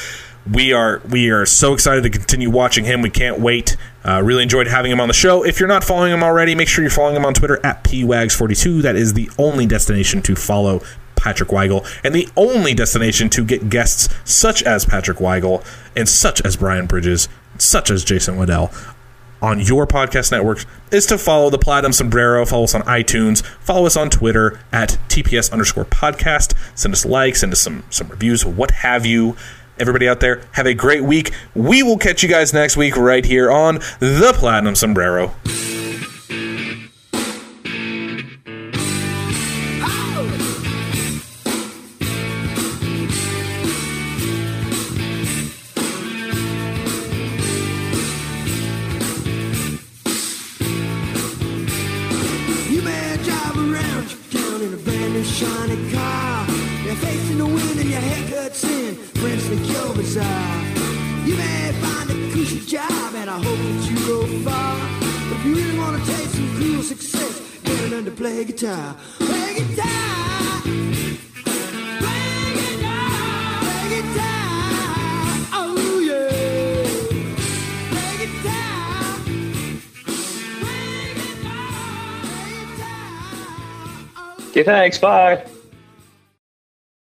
We 0.52 0.72
are 0.72 1.02
we 1.10 1.30
are 1.30 1.46
so 1.46 1.74
excited 1.74 2.04
to 2.04 2.10
continue 2.10 2.50
watching 2.50 2.86
him. 2.86 3.02
We 3.02 3.10
can't 3.10 3.40
wait. 3.40 3.76
Uh, 4.06 4.22
really 4.24 4.44
enjoyed 4.44 4.68
having 4.68 4.92
him 4.92 5.02
on 5.02 5.10
the 5.10 5.14
show. 5.14 5.44
If 5.44 5.60
you're 5.60 5.68
not 5.68 5.84
following 5.84 6.14
him 6.14 6.24
already, 6.24 6.56
make 6.56 6.70
sure 6.70 6.84
you're 6.84 6.92
following 6.92 7.18
him 7.18 7.26
on 7.26 7.34
Twitter 7.34 7.60
at 7.66 7.84
pwags42. 7.84 8.82
That 8.82 8.96
is 8.96 9.14
the 9.14 9.30
only 9.38 9.66
destination 9.66 10.22
to 10.22 10.36
follow 10.36 10.82
Patrick 11.18 11.50
Weigel, 11.50 11.86
and 12.06 12.16
the 12.16 12.30
only 12.38 12.74
destination 12.74 13.30
to 13.32 13.44
get 13.44 13.70
guests 13.70 14.08
such 14.24 14.64
as 14.64 14.86
Patrick 14.86 15.18
Weigel 15.18 15.66
and 15.96 16.08
such 16.08 16.42
as 16.46 16.56
Brian 16.56 16.86
Bridges, 16.86 17.28
such 17.58 17.92
as 17.92 18.06
Jason 18.06 18.38
Waddell 18.38 18.72
on 19.42 19.60
your 19.60 19.86
podcast 19.88 20.32
networks 20.32 20.66
is 20.92 21.06
to 21.08 21.18
follow 21.18 21.50
the 21.50 21.58
Platinum 21.58 21.94
Sombrero. 21.94 22.46
Follow 22.46 22.64
us 22.64 22.76
on 22.76 22.82
iTunes. 22.84 23.44
Follow 23.44 23.86
us 23.86 23.96
on 23.96 24.10
Twitter 24.10 24.60
at 24.72 24.98
TPS 25.10 25.52
underscore 25.52 25.86
podcast. 25.86 26.54
Send 26.76 26.94
us 26.94 27.06
likes, 27.06 27.42
send 27.42 27.54
us 27.54 27.62
some, 27.62 27.84
some 27.90 28.08
reviews, 28.08 28.46
what 28.46 28.72
have 28.72 29.06
you. 29.06 29.36
Everybody 29.80 30.08
out 30.10 30.20
there, 30.22 30.42
have 30.54 30.66
a 30.66 30.74
great 30.74 31.04
week. 31.04 31.32
We 31.54 31.84
will 31.84 31.98
catch 31.98 32.24
you 32.24 32.30
guys 32.30 32.52
next 32.54 32.78
week 32.78 32.98
right 32.98 33.24
here 33.24 33.52
on 33.52 33.76
the 34.00 34.34
Platinum 34.36 34.76
Sombrero. 34.76 35.34
I 63.38 63.40
hope 63.40 63.56
that 63.56 63.90
you 63.92 63.98
go 64.08 64.26
far. 64.50 64.76
If 65.36 65.46
you 65.46 65.54
really 65.54 65.78
want 65.78 66.04
to 66.04 66.12
taste 66.12 66.34
some 66.34 66.50
cool 66.58 66.82
success. 66.82 67.34
Play 68.16 68.46
guitar. 68.46 68.96
Play 69.20 69.54
guitar. 69.60 70.62
Play 70.64 70.80
guitar. 74.02 74.34
Okay, 84.50 84.64
thanks. 84.64 84.98
Bye. 84.98 85.57